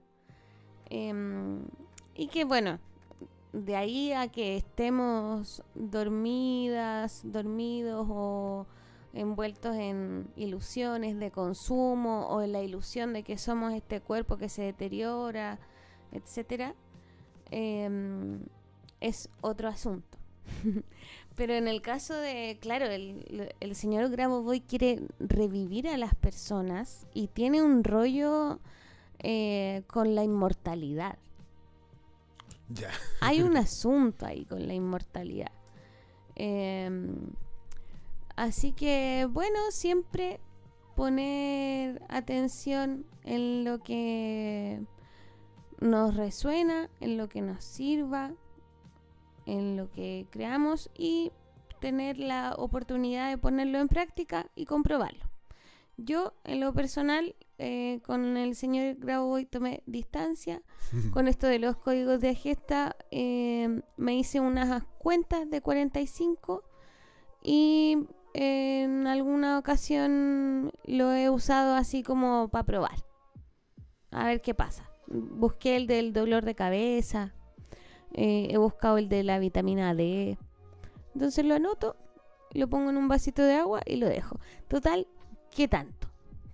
[0.90, 1.61] Em,
[2.14, 2.80] y que bueno,
[3.53, 8.68] de ahí a que estemos dormidas, dormidos o
[9.14, 14.49] envueltos en ilusiones de consumo o en la ilusión de que somos este cuerpo que
[14.49, 15.60] se deteriora,
[16.11, 16.76] etcétera,
[17.52, 18.41] em,
[18.99, 20.18] es otro asunto.
[21.40, 27.07] Pero en el caso de, claro, el, el señor Grabovoi quiere revivir a las personas
[27.14, 28.60] y tiene un rollo
[29.20, 31.18] eh, con la inmortalidad.
[32.68, 32.90] Ya.
[33.22, 35.53] Hay un asunto ahí con la inmortalidad.
[36.36, 37.16] Em,
[38.36, 40.41] así que, bueno, siempre
[40.98, 44.82] poner atención en lo que
[45.80, 48.34] nos resuena, en lo que nos sirva,
[49.49, 51.31] en lo que creamos y
[51.80, 55.26] tener la oportunidad de ponerlo en práctica y comprobarlo.
[55.97, 60.61] Yo, en lo personal, eh, con el señor Grauboy tomé distancia.
[61.11, 66.63] con esto de los códigos de gesta, eh, me hice unas cuentas de 45
[67.43, 67.97] y
[68.34, 73.05] en alguna ocasión lo he usado así como para probar.
[74.11, 74.89] A ver qué pasa.
[75.07, 77.34] Busqué el del dolor de cabeza,
[78.14, 80.38] eh, he buscado el de la vitamina D.
[81.14, 81.95] Entonces lo anoto,
[82.52, 84.40] lo pongo en un vasito de agua y lo dejo.
[84.68, 85.07] Total,
[85.52, 86.07] ¿qué tanto?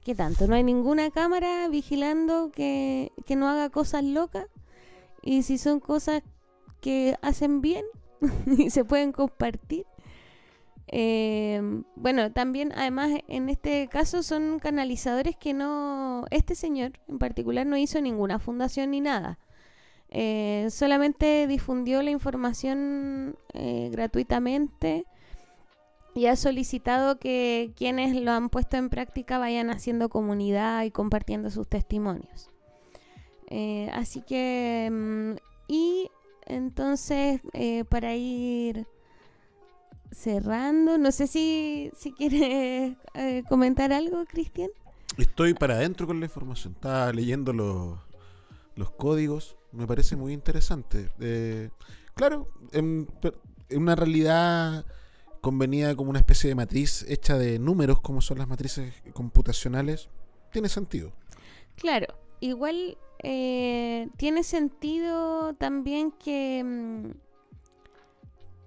[0.03, 0.47] ¿Qué tanto?
[0.47, 4.47] No hay ninguna cámara vigilando que, que no haga cosas locas.
[5.21, 6.21] Y si son cosas
[6.81, 7.83] que hacen bien
[8.57, 9.85] y se pueden compartir.
[10.87, 11.61] Eh,
[11.95, 17.75] bueno, también además en este caso son canalizadores que no, este señor en particular no
[17.75, 19.39] hizo ninguna fundación ni nada.
[20.09, 25.05] Eh, solamente difundió la información eh, gratuitamente
[26.13, 31.49] y ha solicitado que quienes lo han puesto en práctica vayan haciendo comunidad y compartiendo
[31.49, 32.49] sus testimonios.
[33.47, 35.33] Eh, así que, mm,
[35.67, 36.09] y
[36.45, 37.41] entonces,
[37.89, 38.87] para ir
[40.11, 42.95] cerrando, no sé si, si quieres
[43.49, 44.69] comentar algo, Cristian.
[45.17, 46.73] Estoy para adentro con la información.
[46.73, 47.97] Estaba leyendo los,
[48.75, 51.09] los códigos me parece muy interesante.
[51.19, 51.69] Eh,
[52.13, 53.07] claro, en,
[53.71, 54.85] una realidad
[55.41, 60.09] convenida como una especie de matriz hecha de números, como son las matrices computacionales,
[60.51, 61.11] tiene sentido.
[61.75, 62.07] Claro,
[62.39, 67.25] igual eh, tiene sentido también que mm,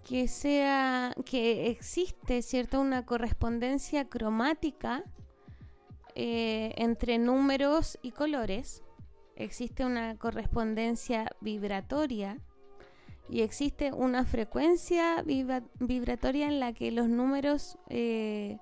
[0.08, 5.04] que sea que existe cierta una correspondencia cromática
[6.14, 8.82] eh, entre números y colores
[9.38, 12.38] existe una correspondencia vibratoria
[13.30, 18.58] y existe una frecuencia vibratoria en la que los números eh,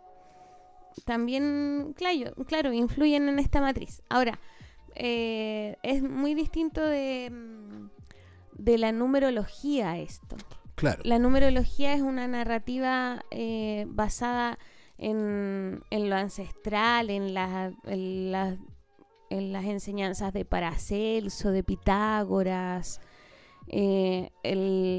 [1.05, 4.03] también, claro, claro, influyen en esta matriz.
[4.09, 4.39] Ahora,
[4.95, 7.31] eh, es muy distinto de,
[8.53, 10.37] de la numerología esto.
[10.75, 11.01] Claro.
[11.05, 14.59] La numerología es una narrativa eh, basada
[14.99, 18.59] en, en, lo ancestral, en, la, en las
[19.31, 23.01] en las enseñanzas de Paracelso, de Pitágoras.
[23.69, 24.31] Eh,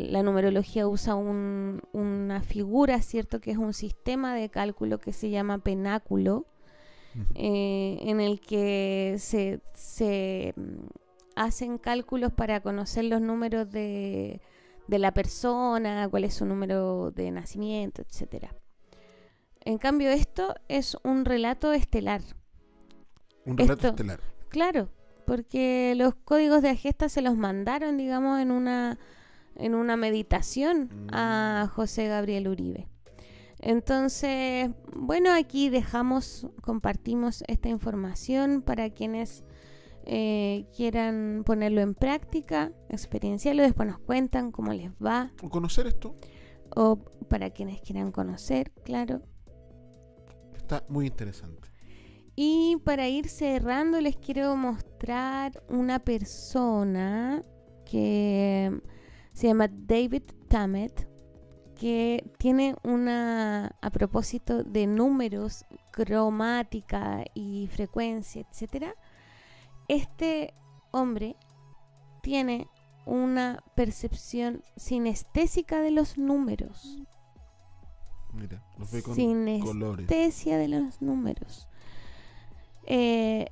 [0.10, 3.40] la numerología usa una figura, ¿cierto?
[3.40, 6.46] Que es un sistema de cálculo que se llama penáculo,
[7.34, 10.88] eh, en el que se, mm,
[11.36, 14.42] hacen cálculos para conocer los números de,
[14.88, 18.48] de la persona, cuál es su número de nacimiento, etc.
[19.62, 22.22] En cambio, esto es un relato estelar.
[23.48, 24.20] Un relato estelar.
[24.50, 24.90] Claro,
[25.26, 29.00] porque los códigos de Agesta se los mandaron, digamos, en una,
[29.56, 31.70] en una meditación a mm.
[31.76, 32.88] José Gabriel Uribe.
[33.60, 39.44] Entonces, bueno, aquí dejamos, compartimos esta información para quienes
[40.06, 45.32] eh, quieran ponerlo en práctica, experienciarlo, después nos cuentan cómo les va.
[45.42, 46.16] O conocer esto.
[46.76, 49.22] O para quienes quieran conocer, claro.
[50.56, 51.67] Está muy interesante.
[52.40, 57.42] Y para ir cerrando, les quiero mostrar una persona
[57.84, 58.80] que
[59.34, 61.10] se llama David Tammet,
[61.74, 68.94] que tiene una, a propósito de números, cromática y frecuencia, etc.
[69.88, 70.54] Este
[70.92, 71.38] hombre
[72.22, 72.68] tiene
[73.08, 77.00] una percepción sinestésica de los números.
[78.32, 81.68] Mira, los ve con Sinestesia de los números.
[82.88, 83.48] Eh,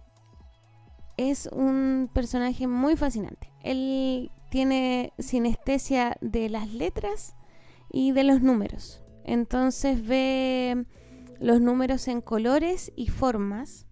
[1.18, 3.52] es un personaje muy fascinante.
[3.64, 7.36] Él tiene sinestesia de las letras
[7.91, 9.02] y de los números.
[9.24, 10.86] Entonces ve
[11.40, 13.86] los números en colores y formas.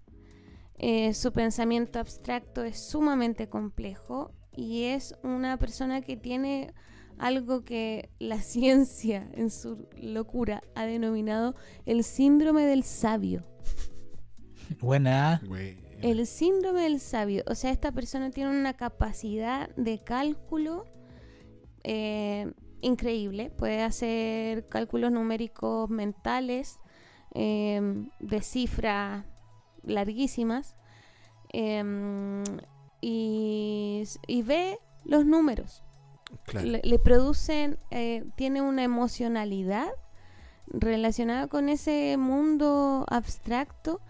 [0.78, 6.74] Eh, su pensamiento abstracto es sumamente complejo y es una persona que tiene
[7.18, 11.56] algo que la ciencia en su locura ha denominado
[11.86, 13.46] el síndrome del sabio.
[14.80, 15.42] Buena.
[16.02, 17.44] El síndrome del sabio.
[17.48, 20.86] O sea, esta persona tiene una capacidad de cálculo
[21.84, 23.50] eh, increíble.
[23.52, 26.80] Puede hacer cálculos numéricos mentales
[27.32, 29.26] em, de cifras
[29.84, 30.76] larguísimas.
[31.50, 32.44] Em,
[33.00, 35.84] y, y ve los números.
[36.64, 39.90] Le, producen, eh, tiene una emocionalidad
[40.68, 44.02] relacionada con ese mundo abstracto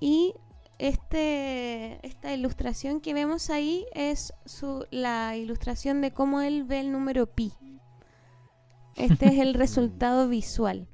[0.00, 0.34] y
[0.78, 6.92] este, esta ilustración que vemos ahí es su, la ilustración de cómo él ve el
[6.92, 7.52] número pi.
[8.94, 10.88] Este es el resultado visual.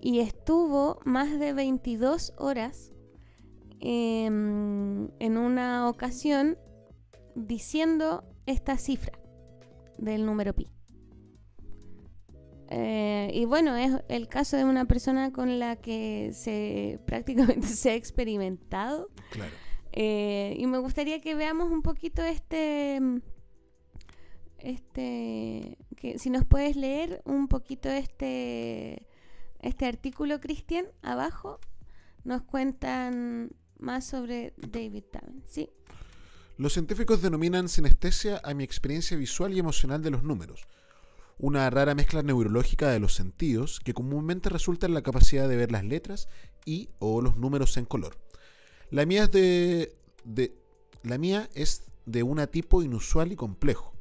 [0.00, 2.92] Y estuvo más de 22 horas
[3.80, 6.58] em, en una ocasión
[7.34, 9.18] diciendo esta cifra
[9.98, 10.70] del número pi.
[12.70, 17.90] Eh, y bueno, es el caso de una persona con la que se prácticamente se
[17.90, 19.10] ha experimentado.
[19.92, 23.00] Eh, y me gustaría que veamos un poquito este,
[24.58, 29.06] este, que si nos puedes leer un poquito este,
[29.60, 31.60] este artículo, Cristian, abajo,
[32.24, 35.44] nos cuentan más sobre David Taven.
[35.46, 35.70] Sí.
[36.56, 40.66] Los científicos denominan sinestesia a mi experiencia visual y emocional de los números,
[41.44, 45.70] una rara mezcla neurológica de los sentidos que comúnmente resulta en la capacidad de ver
[45.70, 46.26] las letras
[46.64, 48.16] y o los números en color.
[48.90, 49.30] La mía es
[50.24, 50.62] de,
[52.22, 53.92] un tipo inusual y complejo.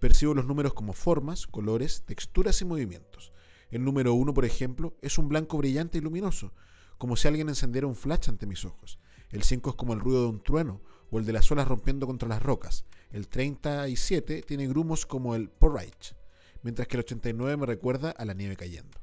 [0.00, 3.32] Percibo los números como formas, colores, texturas y movimientos.
[3.70, 6.54] El número 1, por ejemplo, es un blanco brillante y luminoso,
[6.98, 8.98] como si alguien encendiera un flash ante mis ojos.
[9.30, 10.80] El 5 es como el ruido de un trueno
[11.12, 12.84] o el de las olas rompiendo contra las rocas.
[13.12, 16.16] El 37 tiene grumos como el porridge,
[16.64, 18.98] mientras que el 89 me recuerda a la nieve cayendo.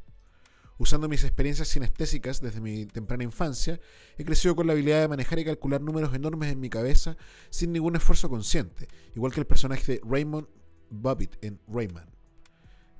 [0.77, 3.79] Usando mis experiencias sinestésicas desde mi temprana infancia,
[4.17, 7.15] he crecido con la habilidad de manejar y calcular números enormes en mi cabeza
[7.51, 10.47] sin ningún esfuerzo consciente, igual que el personaje de Raymond
[10.89, 12.09] Bobbitt en Rayman.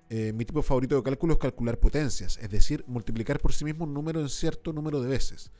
[0.09, 3.85] Eh, mi tipo favorito de cálculo es calcular potencias, es decir, multiplicar por sí mismo
[3.85, 5.51] un número en cierto número de veces.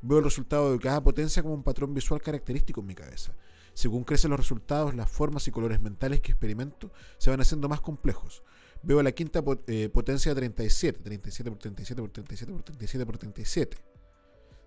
[0.00, 3.34] Veo el resultado de cada potencia como un patrón visual característico en mi cabeza.
[3.78, 7.80] Según crecen los resultados, las formas y colores mentales que experimento se van haciendo más
[7.80, 8.42] complejos.
[8.82, 13.18] Veo la quinta eh, potencia de 37, 37 por 37 por 37 por 37 por
[13.18, 13.76] 37.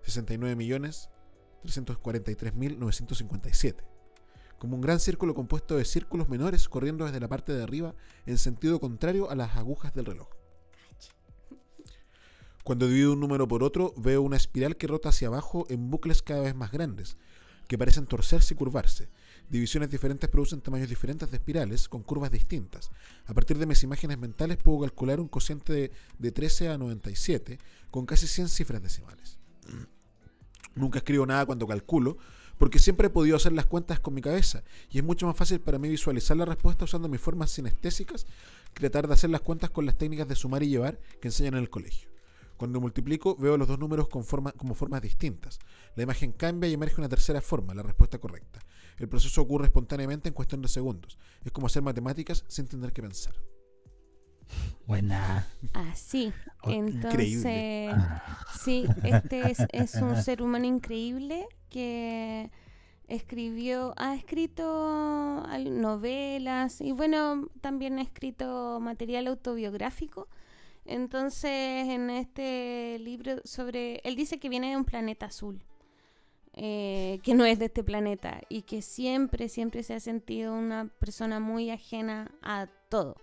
[0.00, 1.10] 69 millones
[1.62, 3.84] 343.957.
[4.58, 7.94] Como un gran círculo compuesto de círculos menores corriendo desde la parte de arriba
[8.24, 10.30] en sentido contrario a las agujas del reloj.
[12.64, 16.22] Cuando divido un número por otro, veo una espiral que rota hacia abajo en bucles
[16.22, 17.18] cada vez más grandes,
[17.72, 19.08] que parecen torcerse y curvarse.
[19.48, 22.90] Divisiones diferentes producen tamaños diferentes de espirales con curvas distintas.
[23.24, 27.58] A partir de mis imágenes mentales puedo calcular un cociente de, 13 a 97
[27.90, 29.38] con casi 100 cifras decimales.
[30.74, 32.18] Nunca escribo nada cuando calculo,
[32.58, 35.58] porque siempre he podido hacer las cuentas con mi cabeza y es mucho más fácil
[35.58, 38.26] para mí visualizar la respuesta usando mis formas sinestésicas
[38.74, 41.54] que tratar de hacer las cuentas con las técnicas de sumar y llevar que enseñan
[41.54, 42.10] en el colegio.
[42.62, 45.58] Cuando multiplico, veo los dos números con forma, como formas distintas.
[45.94, 48.60] La imagen cambia y emerge una tercera forma, la respuesta correcta.
[48.98, 51.18] El proceso ocurre espontáneamente en cuestión de segundos.
[51.44, 53.34] Es como hacer matemáticas sin tener que pensar.
[54.86, 55.46] Buena.
[55.72, 56.32] Así.
[56.62, 57.94] Oh, Entonces,
[58.62, 62.50] sí, este es, es, un ser humano increíble que
[63.08, 70.28] escribió, ha escrito novelas y bueno, también ha escrito material autobiográfico
[70.84, 75.62] entonces, en este libro sobre, él dice que viene de un planeta azul,
[76.54, 80.88] eh, que no es de este planeta y que siempre, siempre se ha sentido una
[80.98, 83.16] persona muy ajena a todo.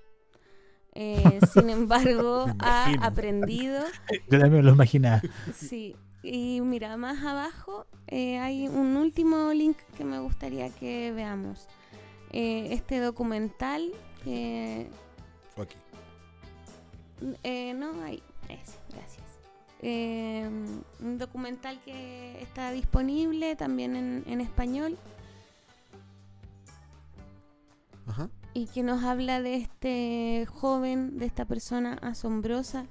[0.93, 3.83] Eh, sin embargo, ha aprendido.
[4.29, 5.21] Yo también lo imaginaba.
[5.53, 5.95] Sí.
[6.21, 11.67] Y mira, más abajo eh, hay un último link que me gustaría que veamos.
[12.31, 13.91] este documental
[14.23, 14.89] que.
[15.55, 15.77] Aquí.
[17.43, 18.21] Eh, no, ahí.
[18.47, 18.78] gracias.
[19.81, 23.95] Em, un documental que está disponible también
[24.25, 24.97] en, español.
[28.53, 32.87] Y que nos habla de este joven, de esta persona asombrosa.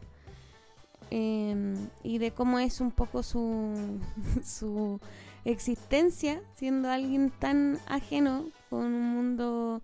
[1.10, 4.00] Em, y de cómo es un poco su,
[4.44, 5.00] su
[5.44, 9.82] existencia, siendo alguien tan ajeno con un mundo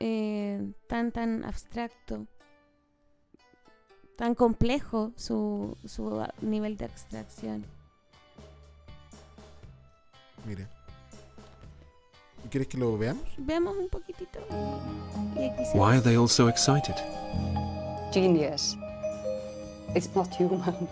[0.00, 2.26] eh, tan, tan abstracto
[4.16, 7.64] tan complejo su, su nivel de abstracción.
[10.46, 10.66] Mire.
[12.50, 13.24] ¿Quieres que lo veamos?
[13.38, 14.38] Veamos un poquitito.
[15.34, 16.94] Y aquí se Why are they all so excited?
[18.12, 18.76] Genius.
[19.94, 20.88] It's not human.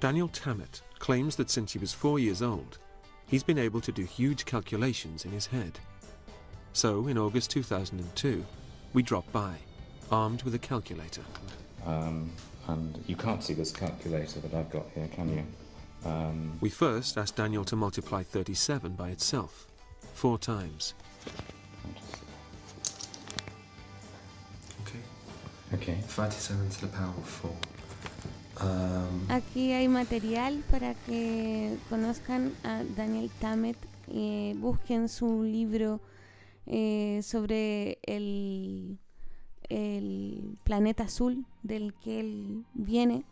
[0.00, 2.78] Daniel Tammet claims that since he was four years old,
[3.34, 5.80] he's been able to do huge calculations in his head.
[6.72, 8.46] So, in August 2002,
[8.92, 9.56] we dropped by,
[10.08, 11.24] armed with a calculator.
[11.84, 12.30] Um,
[12.68, 16.08] and you can't see this calculator that I've got here, can you?
[16.08, 19.66] Um, We first asked Daniel to multiply 37 by itself,
[20.12, 20.94] four times.
[24.82, 25.00] Okay.
[25.74, 25.98] Okay.
[26.02, 27.50] 37 to the power of 4.
[28.62, 33.76] Um, Aquí hay material para que conozcan a Daniel Tammet
[34.06, 36.00] y busquen su libro
[36.66, 38.98] eh, sobre el,
[39.68, 43.24] el planeta azul del que él viene.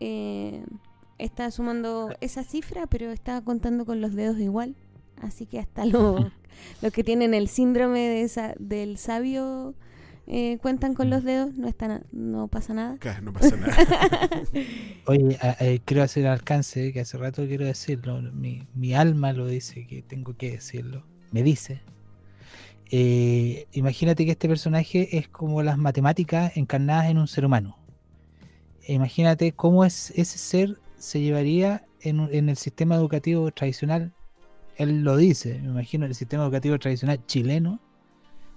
[0.00, 0.64] Eh,
[1.18, 4.74] está sumando esa cifra, pero está contando con los dedos igual.
[5.22, 6.24] Así que hasta los,
[6.82, 9.74] los que tienen el síndrome de esa- del sabio
[10.26, 12.96] eh, cuentan con los dedos, no, está na- no pasa nada.
[12.98, 13.74] Claro, no pasa nada.
[15.06, 18.20] Oye, a- a- quiero hacer alcance, que hace rato quiero decirlo.
[18.32, 21.04] Mi, mi alma lo dice que tengo que decirlo.
[21.30, 21.82] Me dice.
[22.90, 27.76] Eh, imagínate que este personaje es como las matemáticas encarnadas en un ser humano.
[28.86, 34.12] Imagínate cómo es, ese ser se llevaría en, un- en el sistema educativo tradicional.
[34.76, 37.80] Él lo dice, me imagino, el sistema educativo tradicional chileno.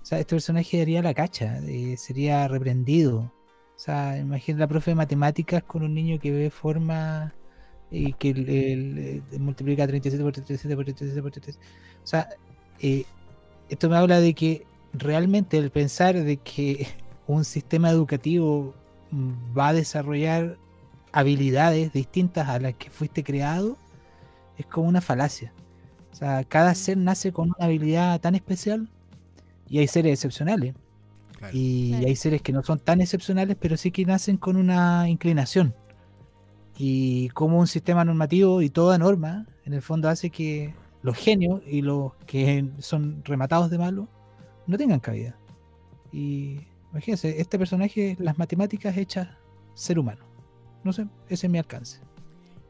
[0.07, 3.33] O sea, este personaje daría la cacha, eh, sería reprendido.
[3.75, 7.35] O sea, imagina la profe de matemáticas con un niño que ve forma
[7.91, 11.67] y que multiplica 37 por 37 por 37 por 37.
[12.01, 12.29] O sea,
[12.79, 13.03] eh,
[13.67, 16.87] esto me habla de que realmente el pensar de que
[17.27, 18.75] un sistema educativo
[19.11, 20.57] mm, va a desarrollar
[21.11, 23.75] habilidades distintas a las que fuiste creado
[24.57, 25.51] es como una falacia.
[26.13, 28.89] O sea, cada ser nace con una habilidad tan especial
[29.69, 30.75] y hay seres excepcionales.
[31.53, 35.75] Y hay seres que no son tan excepcionales, pero sí que nacen con una inclinación.
[36.77, 41.61] Y como un sistema normativo y toda norma, en el fondo hace que los genios
[41.67, 44.07] y los que son rematados de malo
[44.65, 45.37] no tengan cabida.
[46.11, 46.59] Y
[46.91, 49.29] imagínense, este personaje, las matemáticas hechas
[49.73, 50.25] ser humano.
[50.83, 51.99] No sé, ese es mi alcance.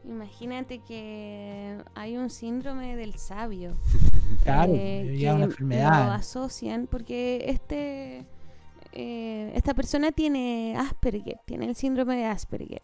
[0.08, 3.78] Imagínate que hay un síndrome del sabio.
[4.44, 6.14] Claro, eh, que una Lo enfermedad.
[6.14, 8.26] asocian porque este
[8.94, 12.82] eh, esta persona tiene Asperger, tiene el síndrome de Asperger.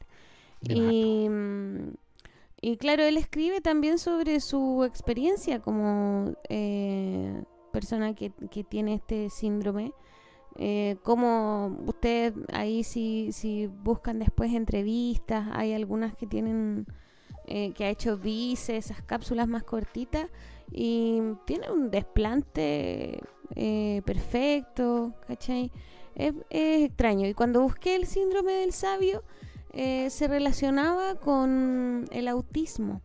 [0.62, 1.28] Y,
[2.62, 9.30] y claro, él escribe también sobre su experiencia como eh, persona que, que tiene este
[9.30, 9.94] síndrome.
[10.58, 16.86] Eh, como ustedes ahí si, si buscan después entrevistas, hay algunas que tienen
[17.48, 20.28] eh, que ha hecho vice, esas cápsulas más cortitas
[20.72, 23.20] y tiene un desplante
[23.56, 25.72] eh, perfecto, ¿cachai?
[26.16, 27.28] Es, es extraño.
[27.28, 29.24] Y cuando busqué el síndrome del sabio,
[29.74, 33.02] eh, se relacionaba con el autismo.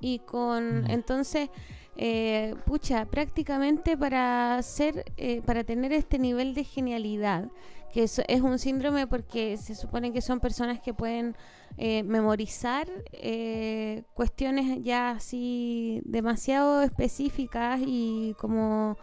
[0.00, 1.48] Y con, entonces,
[1.96, 7.50] eh, pucha, prácticamente para ser, eh, para tener este nivel de genialidad,
[7.94, 11.36] que es, es un síndrome porque se supone que son personas que pueden
[11.78, 18.98] eh, memorizar eh, cuestiones ya así demasiado específicas y como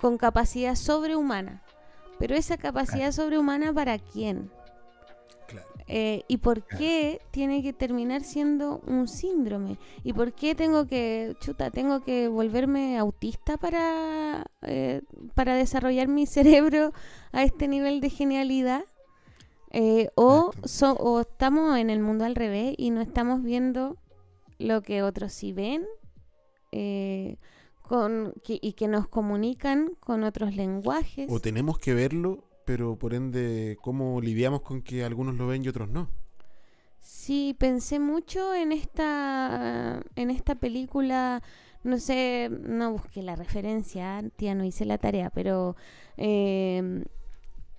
[0.00, 1.64] con capacidad sobrehumana.
[2.20, 4.48] Pero esa capacidad sobrehumana para quién?
[5.88, 9.78] Eh, ¿Y por qué tiene que terminar siendo un síndrome?
[10.02, 15.02] ¿Y por qué tengo que, chuta, tengo que volverme autista para, eh,
[15.34, 16.92] para desarrollar mi cerebro
[17.32, 18.82] a este nivel de genialidad?
[19.70, 23.96] Eh, o, so- o estamos en el mundo al revés y no estamos viendo
[24.58, 25.84] lo que otros sí ven
[27.82, 31.28] con, que- y que nos comunican con otros lenguajes.
[31.30, 35.68] O tenemos que verlo, pero por ende, ¿cómo lidiamos con que algunos lo ven y
[35.68, 36.10] otros no?
[37.00, 41.42] Sí, pensé mucho en esta, en esta película,
[41.84, 45.76] no sé, no busqué la referencia, tía, no hice la tarea, pero
[46.16, 47.04] eh,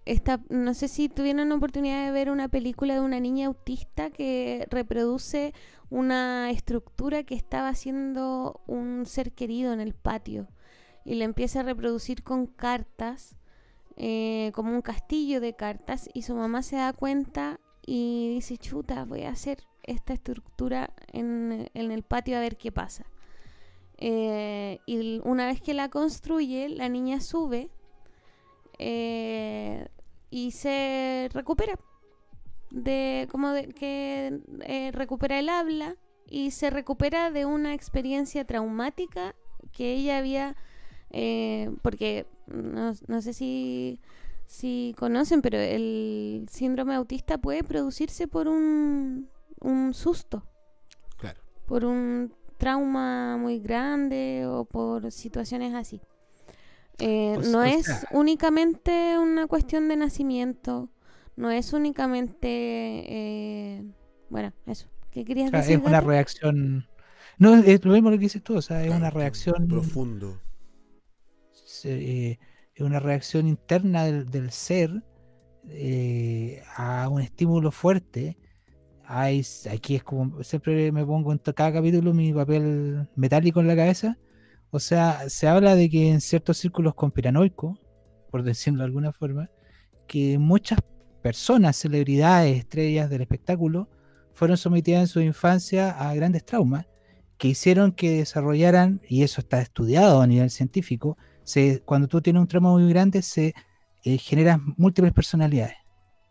[0.05, 4.09] esta, no sé si tuvieron la oportunidad de ver una película de una niña autista
[4.09, 5.53] que reproduce
[5.89, 10.47] una estructura que estaba haciendo un ser querido en el patio
[11.03, 13.35] y la empieza a reproducir con cartas
[13.99, 19.06] eh, como un castillo de cartas y su mamá se da cuenta y dice, chuta,
[19.06, 23.07] voy a hacer esta estructura en, el patio a ver qué pasa.
[23.98, 27.72] Eh, y una vez que la construye, la niña sube
[28.78, 29.88] eh,
[30.30, 31.80] y se recupera.
[32.69, 35.95] de como de, que recupera el habla
[36.30, 39.34] y se recupera de una experiencia traumática
[39.72, 40.56] que ella había,
[41.82, 43.99] porque no, no sé si,
[44.45, 49.30] si conocen, pero el síndrome autista puede producirse por un,
[49.61, 50.44] un susto.
[51.18, 51.41] Claro.
[51.65, 56.02] Por un trauma muy grande o por situaciones así.
[56.99, 60.90] Eh, no es únicamente una cuestión de nacimiento,
[61.36, 63.84] no es únicamente, eh,
[64.30, 64.88] bueno, eso.
[65.11, 65.80] ¿Qué querías O sea, decir?
[65.80, 66.07] es una Gato?
[66.07, 66.88] reacción.
[67.38, 69.68] No, es lo mismo lo que dices tú, o sea, es una reacción.
[69.68, 70.41] Profundo.
[71.86, 72.40] Eh,
[72.74, 75.04] es una reacción interna del, ser
[75.70, 78.38] eh, a un estímulo fuerte.
[79.06, 83.76] Hay, aquí es como, siempre me pongo en cada capítulo mi papel metálico en la
[83.76, 84.18] cabeza.
[84.70, 87.80] O sea, se habla de que en ciertos círculos conspiranoicos,
[88.30, 89.49] por decirlo de alguna forma,
[90.08, 90.80] que muchas
[91.22, 93.90] personas, celebridades, estrellas del espectáculo,
[94.34, 96.86] fueron sometidas en su infancia a grandes traumas
[97.38, 101.18] que hicieron que desarrollaran, y eso está estudiado a nivel científico,
[101.48, 103.56] se, cuando tú tienes un trauma muy grande, se
[104.03, 105.78] eh, generan múltiples personalidades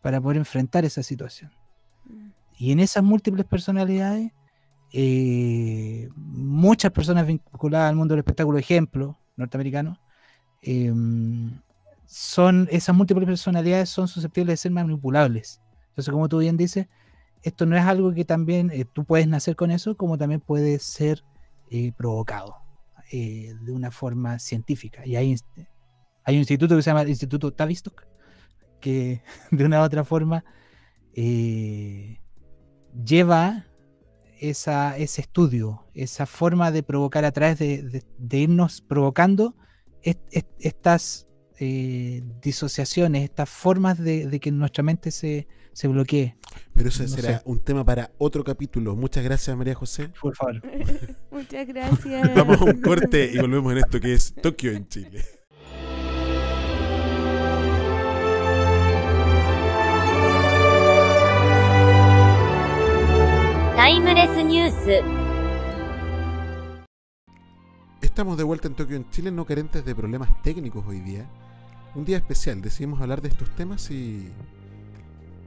[0.03, 1.51] para poder enfrentar esa situación.
[2.59, 4.31] Y en esas múltiples personalidades,
[4.93, 9.99] eh, muchas personas vinculadas al mundo del espectáculo, ejemplo, norteamericano,
[10.61, 10.93] eh,
[12.05, 15.63] son, esas múltiples personalidades son susceptibles de ser manipulables.
[15.89, 16.89] Entonces, como tú bien dices,
[17.43, 20.79] esto no es algo que también eh, tú puedes nacer con eso, como también puede
[20.79, 21.25] ser
[21.71, 22.66] eh, provocado
[23.13, 25.07] eh, de una forma científica.
[25.07, 25.69] Y hay, inst-
[26.25, 28.07] hay un instituto que se llama Instituto Tavistock,
[28.81, 30.45] que de una u otra forma
[31.15, 32.21] eh,
[33.05, 33.67] lleva
[34.41, 37.83] esa, ese estudio, esa forma de provocar a través de,
[38.19, 39.57] de- irnos provocando
[40.03, 41.27] est- est- estas
[41.59, 46.35] eh, disociaciones, estas formas de que nuestra mente se, se bloquee.
[46.73, 47.43] Pero eso No será sé.
[47.45, 48.97] un tema para otro capítulo.
[48.97, 50.09] Muchas gracias, María José.
[50.19, 50.63] Por favor.
[51.31, 52.35] Muchas gracias.
[52.35, 55.23] Vamos a un corte y volvemos en esto que es Tokio en Chile.
[68.01, 71.29] Estamos de vuelta en Tokio en Chile, no carentes de problemas técnicos hoy día.
[71.95, 74.31] Un día especial, decidimos hablar de estos temas y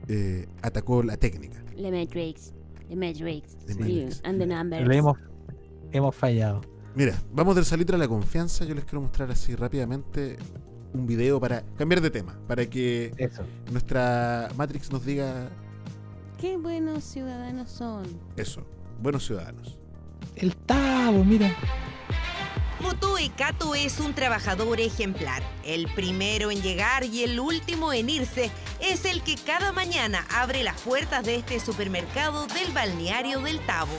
[0.08, 1.62] eh, atacó la técnica.
[1.76, 2.52] The Matrix.
[2.88, 3.56] The Matrix.
[3.66, 4.20] The Sí, Matrix.
[4.24, 4.82] And the numbers.
[4.82, 5.18] Pero hemos,
[5.92, 6.60] hemos fallado.
[6.94, 8.64] Mira, vamos del salitre a la confianza.
[8.64, 10.36] Yo les quiero mostrar así rápidamente
[10.92, 13.12] un video para cambiar de tema, para que
[13.70, 15.48] nuestra Matrix nos diga
[16.38, 18.02] Qué buenos ciudadanos son.
[18.36, 18.66] eso.
[19.00, 19.78] Buenos ciudadanos.
[20.36, 21.54] El Tavo, mira.
[22.80, 25.42] Mutú Icatu es un trabajador ejemplar.
[25.64, 28.50] El primero en llegar y el último en irse
[28.80, 33.92] es el que cada mañana abre las puertas de este supermercado del balneario del Tabo.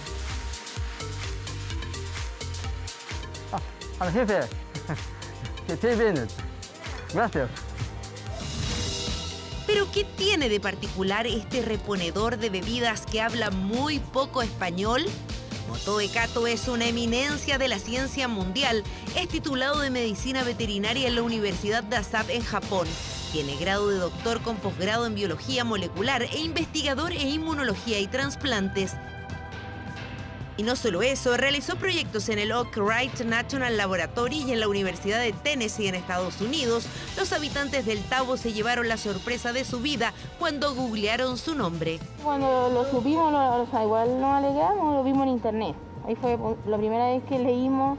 [7.13, 7.49] Gracias.
[9.67, 15.05] Pero ¿qué tiene de particular este reponedor de bebidas que habla muy poco español?
[15.71, 18.83] Motoe Kato es una eminencia de la ciencia mundial.
[19.15, 22.89] Es titulado de medicina veterinaria en la Universidad de Asap en Japón.
[23.31, 28.95] Tiene grado de doctor con posgrado en biología molecular e investigador en inmunología y trasplantes.
[30.61, 34.67] Y no solo eso, realizó proyectos en el Oak Ridge National Laboratory y en la
[34.67, 36.85] Universidad de Tennessee en Estados Unidos.
[37.17, 41.97] Los habitantes del Tabo se llevaron la sorpresa de su vida cuando googlearon su nombre.
[42.23, 45.75] Cuando lo supimos, lo- o sea, igual nos alegramos, lo vimos en internet.
[46.07, 47.97] Ahí fue la primera vez que leímos,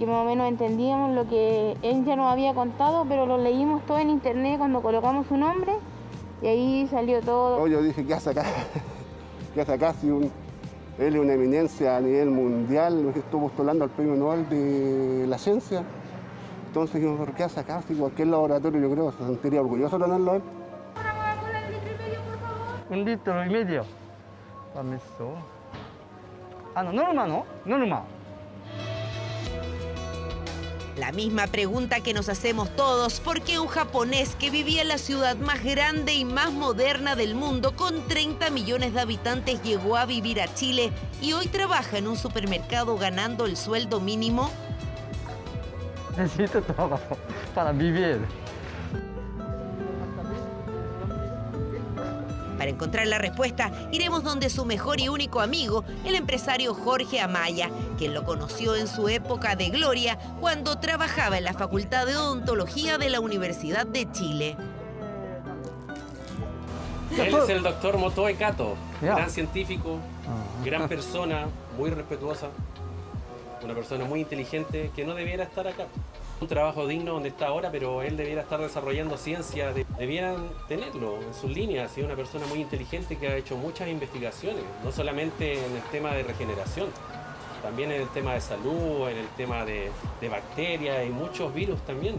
[0.00, 3.86] que más o menos entendíamos lo que él ya nos había contado, pero lo leímos
[3.86, 5.74] todo en internet cuando colocamos su nombre
[6.42, 7.62] y ahí salió todo.
[7.62, 8.44] Oh, yo dije, ¿qué hace acá?
[9.54, 9.94] ¿Qué hace acá?
[10.00, 10.32] Si un-
[10.98, 15.84] él es una eminencia a nivel mundial, estuvo postulando al premio Nobel de la ciencia.
[16.66, 20.04] Entonces, yo creo que hace acá, si cualquier laboratorio, yo creo, se sentiría orgulloso de
[20.04, 20.42] tenerlo él.
[22.90, 23.84] Un litro y medio.
[24.74, 25.34] Dame eso.
[26.74, 27.44] Ah, no, norma, ¿no?
[27.64, 28.02] Norma.
[30.98, 34.98] La misma pregunta que nos hacemos todos, ¿por qué un japonés que vivía en la
[34.98, 40.06] ciudad más grande y más moderna del mundo, con 30 millones de habitantes, llegó a
[40.06, 40.90] vivir a Chile
[41.22, 44.50] y hoy trabaja en un supermercado ganando el sueldo mínimo?
[46.16, 47.16] Necesito trabajo
[47.54, 48.18] para vivir.
[52.58, 57.70] Para encontrar la respuesta, iremos donde su mejor y único amigo, el empresario Jorge Amaya,
[57.96, 62.98] quien lo conoció en su época de gloria cuando trabajaba en la Facultad de Odontología
[62.98, 64.56] de la Universidad de Chile.
[67.16, 69.14] Él es el doctor Motoe Kato, Ya.
[69.14, 70.64] gran científico, Ah.
[70.64, 71.46] gran persona,
[71.78, 72.48] muy respetuosa,
[73.62, 75.86] una persona muy inteligente que no debiera estar acá.
[76.40, 80.36] Un trabajo digno donde está ahora, pero él debiera estar desarrollando ciencia, de- debieran
[80.68, 81.96] tenerlo en sus líneas.
[81.98, 86.12] Es una persona muy inteligente que ha hecho muchas investigaciones, no solamente en el tema
[86.14, 86.88] de regeneración,
[87.60, 89.90] también en el tema de salud, en el tema de
[90.30, 92.14] bacterias y muchos virus también.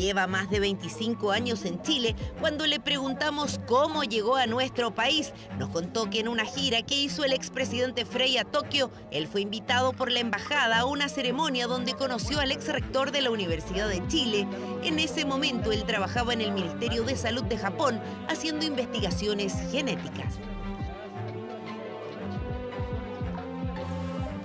[0.00, 2.16] Lleva más de 25 años en Chile.
[2.40, 6.94] Cuando le preguntamos cómo llegó a nuestro país, nos contó que en una gira que
[6.94, 11.66] hizo el expresidente Frey a Tokio, él fue invitado por la embajada a una ceremonia
[11.66, 14.48] donde conoció al ex rector de la Universidad de Chile.
[14.82, 20.38] En ese momento él trabajaba en el Ministerio de Salud de Japón haciendo investigaciones genéticas.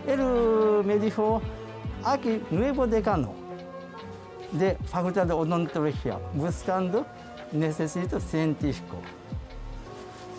[0.06, 0.20] Él
[0.84, 1.42] me dijo,
[2.04, 3.45] aquí, nuevo decano
[4.54, 7.06] で、ファクタドオノントロヒア、ブスカンド、
[7.52, 8.98] ネセシート、センティフィコ。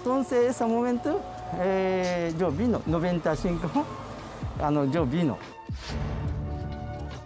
[0.04, 1.20] トンセエサモメント、
[1.54, 3.68] えー、ジョビノ、ノベンタシンク、
[4.60, 5.38] あの、ジョビノ。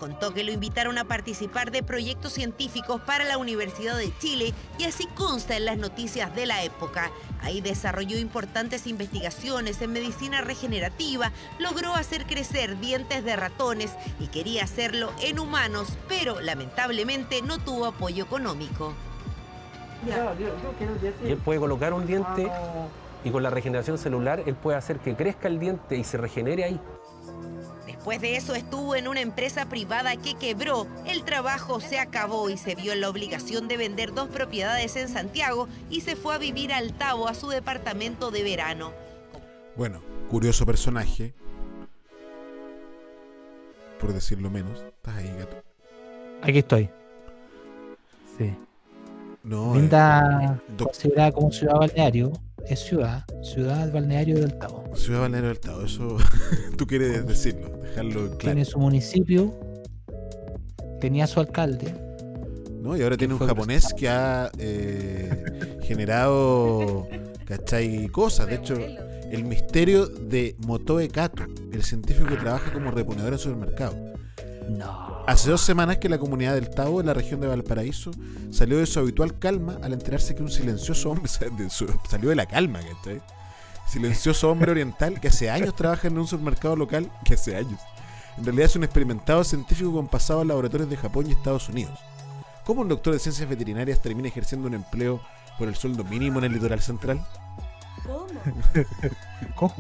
[0.01, 4.85] Contó que lo invitaron a participar de proyectos científicos para la Universidad de Chile y
[4.85, 7.11] así consta en las noticias de la época.
[7.43, 14.65] Ahí desarrolló importantes investigaciones en medicina regenerativa, logró hacer crecer dientes de ratones y quería
[14.65, 18.95] hacerlo en humanos, pero lamentablemente no tuvo apoyo económico.
[21.27, 22.51] Y él puede colocar un diente
[23.23, 26.65] y con la regeneración celular él puede hacer que crezca el diente y se regenere
[26.65, 26.81] ahí.
[28.01, 32.57] Después de eso estuvo en una empresa privada que quebró, el trabajo se acabó y
[32.57, 36.39] se vio en la obligación de vender dos propiedades en Santiago y se fue a
[36.39, 38.95] vivir al Tabo, a su departamento de verano.
[39.77, 40.01] Bueno,
[40.31, 41.35] curioso personaje.
[44.01, 44.81] Por decirlo menos.
[44.81, 45.63] ¿Estás ahí, gato?
[46.41, 46.89] Aquí estoy.
[48.39, 48.57] Sí.
[49.43, 52.33] No, Linda, eh, considerada como ciudad balneario,
[52.69, 54.85] es ciudad, ciudad balneario del Tabo.
[54.97, 56.17] Ciudad Balneario del Estado, eso
[56.77, 58.39] tú quieres decirlo, dejarlo claro.
[58.39, 59.59] Tiene su municipio,
[61.01, 61.95] tenía su alcalde.
[62.81, 62.97] ¿no?
[62.97, 65.45] Y ahora tiene un japonés que ha eh,
[65.83, 67.07] generado,
[67.45, 68.09] ¿cachai?
[68.09, 68.47] Cosas.
[68.47, 68.75] De hecho,
[69.31, 74.10] el misterio de Motoe Kato, el científico que trabaja como reponedor en supermercado.
[74.71, 75.25] No.
[75.27, 78.13] Hace dos semanas que la comunidad del Tabo, en la región de Valparaíso,
[78.53, 81.29] salió de su habitual calma al enterarse que un silencioso hombre
[82.09, 83.21] salió de la calma, ¿cachai?
[83.89, 87.81] Silencioso hombre oriental que hace años trabaja en un supermercado local, que hace años.
[88.39, 91.99] En realidad es un experimentado científico con pasado en laboratorios de Japón y Estados Unidos.
[92.65, 95.21] ¿Cómo un doctor de ciencias veterinarias termina ejerciendo un empleo
[95.59, 97.27] por el sueldo mínimo en el litoral central?
[99.57, 99.75] ¿Cómo?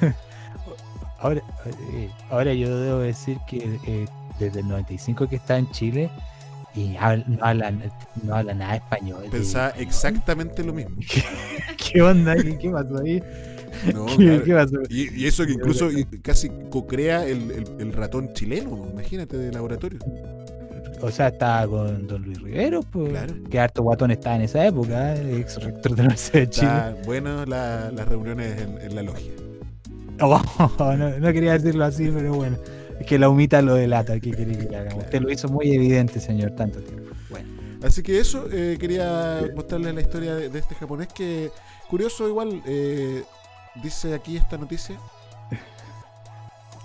[1.22, 1.40] ahora,
[1.94, 4.06] eh, ahora yo debo decir que eh,
[4.38, 6.10] desde el 95 que está en Chile
[6.74, 7.72] y habla- no habla,
[8.22, 9.24] no habla nada español.
[9.30, 10.96] Pensaba exactamente lo mismo.
[11.92, 12.34] ¿Qué onda?
[12.36, 13.22] ¿Qué, qué pasó ahí?
[13.92, 14.44] No, ¿Qué, claro.
[14.44, 14.76] qué pasó?
[14.90, 15.88] Y, y eso que incluso
[16.22, 19.98] casi co-crea el, el- el ratón chileno, imagínate, de laboratorio.
[21.00, 23.12] O sea, estaba con Don Luis Rivero, pues,
[23.50, 26.66] que harto guatón estaba en esa época, ex rector de la Universidad de Chile.
[26.68, 29.32] Está bueno la- las reuniones en, en la logia.
[30.78, 32.56] Oh, no, quería decirlo así, pero bueno.
[33.00, 34.18] Es que la humita lo delata.
[34.20, 34.94] ¿Qué quiere que?
[34.96, 37.14] Usted lo hizo muy evidente, señor, tanto tiempo.
[37.30, 37.48] Bueno.
[37.82, 41.50] Así que eso, eh, quería mostrarles la historia de, este japonés que,
[41.88, 43.24] curioso igual, eh,
[43.82, 44.96] dice aquí esta noticia.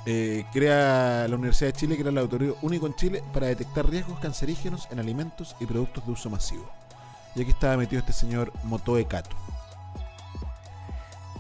[0.10, 4.18] Eh, crea la Universidad de Chile, crea el laboratorio único en Chile para detectar riesgos
[4.20, 6.66] cancerígenos en alimentos y productos de uso masivo.
[7.36, 9.36] Y aquí estaba metido este señor Motoe Kato.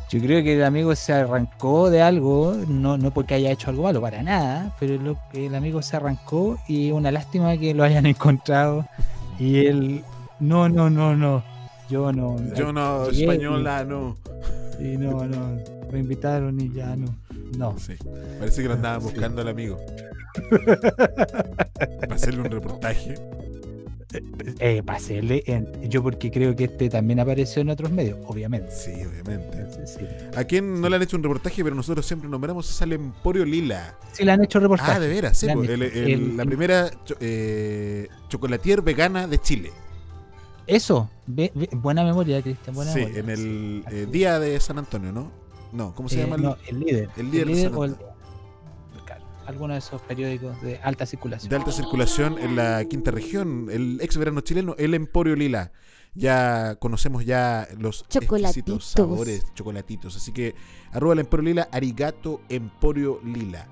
[0.09, 3.83] Yo creo que el amigo se arrancó de algo, no, no porque haya hecho algo
[3.83, 8.05] malo, para nada, pero lo, el amigo se arrancó y una lástima que lo hayan
[8.07, 8.85] encontrado.
[9.37, 10.03] Y él,
[10.39, 11.43] no, no, no, no,
[11.89, 12.37] yo no.
[12.55, 14.15] Yo no, Llegué española, no.
[14.79, 15.57] Y, no, no,
[15.91, 17.13] me invitaron y ya no.
[17.57, 17.77] No.
[17.77, 17.95] Sí,
[18.39, 19.77] parece que lo andaban buscando al amigo.
[21.99, 23.15] Para hacerle un reportaje.
[24.59, 28.71] Eh, para hacerle, en- yo porque creo que este también apareció en otros medios, obviamente.
[28.71, 29.85] Sí, obviamente.
[29.85, 29.99] Sí,
[30.35, 33.97] ¿A quién no le han hecho un reportaje, pero nosotros siempre nombramos al Emporio Lila?
[34.13, 34.91] Sí, le han hecho reportaje.
[34.93, 35.47] Ah, de veras, sí.
[35.53, 35.97] Pues, el- hecho.
[35.99, 39.71] el- El- la primera cho- eh, chocolatier vegana de Chile.
[40.65, 41.09] Eso,
[41.73, 43.19] buena memoria, Cristian, buena sí, memoria.
[43.19, 45.31] en el eh, día de San Antonio, ¿no?
[45.73, 46.37] No, ¿cómo se Eh, llama?
[46.37, 47.09] no, el líder.
[47.17, 48.13] El líder, de líder San o el- Antonio.
[49.47, 51.49] Claro, alguno de esos periódicos de alta circulación.
[51.49, 55.71] De alta circulación en la quinta región, el ex verano chileno, el Emporio Lila.
[56.13, 58.85] Ya conocemos ya los exquisitos Chocolatitos.
[58.85, 60.15] sabores, chocolatitos.
[60.15, 60.55] Así que
[60.91, 63.67] arroba el Emporio Lila, arigato Emporio Lila.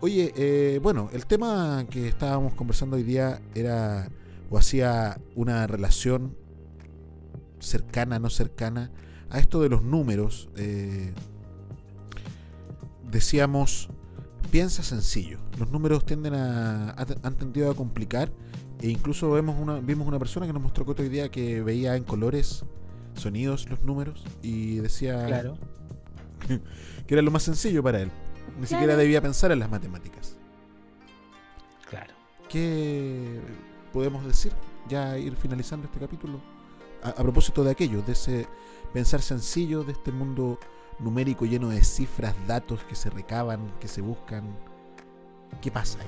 [0.00, 4.10] Oye, eh, bueno, el tema que estábamos conversando hoy día era
[4.50, 6.36] o hacía una relación
[7.60, 8.90] cercana, no cercana,
[9.30, 10.48] a esto de los números.
[10.56, 11.12] Eh,
[13.10, 13.88] decíamos,
[14.56, 15.38] piensa sencillo.
[15.58, 18.32] Los números tienden a, han tendido a complicar
[18.80, 21.94] e incluso vemos una, vimos una persona que nos mostró que hoy día que veía
[21.94, 22.64] en colores,
[23.12, 25.58] sonidos, los números y decía Claro.
[27.06, 28.10] que era lo más sencillo para él.
[28.58, 30.38] Ni siquiera debía pensar en las matemáticas.
[31.90, 32.14] Claro.
[32.48, 33.42] ¿Qué
[33.92, 34.52] podemos decir?
[34.88, 36.40] Ya ir finalizando este capítulo.
[37.02, 38.46] A, a propósito de aquello, de ese
[38.94, 40.58] pensar sencillo, de este mundo
[40.98, 44.44] numérico lleno de cifras, datos que se recaban, que se buscan.
[45.60, 46.06] ¿Qué pasa ahí?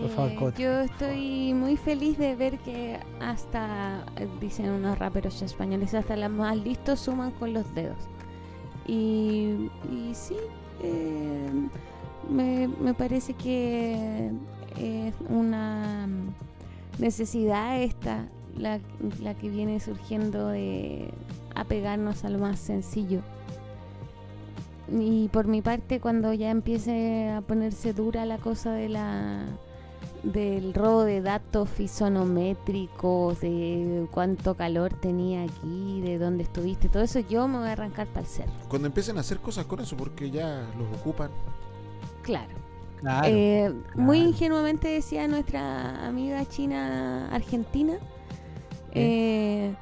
[0.00, 0.62] Por favor, Eh, Coti.
[0.62, 6.30] yo estoy muy feliz de ver que hasta, eh, dicen unos raperos españoles, hasta los
[6.30, 7.96] más listos suman con los dedos.
[8.86, 10.36] Y, y sí,
[10.82, 11.50] eh,
[12.30, 14.30] me, me parece que
[14.76, 16.06] es una
[16.98, 18.26] necesidad esta,
[18.56, 18.80] la,
[19.22, 21.10] la que viene surgiendo de
[21.60, 23.22] apegarnos a lo más sencillo.
[24.90, 29.60] Y por mi parte, cuando ya empiece a ponerse dura la cosa de la
[30.22, 37.20] del robo de datos fisonométricos, de cuánto calor tenía aquí, de dónde estuviste, todo eso
[37.20, 38.52] yo me voy a arrancar para el cerro.
[38.68, 41.30] Cuando empiecen a hacer cosas con eso, porque ya los ocupan.
[42.22, 42.54] Claro.
[42.96, 47.94] Claro, Eh, Muy ingenuamente decía nuestra amiga china argentina.
[48.90, 49.76] eh,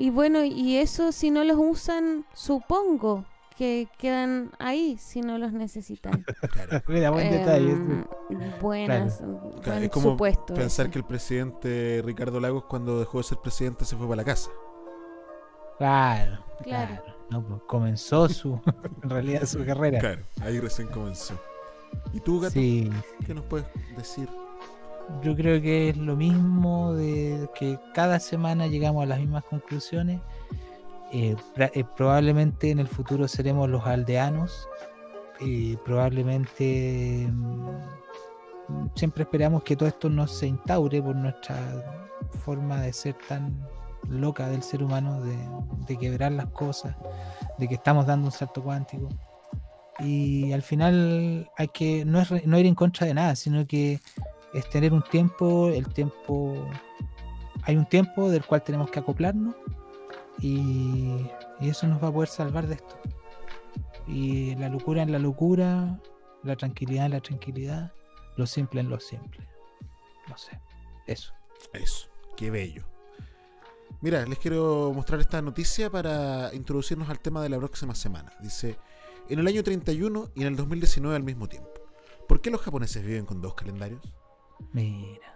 [0.00, 3.24] y bueno, y eso si no los usan, supongo
[3.56, 6.24] que quedan ahí si no los necesitan.
[6.88, 7.76] Mira, buen Em, detalle.
[8.60, 10.54] Buenas, Claro, buen es como supuesto.
[10.54, 10.92] pensar ese.
[10.92, 14.50] que el presidente Ricardo Lagos cuando dejó de ser presidente se fue para la casa.
[15.78, 16.94] Claro, Claro.
[17.02, 17.16] claro.
[17.30, 18.60] No, pues, comenzó su,
[19.02, 19.98] en realidad su carrera.
[19.98, 21.34] Claro, ahí recién comenzó.
[22.12, 22.52] ¿Y tú, Gato?
[22.54, 22.90] Sí.
[23.26, 23.66] ¿Qué nos puedes
[23.96, 24.28] decir?
[25.22, 30.20] Yo creo que es lo mismo de que cada semana llegamos a las mismas conclusiones.
[31.12, 34.68] Eh, eh, probablemente en el futuro seremos los aldeanos.
[35.84, 41.56] Probablemente mm, siempre esperamos que todo esto no se instaure por nuestra
[42.44, 43.66] forma de ser tan
[44.08, 45.36] loca del ser humano, de,
[45.86, 46.96] de quebrar las cosas,
[47.58, 49.08] de que estamos dando un salto cuántico.
[49.98, 54.00] Y al final hay que no, es no ir en contra de nada, sino que
[54.52, 56.54] es tener un tiempo, el tiempo,
[57.62, 59.54] hay un tiempo del cual tenemos que acoplarnos
[60.40, 61.26] y,
[61.60, 62.98] y eso nos va a poder salvar de esto.
[64.06, 66.00] Y la locura en la locura,
[66.42, 67.92] la tranquilidad en la tranquilidad,
[68.36, 69.46] lo simple en lo simple.
[70.28, 70.60] No sé,
[71.06, 71.32] eso.
[71.72, 72.84] Eso, qué bello.
[74.00, 78.32] Mira, les quiero mostrar esta noticia para introducirnos al tema de la próxima semana.
[78.40, 78.78] Dice,
[79.28, 81.70] en el año 31 y en el 2019 al mismo tiempo.
[82.26, 84.00] ¿Por qué los japoneses viven con dos calendarios?
[84.72, 85.30] Mira.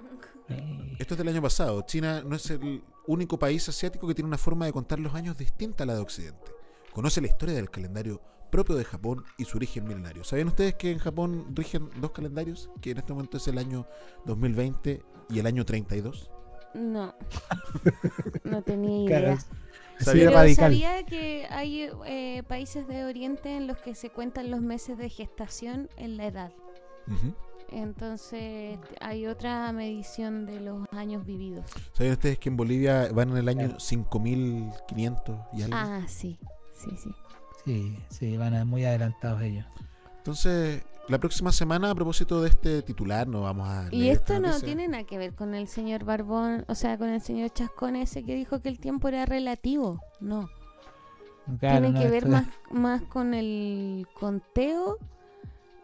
[0.99, 1.83] Esto es del año pasado.
[1.83, 5.37] China no es el único país asiático que tiene una forma de contar los años
[5.39, 6.53] distinta a la de Occidente.
[6.93, 8.21] Conoce la historia del calendario
[8.51, 10.23] propio de Japón y su origen milenario.
[10.23, 12.71] ¿Sabían ustedes que en Japón rigen dos calendarios?
[12.81, 13.87] Que en este momento es el año
[14.27, 16.31] 2020 y el año 32.
[16.75, 17.15] No,
[18.45, 19.39] no tenía idea.
[19.99, 20.27] ¿Sabía?
[20.27, 20.73] Pero radical.
[20.73, 25.09] sabía que hay eh, países de Oriente en los que se cuentan los meses de
[25.09, 26.53] gestación en la edad.
[27.07, 27.35] Ujú.
[27.75, 31.65] Entonces hay otra medición de los años vividos.
[31.93, 35.77] ¿Sabían ustedes que en Bolivia van en el año 5500 y algo?
[35.77, 36.39] Ah, sí,
[36.73, 37.11] sí, sí.
[37.65, 39.65] Sí, sí, van a- muy adelantados ellos.
[40.19, 43.89] Entonces, la próxima semana, a propósito de este titular, no vamos a.
[43.91, 44.67] Y esto no noticia.
[44.67, 48.23] tiene nada que ver con el señor Barbón, o sea, con el señor Chascón ese
[48.25, 50.01] que dijo que el tiempo era relativo.
[50.21, 50.49] No.
[51.59, 54.99] Claro, tiene no, que ver más, más con el conteo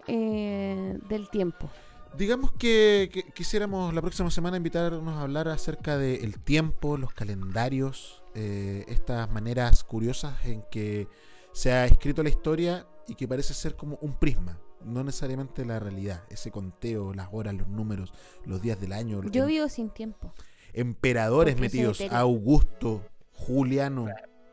[0.07, 1.69] eh, del tiempo.
[2.17, 8.23] Digamos que, que quisiéramos la próxima semana invitarnos a hablar acerca del tiempo, los calendarios,
[8.35, 11.07] eh, estas maneras curiosas en que
[11.53, 15.79] se ha escrito la historia y que parece ser como un prisma, no necesariamente la
[15.79, 18.13] realidad, ese conteo, las horas, los números,
[18.45, 20.33] los días del año, Yo em- vivo sin tiempo.
[20.73, 22.01] emperadores Porque metidos.
[22.11, 23.03] Augusto,
[23.35, 24.07] Juliano,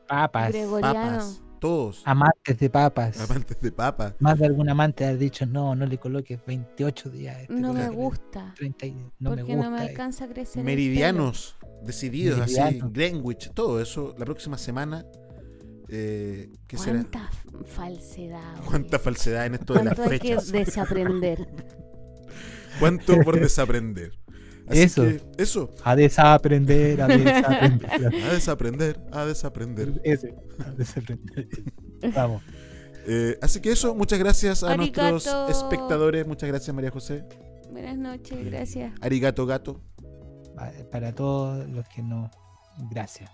[0.07, 0.49] Papas.
[0.53, 0.93] Gregoriano.
[0.93, 3.19] papas, todos, Amantes de papas.
[3.19, 4.13] amantes de papas.
[4.19, 7.41] Más de algún amante ha dicho, no, no le coloques 28 días.
[7.41, 8.53] este, No me gusta.
[8.57, 9.69] 30 y- no me porque gusta.
[9.69, 10.63] no me alcanza a crecer.
[10.63, 12.79] meridianos decididos así.
[12.91, 15.05] Greenwich, todo eso, la próxima semana.
[15.89, 16.83] Eh, ¿Qué pelo.
[16.83, 16.99] será?
[16.99, 17.29] ¿Cuánta
[17.65, 18.53] falsedad?
[18.59, 18.65] oye?
[18.67, 20.51] ¿Cuánta falsedad en esto de las ¿Cuánto hay que fechas?
[20.51, 21.47] desaprender?
[22.79, 24.11] ¿Cuánto por desaprender?
[24.67, 25.03] Así Eso.
[25.03, 25.73] que, eso.
[25.83, 27.91] A desaprender, a desaprender.
[28.23, 30.01] A desaprender, a desaprender.
[30.03, 30.33] Ese,
[30.65, 31.47] a desaprender.
[32.15, 32.43] Vamos.
[33.07, 35.11] Eh, así que eso, muchas gracias a Arigato.
[35.11, 36.27] nuestros espectadores.
[36.27, 37.23] Muchas gracias, María José.
[37.71, 38.93] Buenas noches, gracias.
[39.01, 39.81] Arigato gato.
[40.55, 42.29] Pa- Para todos los que no.
[42.91, 43.29] Gracias.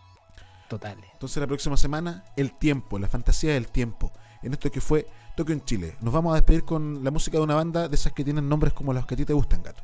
[0.69, 1.05] Totales.
[1.13, 4.11] Entonces la próxima semana, el tiempo, la fantasía del tiempo.
[4.43, 5.95] En esto que fue Tokio en Chile.
[6.01, 8.73] Nos vamos a despedir con la música de una banda de esas que tienen nombres
[8.73, 9.83] como los que a ti te gustan, gato.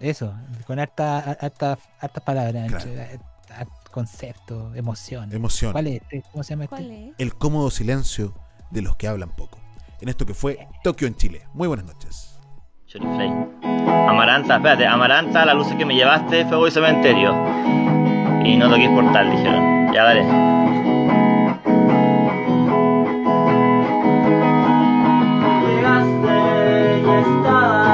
[0.00, 0.32] Eso,
[0.66, 2.84] con harta, harta, hartas palabras, Claro.
[2.90, 3.20] entre-
[3.50, 5.32] hart- concepto, emoción.
[5.32, 5.72] Emoción.
[5.72, 6.22] ¿Cuál es este?
[6.30, 7.12] ¿Cómo se llama este?
[7.18, 8.34] El cómodo silencio
[8.70, 9.58] de los que hablan poco.
[10.00, 11.42] En esto que fue Tokio en Chile.
[11.54, 12.38] Muy buenas noches.
[14.08, 17.32] Amaranta, espérate, Amaranta, la luz que me llevaste fue hoy cementerio.
[18.44, 19.92] Y no toqué portal, dijeron.
[19.92, 20.48] Ya dale.
[25.66, 27.87] Llegaste y estaba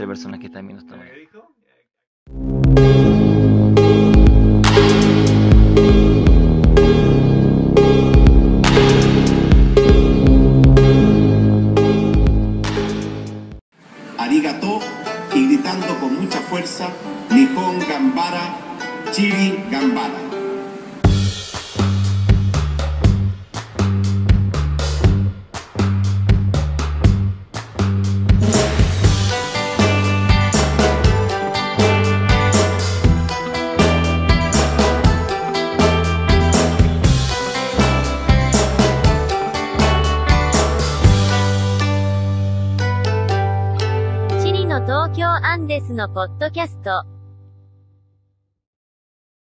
[0.00, 0.39] entre personas